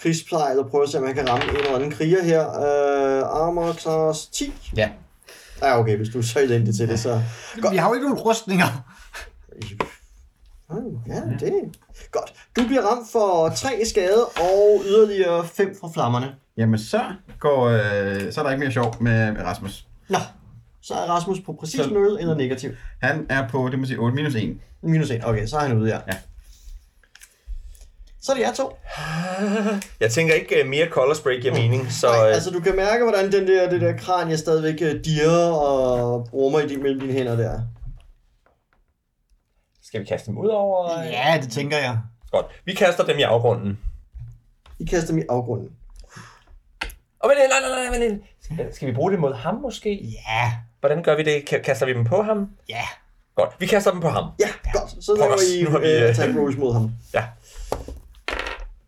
krigspleje, 0.00 0.58
og 0.58 0.70
prøver 0.70 0.84
at 0.84 0.90
se, 0.90 0.98
om 0.98 1.06
han 1.06 1.14
kan 1.14 1.28
ramme 1.28 1.44
en 1.44 1.56
eller 1.56 1.74
anden 1.74 1.90
kriger 1.90 2.22
her. 2.22 2.48
Øh, 2.48 3.22
armor 3.22 3.72
class 3.72 4.26
10. 4.26 4.52
Ja. 4.76 4.88
Ja, 5.62 5.80
okay, 5.80 5.96
hvis 5.96 6.08
du 6.08 6.18
er 6.18 6.22
så 6.22 6.40
elendig 6.40 6.74
til 6.74 6.88
det, 6.88 7.00
så... 7.00 7.22
Vi 7.70 7.76
har 7.76 7.88
jo 7.88 7.94
ikke 7.94 8.06
nogen 8.06 8.18
rustninger. 8.18 8.84
Ja, 11.08 11.20
det 11.40 11.48
er 11.48 11.62
godt. 12.12 12.32
Du 12.56 12.66
bliver 12.66 12.82
ramt 12.82 13.06
for 13.12 13.48
3 13.56 13.82
i 13.82 13.84
skade, 13.88 14.24
og 14.36 14.82
yderligere 14.86 15.46
5 15.46 15.76
fra 15.80 15.88
flammerne. 15.94 16.34
Jamen 16.56 16.78
så 16.78 17.00
går, 17.40 17.64
øh, 17.64 18.32
så 18.32 18.40
er 18.40 18.44
der 18.44 18.50
ikke 18.50 18.60
mere 18.64 18.72
sjov 18.72 18.96
med, 19.00 19.32
med 19.32 19.42
Rasmus. 19.42 19.86
Nå, 20.08 20.18
Så 20.82 20.94
er 20.94 20.98
Rasmus 21.10 21.40
på 21.46 21.52
præcis 21.60 21.80
Så- 21.80 21.90
0 21.90 22.16
eller 22.20 22.34
negativ. 22.34 22.70
Han 23.02 23.26
er 23.30 23.48
på, 23.48 23.68
det 23.70 23.78
må 23.78 23.86
sige, 23.86 23.98
8 23.98 24.14
minus 24.16 24.34
1. 24.34 24.56
Minus 24.82 25.10
1. 25.10 25.20
Okay, 25.24 25.46
så 25.46 25.56
er 25.56 25.60
han 25.60 25.78
ude, 25.78 25.90
ja. 25.90 25.98
Ja. 26.08 26.16
Så 28.22 28.32
er 28.32 28.36
det 28.36 28.42
jer 28.42 28.52
to. 28.52 28.76
Jeg 30.00 30.10
tænker 30.10 30.34
ikke 30.34 30.56
uh, 30.64 30.68
mere 30.70 30.88
color 30.90 31.14
spray 31.14 31.40
giver 31.42 31.54
mening, 31.54 31.92
så... 31.92 32.06
Nej, 32.06 32.28
øh, 32.28 32.34
altså 32.34 32.50
du 32.50 32.60
kan 32.60 32.76
mærke, 32.76 33.02
hvordan 33.04 33.32
den 33.32 33.46
der, 33.46 33.70
det 33.70 33.80
der 33.80 33.96
kranje 33.96 34.38
stadigvæk 34.38 34.82
øh, 34.82 35.04
dirrer 35.04 35.52
og 35.52 36.28
brummer 36.30 36.60
i 36.60 36.68
din, 36.68 36.82
mellem 36.82 37.00
dine 37.00 37.12
hænder 37.12 37.36
der. 37.36 37.60
Skal 39.92 40.00
vi 40.00 40.06
kaste 40.06 40.26
dem 40.26 40.38
ud 40.38 40.48
over? 40.48 41.02
Ja, 41.02 41.40
det 41.42 41.52
tænker 41.52 41.78
jeg. 41.78 41.98
Godt. 42.30 42.46
Vi 42.64 42.74
kaster 42.74 43.04
dem 43.04 43.18
i 43.18 43.22
afgrunden. 43.22 43.78
I 44.78 44.84
kaster 44.84 45.06
dem 45.12 45.18
i 45.18 45.22
afgrunden. 45.30 45.68
Og 47.20 47.28
men, 47.28 47.36
nej, 47.36 47.60
nej, 47.60 47.88
nej, 47.90 47.98
nej, 47.98 48.08
nej. 48.08 48.72
Skal, 48.72 48.88
vi 48.88 48.92
bruge 48.94 49.10
det 49.12 49.20
mod 49.20 49.34
ham 49.34 49.54
måske? 49.54 49.94
Ja, 50.28 50.52
Hvordan 50.80 51.02
gør 51.02 51.16
vi 51.16 51.22
det? 51.22 51.52
Ka- 51.52 51.62
Kaster 51.62 51.86
vi 51.86 51.92
dem 51.94 52.04
på 52.04 52.22
ham? 52.22 52.48
ja. 52.68 52.82
Godt, 53.34 53.50
vi 53.58 53.66
kaster 53.66 53.90
dem 53.90 54.00
på 54.00 54.08
ham. 54.08 54.24
Ja, 54.40 54.48
godt. 54.72 55.04
Så 55.04 55.14
laver 55.18 55.60
I 55.60 55.62
nu 55.64 55.70
har 55.70 55.78
vi, 55.78 55.86
øh, 55.86 56.02
øh, 56.02 56.08
attack 56.08 56.36
rolls 56.38 56.56
mod 56.56 56.72
ham. 56.72 56.90
Ja. 57.14 57.24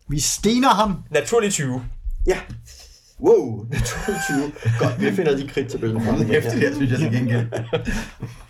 Vi 0.09 0.21
stener 0.21 0.69
ham. 0.69 1.05
Naturlig 1.11 1.53
20. 1.53 1.83
Ja. 2.27 2.39
Wow, 3.21 3.67
22. 3.67 4.53
Godt, 4.79 5.01
vi 5.01 5.13
finder 5.17 5.37
de 5.37 5.49
krit-tabellen 5.49 6.05
frem. 6.05 6.15
her. 6.27 6.41
det 6.41 6.53
her, 6.53 6.75
synes 6.75 6.91
jeg 6.91 6.99
til 6.99 7.13
gengæld. 7.13 7.49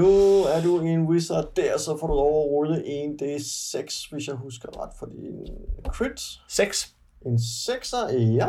Nu 0.00 0.42
er 0.44 0.62
du 0.62 0.80
en 0.80 1.02
wizard 1.02 1.54
der, 1.56 1.78
så 1.78 1.96
får 2.00 2.06
du 2.06 2.14
lov 2.14 2.42
at 2.42 2.50
rulle 2.50 2.86
en 2.86 3.10
D6, 3.22 4.08
hvis 4.10 4.26
jeg 4.26 4.34
husker 4.34 4.82
ret, 4.82 4.90
for 4.98 5.06
din 5.06 5.56
crit. 5.92 6.20
6. 6.48 6.94
En 7.26 7.36
6'er, 7.36 8.16
ja. 8.16 8.48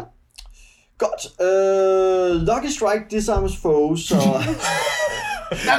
Godt. 0.97 1.41
Øh, 1.41 2.41
Lucky 2.41 2.71
Strike 2.77 3.05
disarms 3.11 3.57
foe, 3.57 3.97
så... 3.97 4.15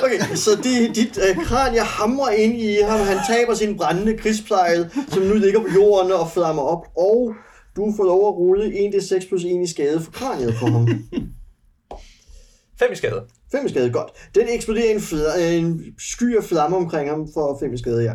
Okay, 0.05 0.35
så 0.35 0.51
det, 0.51 0.97
dit 0.97 1.19
øh, 1.29 1.45
kranje 1.45 1.81
hamrer 1.81 2.31
ind 2.31 2.55
i 2.61 2.77
ham. 2.83 3.01
Han 3.01 3.19
taber 3.29 3.55
sin 3.55 3.77
brændende 3.77 4.19
krigsplejl, 4.19 4.91
som 5.09 5.23
nu 5.23 5.35
ligger 5.35 5.61
på 5.61 5.67
jorden 5.75 6.13
og 6.13 6.31
flammer 6.31 6.63
op. 6.63 6.87
Og 6.97 7.35
du 7.77 7.93
får 7.97 8.05
lov 8.05 8.29
at 8.29 8.35
rulle 8.35 8.65
1d6 8.67 9.29
plus 9.29 9.45
1 9.45 9.63
i 9.63 9.71
skade 9.71 10.01
for 10.01 10.13
kraniet 10.13 10.55
på 10.61 10.67
ham. 10.67 10.89
5 12.79 12.93
i 12.93 12.97
skade. 12.97 13.23
5 13.53 13.67
i 13.67 13.69
skade, 13.69 13.91
godt. 13.91 14.11
Den 14.35 14.49
eksploderer 14.49 14.95
en, 14.95 15.01
fla- 15.01 15.39
en 15.41 15.85
sky 15.99 16.37
af 16.37 16.45
flamme 16.45 16.77
omkring 16.77 17.11
ham 17.11 17.29
for 17.35 17.57
5 17.61 17.75
i 17.75 17.79
skade, 17.79 18.03
ja. 18.03 18.13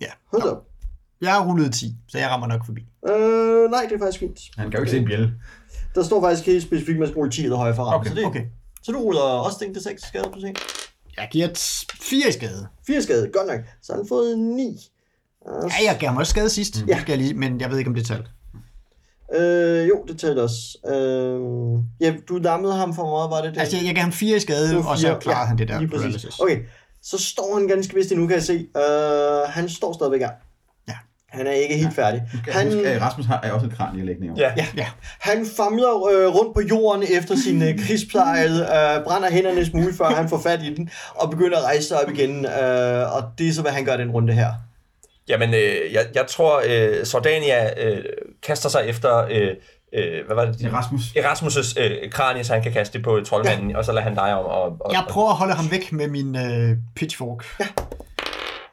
Ja. 0.00 0.10
Hold 0.32 0.42
op. 0.42 0.64
Jeg 1.20 1.32
har 1.32 1.46
rullet 1.48 1.74
10, 1.74 1.94
så 2.08 2.18
jeg 2.18 2.28
rammer 2.28 2.46
nok 2.46 2.66
forbi. 2.66 2.80
Øh, 3.08 3.70
nej, 3.70 3.86
det 3.88 3.94
er 3.94 3.98
faktisk 3.98 4.18
fint. 4.18 4.38
Han 4.56 4.70
kan 4.70 4.78
jo 4.78 4.82
ikke 4.82 4.90
se 4.90 4.98
en 4.98 5.04
bjælle. 5.04 5.32
Der 5.94 6.02
står 6.02 6.20
faktisk 6.20 6.46
helt 6.46 6.62
specifikt, 6.62 6.96
at 6.96 6.98
man 6.98 7.08
skal 7.08 7.16
rulle 7.16 7.30
10 7.30 7.44
eller 7.44 7.56
højere 7.56 7.76
for 7.76 7.82
ramme. 7.84 8.00
Okay, 8.00 8.10
så, 8.10 8.16
det, 8.16 8.24
Okay. 8.24 8.44
så 8.82 8.92
du 8.92 8.98
ruller 8.98 9.20
også 9.20 9.56
den 9.60 9.74
til 9.74 9.82
6 9.82 10.02
skade 10.02 10.24
på 10.32 10.38
scenen. 10.38 10.56
Jeg 11.16 11.28
giver 11.32 11.48
4 12.00 12.28
i 12.28 12.32
skade. 12.32 12.66
4 12.86 13.02
skade, 13.02 13.30
godt 13.32 13.46
nok. 13.46 13.60
Så 13.82 13.92
har 13.92 14.00
han 14.00 14.08
fået 14.08 14.38
9. 14.38 14.78
Ja, 15.46 15.90
jeg 15.90 15.96
gav 16.00 16.08
ham 16.08 16.16
også 16.16 16.30
skade 16.30 16.50
sidst, 16.50 16.76
Ja. 16.88 16.94
ja. 16.94 17.00
skal 17.00 17.12
jeg 17.12 17.18
lige, 17.18 17.34
men 17.34 17.60
jeg 17.60 17.70
ved 17.70 17.78
ikke, 17.78 17.88
om 17.88 17.94
det 17.94 18.02
er 18.10 18.14
talt. 18.14 18.26
Øh, 19.34 19.88
jo, 19.88 20.04
det 20.08 20.18
tæller 20.20 20.42
også. 20.42 20.78
Øh, 20.88 22.06
ja, 22.06 22.14
du 22.28 22.38
lammede 22.38 22.74
ham 22.74 22.94
for 22.94 23.02
meget, 23.02 23.30
var 23.30 23.40
det 23.42 23.54
det? 23.54 23.60
Altså, 23.60 23.76
jeg 23.84 23.94
gav 23.94 24.02
ham 24.02 24.12
4 24.12 24.36
i 24.36 24.40
skade, 24.40 24.74
var 24.74 24.90
og 24.90 24.98
så 24.98 25.06
fire, 25.06 25.20
klarede 25.20 25.40
ja, 25.40 25.46
han 25.46 25.58
det 25.58 25.68
der 25.68 25.78
lige 25.78 25.88
præcis. 25.88 26.02
paralysis. 26.02 26.40
Okay, 26.40 26.58
så 27.02 27.18
står 27.18 27.58
han 27.58 27.68
ganske 27.68 27.94
vist 27.94 28.12
endnu, 28.12 28.26
kan 28.26 28.34
jeg 28.34 28.42
se. 28.42 28.66
Øh, 28.76 29.48
han 29.48 29.68
står 29.68 29.92
stadigvæk 29.92 30.20
her. 30.20 30.30
Ja. 30.88 30.94
Han 31.28 31.46
er 31.46 31.50
ikke 31.50 31.76
helt 31.76 31.94
færdig. 31.94 32.22
Han... 32.44 32.52
Han, 32.52 32.66
Husk, 32.66 32.86
at 32.86 33.02
Rasmus 33.02 33.26
har 33.26 33.40
er 33.42 33.52
også 33.52 33.66
et 33.66 33.72
jo. 34.22 34.34
Ja. 34.36 34.52
Ja. 34.56 34.66
Ja. 34.76 34.86
han 35.20 35.46
famler 35.56 36.08
øh, 36.08 36.34
rundt 36.34 36.54
på 36.54 36.60
jorden 36.60 37.04
efter 37.18 37.36
sin 37.36 37.62
øh, 37.62 37.78
krigspleje, 37.78 38.44
øh, 38.44 39.04
brænder 39.04 39.30
hænderne 39.30 39.60
en 39.60 39.66
smule, 39.66 39.94
før 39.94 40.04
han 40.04 40.28
får 40.28 40.38
fat 40.38 40.62
i 40.62 40.74
den, 40.74 40.90
og 41.14 41.30
begynder 41.30 41.58
at 41.58 41.64
rejse 41.64 41.88
sig 41.88 42.02
op 42.02 42.10
igen. 42.10 42.44
Øh, 42.44 43.16
og 43.16 43.22
det 43.38 43.48
er 43.48 43.52
så, 43.52 43.62
hvad 43.62 43.72
han 43.72 43.84
gør 43.84 43.96
den 43.96 44.10
runde 44.10 44.32
her. 44.32 44.52
Jamen, 45.28 45.54
øh, 45.54 45.92
jeg, 45.92 46.06
jeg 46.14 46.26
tror, 46.26 46.62
øh, 46.66 47.06
Sordania 47.06 47.86
øh, 47.86 48.04
kaster 48.42 48.68
sig 48.68 48.82
efter... 48.86 49.26
Øh, 49.30 49.54
øh, 49.92 50.26
hvad 50.26 50.36
var 50.36 50.44
det? 50.44 50.64
Erasmus. 50.64 51.02
Erasmus' 51.02 51.80
øh, 51.80 52.10
kranie, 52.10 52.44
så 52.44 52.52
han 52.52 52.62
kan 52.62 52.72
kaste 52.72 52.98
det 52.98 53.04
på 53.04 53.20
troldmanden, 53.26 53.70
ja. 53.70 53.78
og 53.78 53.84
så 53.84 53.92
lader 53.92 54.04
han 54.04 54.14
dig 54.14 54.34
om. 54.34 54.44
Og, 54.44 54.76
og, 54.80 54.92
Jeg 54.92 55.04
prøver 55.08 55.30
at 55.30 55.36
holde 55.36 55.54
ham 55.54 55.70
væk 55.70 55.92
med 55.92 56.08
min 56.08 56.36
øh, 56.36 56.76
pitchfork. 56.96 57.44
Ja. 57.60 57.66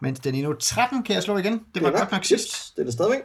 Mens 0.01 0.19
den 0.19 0.35
endnu 0.35 0.53
13 0.53 1.03
kan 1.03 1.15
jeg 1.15 1.23
slå 1.23 1.37
igen. 1.37 1.61
Det 1.75 1.83
var 1.83 1.91
godt 1.91 2.11
nok 2.11 2.25
sidst. 2.25 2.75
Det 2.75 2.81
er 2.81 2.85
det 2.85 2.93
stadigvæk. 2.93 3.21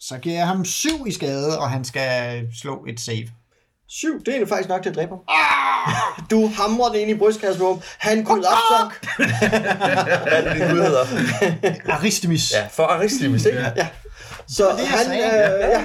Så 0.00 0.18
giver 0.18 0.36
jeg 0.36 0.46
ham 0.46 0.64
7 0.64 0.88
i 1.06 1.12
skade, 1.12 1.58
og 1.58 1.70
han 1.70 1.84
skal 1.84 2.42
slå 2.62 2.84
et 2.88 3.00
save. 3.00 3.28
7, 3.90 4.22
det 4.26 4.36
er 4.42 4.46
faktisk 4.46 4.68
nok 4.68 4.82
til 4.82 4.90
at 4.90 4.96
dræbe 4.96 5.10
ham. 5.10 5.20
Du 6.30 6.46
hamrer 6.46 6.88
det 6.92 6.98
ind 6.98 7.10
i 7.10 7.14
brystkassen 7.14 7.60
på 7.60 7.66
ham. 7.72 7.82
Han 7.98 8.24
kollapser. 8.24 8.92
Hvad 10.22 10.32
er 10.32 10.54
det, 10.54 10.70
gud 10.70 10.82
hedder? 10.82 11.06
Aristemis. 11.96 12.52
Ja, 12.52 12.66
for 12.70 12.82
Aristimus, 12.82 13.44
ikke? 13.44 13.58
Ja. 13.76 13.86
Så 14.56 14.64
det, 14.78 14.86
han, 14.86 15.04
sagde. 15.04 15.22
øh, 15.22 15.70
ja, 15.70 15.80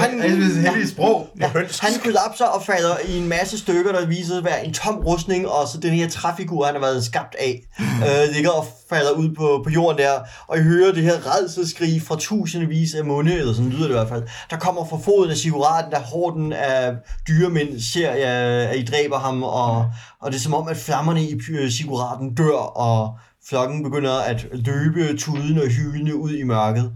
han, 0.00 0.20
Han 0.20 0.20
heldigt 0.20 0.90
sprog. 0.90 1.28
ja. 1.40 1.50
Han 1.80 1.92
kollapser 2.04 2.44
og 2.44 2.62
falder 2.62 2.96
i 3.08 3.18
en 3.18 3.28
masse 3.28 3.58
stykker, 3.58 3.92
der 3.92 4.06
viser 4.06 4.26
sig 4.26 4.38
at 4.38 4.44
være 4.44 4.66
en 4.66 4.72
tom 4.72 4.96
rustning, 4.96 5.48
og 5.48 5.68
så 5.68 5.78
den 5.80 5.90
her 5.90 6.08
træfigur, 6.08 6.64
han 6.64 6.74
har 6.74 6.80
været 6.80 7.04
skabt 7.04 7.36
af, 7.38 7.62
øh, 8.06 8.34
ligger 8.34 8.50
og 8.50 8.66
falder 8.90 9.10
ud 9.10 9.34
på, 9.34 9.60
på 9.64 9.70
jorden 9.70 9.98
der, 9.98 10.10
og 10.46 10.58
I 10.58 10.62
hører 10.62 10.92
det 10.92 11.02
her 11.02 11.34
redselskrig 11.36 12.02
fra 12.02 12.16
tusindvis 12.16 12.94
af 12.94 13.04
munde, 13.04 13.34
eller 13.34 13.54
sådan 13.54 13.70
lyder 13.70 13.82
det 13.82 13.90
i 13.90 13.92
hvert 13.98 14.08
fald, 14.08 14.22
der 14.50 14.56
kommer 14.56 14.86
fra 14.86 14.98
foden 15.04 15.30
af 15.30 15.36
siguraten, 15.36 15.90
der 15.92 15.98
horden 16.00 16.52
af 16.52 16.92
dyremænd 17.28 17.80
ser, 17.80 18.14
ja, 18.14 18.64
at 18.70 18.76
I 18.76 18.84
dræber 18.84 19.18
ham, 19.18 19.42
og, 19.42 19.86
og 20.20 20.32
det 20.32 20.36
er 20.38 20.42
som 20.42 20.54
om, 20.54 20.68
at 20.68 20.76
flammerne 20.76 21.22
i 21.24 21.34
py- 21.34 21.70
siguraten 21.70 22.34
dør, 22.34 22.76
og 22.76 23.18
flokken 23.48 23.82
begynder 23.82 24.14
at 24.18 24.46
løbe 24.52 25.16
tudende 25.18 25.62
og 25.62 25.68
hylende 25.68 26.16
ud 26.16 26.30
i 26.30 26.42
mørket. 26.42 26.92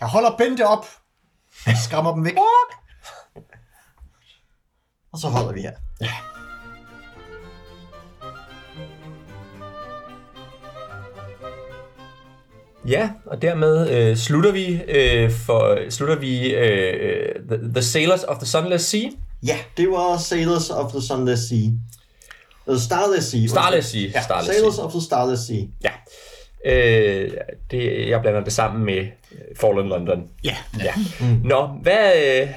Jeg 0.00 0.08
holder 0.08 0.36
Bente 0.36 0.66
op. 0.66 0.86
Skræmmer 1.84 2.14
dem 2.14 2.24
væk. 2.24 2.34
Og 5.12 5.18
så 5.18 5.28
holder 5.28 5.52
vi 5.52 5.60
her. 5.60 5.72
Ja, 12.88 13.10
og 13.26 13.42
dermed 13.42 13.90
øh, 13.90 14.16
slutter 14.16 14.52
vi 14.52 14.82
øh, 14.88 15.30
for 15.30 15.90
slutter 15.90 16.16
vi 16.16 16.54
øh, 16.54 17.34
the, 17.48 17.72
the 17.74 17.82
Sailors 17.82 18.22
of 18.24 18.36
the 18.36 18.46
Sunless 18.46 18.84
Sea. 18.84 19.10
Ja, 19.46 19.58
det 19.76 19.90
var 19.90 20.18
Sailors 20.18 20.70
of 20.70 20.92
the 20.92 21.02
Sunless 21.02 21.42
Sea. 21.48 21.70
Eller 22.66 22.80
Starless 22.80 23.26
Sea. 23.30 23.46
Starless 23.46 23.88
Sea. 23.88 24.10
Ja, 24.14 24.22
Starless 24.22 24.54
Sailors 24.56 24.74
Sea. 24.74 24.84
of 24.84 24.92
the 24.92 25.00
Starless 25.00 25.42
Sea. 25.46 25.64
Ja. 25.84 25.90
Øh, 26.66 27.30
det, 27.70 28.08
jeg 28.08 28.20
blander 28.20 28.44
det 28.44 28.52
sammen 28.52 28.84
med 28.84 28.98
øh, 28.98 29.38
Fallen 29.60 29.88
London. 29.88 30.28
Ja. 30.44 30.56
Ja. 30.84 30.92
Nå, 31.44 31.66
hvad, 31.82 32.12
øh, 32.42 32.48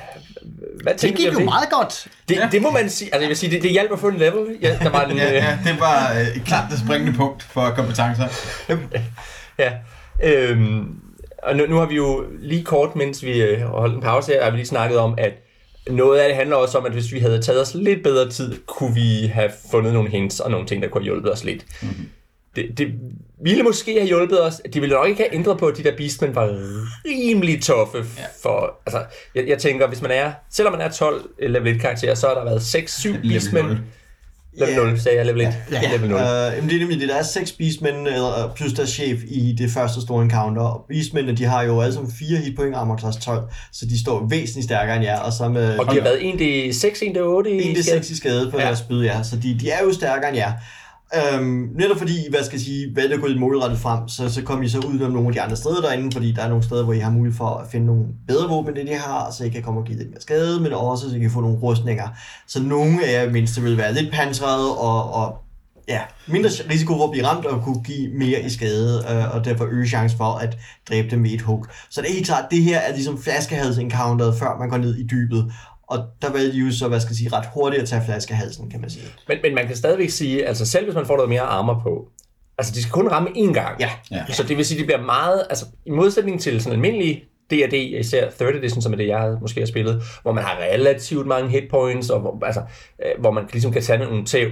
hvad 0.84 0.94
Det 0.94 1.00
tænker 1.02 1.18
vi 1.18 1.24
gik 1.24 1.28
om 1.30 1.34
jo 1.34 1.40
det? 1.40 1.46
meget 1.46 1.70
godt. 1.70 2.08
Det, 2.30 2.38
det 2.52 2.62
må 2.62 2.72
man 2.72 2.90
sige. 2.90 3.08
Altså, 3.14 3.20
jeg 3.22 3.30
vil 3.30 3.38
sige, 3.38 3.52
det, 3.52 3.64
det 3.64 3.72
hjalp 3.72 3.92
at 3.92 4.00
få 4.00 4.08
en 4.08 4.18
level. 4.18 4.58
Ja, 4.62 4.78
der 4.84 4.90
var 4.90 5.04
en, 5.06 5.18
Ja, 5.18 5.28
øh, 5.28 5.34
ja, 5.34 5.58
det 5.66 5.80
var 5.80 6.14
øh, 6.20 6.28
et 6.38 6.44
klart 6.46 6.72
det 6.72 6.80
springende 6.80 7.14
punkt 7.14 7.44
for 7.44 7.70
kompetencer. 7.76 8.26
Ja. 9.60 9.72
Øhm, 10.24 10.96
og 11.44 11.56
nu, 11.56 11.66
nu 11.66 11.76
har 11.78 11.86
vi 11.86 11.96
jo 11.96 12.26
lige 12.40 12.64
kort, 12.64 12.96
mens 12.96 13.24
vi 13.24 13.42
øh, 13.42 13.62
holdt 13.62 13.96
en 13.96 14.02
pause 14.02 14.32
her, 14.32 14.44
har 14.44 14.52
vi 14.52 14.58
lige 14.58 14.68
snakket 14.68 14.98
om, 15.00 15.16
at 15.18 15.34
noget 15.90 16.20
af 16.20 16.28
det 16.30 16.36
handler 16.38 16.56
også 16.56 16.78
om, 16.78 16.86
at 16.86 16.92
hvis 16.92 17.12
vi 17.14 17.20
havde 17.20 17.42
taget 17.42 17.62
os 17.62 17.74
lidt 17.74 18.04
bedre 18.04 18.30
tid, 18.30 18.56
kunne 18.66 18.94
vi 18.96 19.28
have 19.34 19.52
fundet 19.72 19.94
nogle 19.94 20.10
hints 20.10 20.40
og 20.40 20.52
nogle 20.52 20.68
ting, 20.68 20.82
der 20.84 20.90
kunne 20.90 21.02
have 21.02 21.06
hjulpet 21.14 21.34
os 21.34 21.44
lidt. 21.44 21.66
Mm-hmm. 21.82 22.10
Det, 22.68 22.78
det 22.78 22.88
ville 23.44 23.64
måske 23.64 23.94
have 23.94 24.08
hjulpet 24.08 24.46
os. 24.46 24.62
De 24.74 24.80
ville 24.80 24.96
nok 24.96 25.08
ikke 25.10 25.22
have 25.24 25.36
ændret 25.36 25.58
på, 25.58 25.66
at 25.68 25.78
de 25.78 25.84
der 25.84 25.96
beastmen 25.98 26.36
var 26.36 26.48
rimelig 27.06 27.62
toffe. 27.62 27.98
For, 28.44 28.80
altså, 28.86 29.04
jeg, 29.36 29.48
jeg 29.48 29.58
tænker, 29.58 29.88
hvis 29.88 30.02
man 30.02 30.12
er, 30.12 30.32
selvom 30.52 30.74
man 30.74 30.82
er 30.82 30.92
12 30.92 31.30
level 31.40 31.76
1 31.76 31.82
karakterer, 31.82 32.16
så 32.16 32.28
har 32.28 32.34
der 32.34 32.44
været 32.44 32.60
6-7 32.60 33.22
beastmen. 33.28 33.66
nul. 33.66 33.78
Level 34.54 34.76
0, 34.76 35.00
sagde 35.00 35.18
jeg, 35.18 35.26
level 35.26 35.42
1. 35.42 35.54
Ja, 35.72 35.92
Level 35.92 36.10
0. 36.10 36.20
Uh, 36.20 36.22
jamen 36.56 36.70
det 36.70 36.76
er 36.76 36.80
nemlig 36.80 37.00
det. 37.00 37.10
Der 37.10 37.16
er 37.16 37.24
seks 37.24 37.52
beastmen, 37.52 38.08
eller, 38.08 38.52
plus 38.56 38.74
deres 38.74 38.90
chef 38.90 39.20
i 39.28 39.56
det 39.58 39.72
første 39.72 40.02
store 40.02 40.24
encounter. 40.24 40.62
Og 40.62 40.86
beastmændene, 40.90 41.38
de 41.38 41.46
har 41.46 41.64
jo 41.64 41.82
alle 41.82 41.94
sammen 41.94 42.12
fire 42.20 42.38
hit 42.38 42.56
point 42.56 42.76
armor 42.76 42.98
class 42.98 43.18
12, 43.18 43.44
så 43.74 43.86
de 43.86 44.00
står 44.02 44.28
væsentligt 44.30 44.66
stærkere 44.66 44.96
end 44.96 45.06
jer. 45.06 45.20
Og 45.20 45.34
så 45.34 45.50
med 45.50 45.78
Og 45.80 45.86
de 45.86 45.96
har 45.96 46.02
været 46.04 46.18
1D6, 46.18 46.86
1D8 46.86 47.48
i 47.48 47.72
1 47.72 47.86
skade. 47.86 47.98
6 47.98 48.10
i 48.10 48.18
skade 48.18 48.52
på 48.52 48.58
Ja. 48.58 48.64
ja. 48.64 48.68
deres 48.68 48.80
spyd, 48.80 49.04
ja. 49.04 49.24
Så 49.24 49.36
de, 49.36 49.58
de 49.62 49.70
er 49.70 49.84
jo 49.84 49.94
stærkere 49.94 50.30
end 50.30 50.38
jer. 50.38 50.52
Øhm, 51.16 51.70
netop 51.76 51.98
fordi, 51.98 52.30
hvad 52.30 52.44
skal 52.44 52.56
jeg 52.56 52.62
sige, 52.62 52.96
valgte 52.96 53.16
at 53.16 53.22
gå 53.22 53.28
lidt 53.28 53.40
målrettet 53.40 53.80
frem, 53.80 54.08
så, 54.08 54.34
så 54.34 54.42
kom 54.42 54.64
I 54.64 54.70
så 54.70 54.80
ud 54.80 55.02
om 55.02 55.12
nogle 55.12 55.28
af 55.28 55.34
de 55.34 55.42
andre 55.42 55.56
steder 55.56 55.82
derinde, 55.82 56.12
fordi 56.12 56.32
der 56.32 56.42
er 56.42 56.50
nogle 56.50 56.64
steder, 56.64 56.84
hvor 56.84 56.94
I 56.94 57.00
har 57.00 57.12
mulighed 57.12 57.38
for 57.38 57.50
at 57.50 57.68
finde 57.72 57.86
nogle 57.86 58.06
bedre 58.28 58.50
våben, 58.50 58.70
end 58.70 58.88
det 58.88 58.88
de 58.88 58.94
har, 58.94 59.32
så 59.32 59.44
I 59.44 59.50
kan 59.50 59.64
komme 59.64 59.80
og 59.80 59.86
give 59.86 59.98
lidt 59.98 60.10
mere 60.10 60.22
skade, 60.22 60.62
men 60.62 60.74
også 60.74 61.10
så 61.10 61.16
I 61.16 61.20
kan 61.20 61.32
få 61.32 61.42
nogle 61.42 61.58
rustninger. 61.58 62.08
Så 62.48 62.64
nogle 62.64 63.06
af 63.06 63.26
jer 63.26 63.32
mindst 63.32 63.64
vil 63.64 63.78
være 63.78 63.94
lidt 63.94 64.12
pansrede 64.14 64.78
og, 64.78 65.14
og 65.14 65.38
ja, 65.88 66.02
mindre 66.28 66.50
risiko 66.70 66.98
for 66.98 67.04
at 67.04 67.12
blive 67.12 67.26
ramt 67.26 67.46
og 67.46 67.64
kunne 67.64 67.84
give 67.84 68.14
mere 68.14 68.42
i 68.42 68.50
skade, 68.50 69.04
øh, 69.10 69.36
og 69.36 69.46
derfor 69.46 69.66
øge 69.72 69.88
chancen 69.88 70.18
for 70.18 70.34
at 70.34 70.58
dræbe 70.90 71.10
dem 71.12 71.20
med 71.20 71.32
et 71.32 71.42
hug. 71.42 71.66
Så 71.90 72.02
det 72.02 72.10
er 72.10 72.14
helt 72.14 72.26
klart, 72.26 72.46
det 72.52 72.64
her 72.64 72.80
er 72.80 72.94
ligesom 72.94 73.22
flaskehalsencounteret, 73.22 74.36
før 74.36 74.58
man 74.60 74.70
går 74.70 74.78
ned 74.78 74.96
i 74.96 75.08
dybet. 75.08 75.52
Og 75.90 76.06
der 76.22 76.32
valgte 76.32 76.52
de 76.54 76.58
jo 76.66 76.72
så, 76.72 76.88
hvad 76.88 77.00
skal 77.00 77.10
jeg 77.12 77.18
sige, 77.18 77.30
ret 77.34 77.46
hurtigt 77.54 77.82
at 77.84 77.90
tage 77.90 78.02
flaskehalsen, 78.06 78.70
kan 78.70 78.82
man 78.82 78.90
sige. 78.90 79.06
Men, 79.28 79.38
men 79.44 79.56
man 79.56 79.68
kan 79.68 79.76
stadigvæk 79.76 80.10
sige, 80.10 80.46
altså 80.46 80.66
selv 80.66 80.86
hvis 80.86 80.96
man 80.96 81.06
får 81.06 81.16
noget 81.16 81.30
mere 81.30 81.42
armor 81.42 81.80
på, 81.84 82.08
altså 82.58 82.74
de 82.74 82.82
skal 82.82 82.92
kun 82.92 83.08
ramme 83.08 83.30
én 83.30 83.54
gang. 83.54 83.80
Ja. 83.80 83.90
Ja. 84.12 84.26
Så 84.34 84.44
det 84.44 84.58
vil 84.58 84.66
sige, 84.66 84.78
at 84.78 84.80
det 84.80 84.86
bliver 84.88 85.02
meget, 85.06 85.44
altså 85.50 85.66
i 85.86 85.90
modsætning 85.92 86.42
til 86.42 86.62
sådan 86.62 86.80
en 86.80 86.86
almindelig 86.86 87.24
D&D, 87.52 87.74
især 87.74 88.30
3rd 88.30 88.58
edition, 88.58 88.82
som 88.82 88.94
er 88.94 88.98
det, 88.98 89.08
jeg 89.08 89.20
havde- 89.20 89.38
måske 89.42 89.60
har 89.62 89.68
spillet, 89.68 90.04
hvor 90.22 90.32
man 90.32 90.44
har 90.44 90.58
relativt 90.58 91.28
mange 91.28 91.50
hit 91.50 91.64
points, 91.72 92.10
og 92.10 92.20
hvor, 92.20 92.46
altså, 92.46 92.62
øh, 93.06 93.22
hvor 93.22 93.32
man 93.32 93.44
ligesom 93.52 93.72
kan 93.72 93.82
tage 93.82 94.00
nogle 94.00 94.26
tæv. 94.26 94.50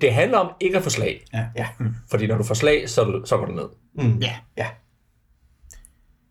Det 0.00 0.12
handler 0.14 0.38
om 0.38 0.50
ikke 0.60 0.76
at 0.76 0.82
få 0.82 0.90
slag. 0.90 1.24
Ja. 1.34 1.44
Ja. 1.56 1.66
Fordi 2.10 2.26
når 2.26 2.36
du 2.36 2.42
får 2.44 2.54
slag, 2.54 2.88
så, 2.88 3.20
så 3.24 3.36
går 3.36 3.44
du 3.46 3.52
ned. 3.52 3.64
Mm. 3.94 4.18
Ja. 4.18 4.32
Ja. 4.58 4.66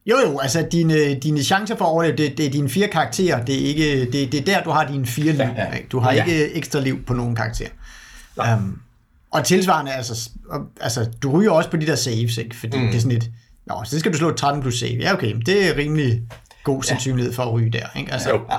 Jo, 0.10 0.18
jo, 0.26 0.40
altså 0.40 0.68
dine, 0.72 1.14
dine 1.14 1.44
chancer 1.44 1.76
for 1.76 1.86
at 1.86 1.90
overleve, 1.90 2.18
det, 2.18 2.38
det 2.38 2.46
er 2.46 2.50
dine 2.50 2.70
fire 2.70 2.88
karakterer. 2.88 3.46
Det 3.46 3.56
er, 3.56 3.66
ikke, 3.68 4.06
det, 4.12 4.32
det 4.32 4.40
er 4.40 4.44
der, 4.44 4.64
du 4.64 4.70
har 4.70 4.88
dine 4.88 5.06
fire 5.06 5.32
liv. 5.32 5.46
ja. 5.58 5.72
ikke? 5.72 5.88
Du 5.92 6.00
har 6.00 6.12
Ja. 6.12 6.24
ikke 6.26 6.54
ekstra 6.54 6.80
liv 6.80 7.04
på 7.06 7.14
nogen 7.14 7.36
karakter. 7.36 7.68
Um, 8.38 8.82
og 9.32 9.46
tilsvarende, 9.46 9.92
altså, 9.92 10.30
altså, 10.82 11.10
du 11.24 11.32
ryger 11.32 11.52
også 11.52 11.70
på 11.70 11.78
de 11.78 11.86
der 11.86 11.96
saves, 11.96 12.38
ikke? 12.38 12.56
Fordi 12.56 12.78
mm. 12.78 12.86
det 12.88 12.96
er 12.96 13.00
sådan 13.00 13.18
et, 13.18 13.32
nå, 13.68 13.82
så 13.86 14.00
skal 14.00 14.14
du 14.14 14.18
slå 14.18 14.30
et 14.30 14.36
13 14.38 14.62
plus 14.62 14.80
save. 14.80 14.98
Ja, 15.00 15.14
okay, 15.14 15.36
det 15.46 15.70
er 15.70 15.78
rimelig 15.78 16.22
god 16.64 16.84
sandsynlighed 16.84 17.34
for 17.34 17.44
at 17.44 17.54
ryge 17.54 17.72
der, 17.72 17.86
ikke? 18.00 18.14
Altså, 18.14 18.30
Jo. 18.30 18.42
Ja. 18.52 18.58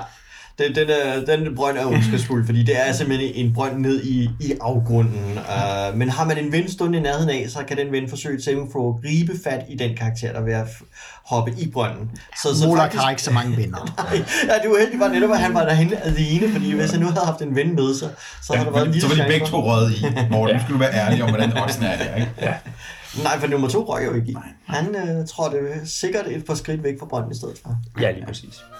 Den, 0.59 0.75
den, 0.75 0.87
er, 0.89 1.35
den 1.35 1.55
brønd 1.55 1.77
er 1.77 1.85
ondskabsfuld, 1.93 2.45
fordi 2.45 2.63
det 2.63 2.87
er 2.87 2.93
simpelthen 2.93 3.31
en 3.35 3.53
brønd 3.53 3.77
ned 3.79 4.03
i, 4.03 4.29
i 4.39 4.53
afgrunden. 4.61 5.37
Uh, 5.37 5.97
men 5.97 6.09
har 6.09 6.25
man 6.25 6.37
en 6.37 6.51
ven 6.51 6.71
stående 6.71 6.97
i 6.97 7.01
nærheden 7.01 7.29
af, 7.29 7.45
så 7.49 7.59
kan 7.67 7.77
den 7.77 7.91
ven 7.91 8.09
forsøge 8.09 8.41
saving 8.41 8.71
throw 8.71 8.95
at 8.97 9.01
gribe 9.03 9.33
fat 9.43 9.63
i 9.69 9.75
den 9.75 9.97
karakter, 9.97 10.31
der 10.31 10.39
er 10.39 10.43
ved 10.43 10.53
at 10.53 10.67
hoppe 11.25 11.53
i 11.57 11.71
brønden. 11.71 12.11
Så, 12.43 12.57
så 12.59 12.67
Molak 12.67 12.93
har 12.93 13.09
ikke 13.09 13.21
så 13.21 13.31
mange 13.31 13.57
venner. 13.57 13.95
ja, 14.49 14.53
det 14.63 14.69
var 14.69 14.77
heldigt 14.79 14.99
bare 14.99 15.09
netop, 15.13 15.31
at 15.31 15.39
han 15.39 15.53
var 15.53 15.63
derhen 15.65 15.93
alene, 16.03 16.51
fordi 16.53 16.73
hvis 16.75 16.91
han 16.91 16.99
nu 16.99 17.05
havde 17.05 17.25
haft 17.25 17.41
en 17.41 17.55
ven 17.55 17.75
med 17.75 17.95
sig, 17.95 18.09
så 18.43 18.53
havde 18.53 18.65
der 18.65 18.71
været 18.73 18.85
en 18.85 18.91
lille 18.91 19.09
så 19.09 19.15
var 19.15 19.23
de 19.23 19.29
begge 19.31 19.45
for- 19.47 19.51
to 19.57 19.65
røget 19.71 19.91
i. 19.91 20.05
Morten, 20.31 20.59
skal 20.59 20.73
du 20.73 20.79
være 20.79 20.93
ærlig 20.93 21.23
om, 21.23 21.29
hvordan 21.29 21.57
oddsen 21.63 21.83
er 21.83 21.97
der, 21.97 22.15
ikke? 22.15 22.31
Ja. 22.41 22.53
Nej, 23.23 23.39
for 23.39 23.47
nummer 23.47 23.67
to 23.67 23.93
røg 23.93 24.05
jo 24.05 24.13
ikke 24.13 24.31
i. 24.31 24.35
Han 24.65 24.95
øh, 24.95 25.27
trådte 25.27 25.57
sikkert 25.85 26.25
et 26.27 26.45
par 26.45 26.53
skridt 26.55 26.83
væk 26.83 26.93
fra 26.99 27.05
brønden 27.05 27.31
i 27.31 27.35
stedet 27.35 27.55
for. 27.63 27.75
Ja, 28.01 28.11
lige 28.11 28.25
præcis. 28.25 28.63
Ja, 28.71 28.75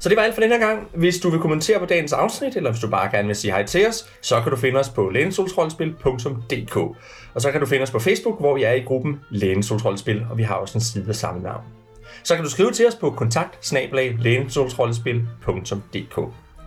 så 0.00 0.08
det 0.08 0.16
var 0.16 0.22
alt 0.22 0.34
for 0.34 0.40
den 0.40 0.50
her 0.50 0.58
gang. 0.58 0.88
Hvis 0.94 1.18
du 1.18 1.30
vil 1.30 1.40
kommentere 1.40 1.78
på 1.78 1.86
dagens 1.86 2.12
afsnit, 2.12 2.56
eller 2.56 2.70
hvis 2.70 2.80
du 2.80 2.88
bare 2.88 3.10
gerne 3.10 3.26
vil 3.26 3.36
sige 3.36 3.52
hej 3.52 3.66
til 3.66 3.88
os, 3.88 4.10
så 4.20 4.40
kan 4.40 4.50
du 4.50 4.56
finde 4.56 4.80
os 4.80 4.88
på 4.88 5.08
lænesolsrollespil.dk. 5.08 6.76
Og 7.34 7.40
så 7.40 7.50
kan 7.52 7.60
du 7.60 7.66
finde 7.66 7.82
os 7.82 7.90
på 7.90 7.98
Facebook, 7.98 8.40
hvor 8.40 8.54
vi 8.54 8.62
er 8.62 8.72
i 8.72 8.80
gruppen 8.80 9.20
Lænesolsrollespil, 9.30 10.26
og 10.30 10.38
vi 10.38 10.42
har 10.42 10.54
også 10.54 10.78
en 10.78 10.82
side 10.82 11.08
af 11.08 11.14
samme 11.14 11.42
navn. 11.42 11.64
Så 12.22 12.34
kan 12.34 12.44
du 12.44 12.50
skrive 12.50 12.70
til 12.70 12.88
os 12.88 12.94
på 12.94 13.10
kontakt 13.10 13.58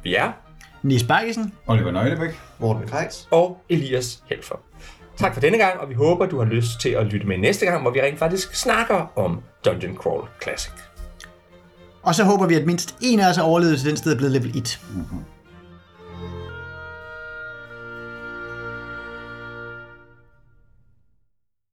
Vi 0.04 0.16
er 0.16 0.32
Nis 0.84 1.04
Bergesen, 1.04 1.54
Oliver 1.68 1.92
Nøglebæk. 1.92 2.40
Morten 2.60 2.88
Krejs. 2.88 3.28
og 3.32 3.58
Elias 3.70 4.24
Helfer. 4.30 4.56
Tak 5.18 5.34
for 5.34 5.42
denne 5.42 5.58
gang, 5.58 5.80
og 5.80 5.90
vi 5.90 5.94
håber, 5.94 6.26
du 6.26 6.38
har 6.40 6.46
lyst 6.46 6.82
til 6.82 6.90
at 6.90 7.06
lytte 7.06 7.28
med 7.28 7.38
næste 7.38 7.66
gang, 7.66 7.82
hvor 7.82 7.92
vi 7.92 8.02
rent 8.02 8.20
faktisk 8.20 8.56
snakker 8.56 9.12
om 9.16 9.42
Dungeon 9.66 9.96
Crawl 9.96 10.28
Classic 10.44 10.74
og 12.06 12.16
så 12.16 12.24
håber 12.24 12.46
vi, 12.48 12.56
at 12.56 12.66
mindst 12.66 12.96
en 13.02 13.20
af 13.20 13.30
os 13.30 13.38
er 13.38 13.42
overlevet 13.42 13.80
til 13.80 13.90
den 13.90 13.98
sted 13.98 14.12
er 14.14 14.18
blevet 14.18 14.32
level 14.32 14.58
1. 14.58 14.80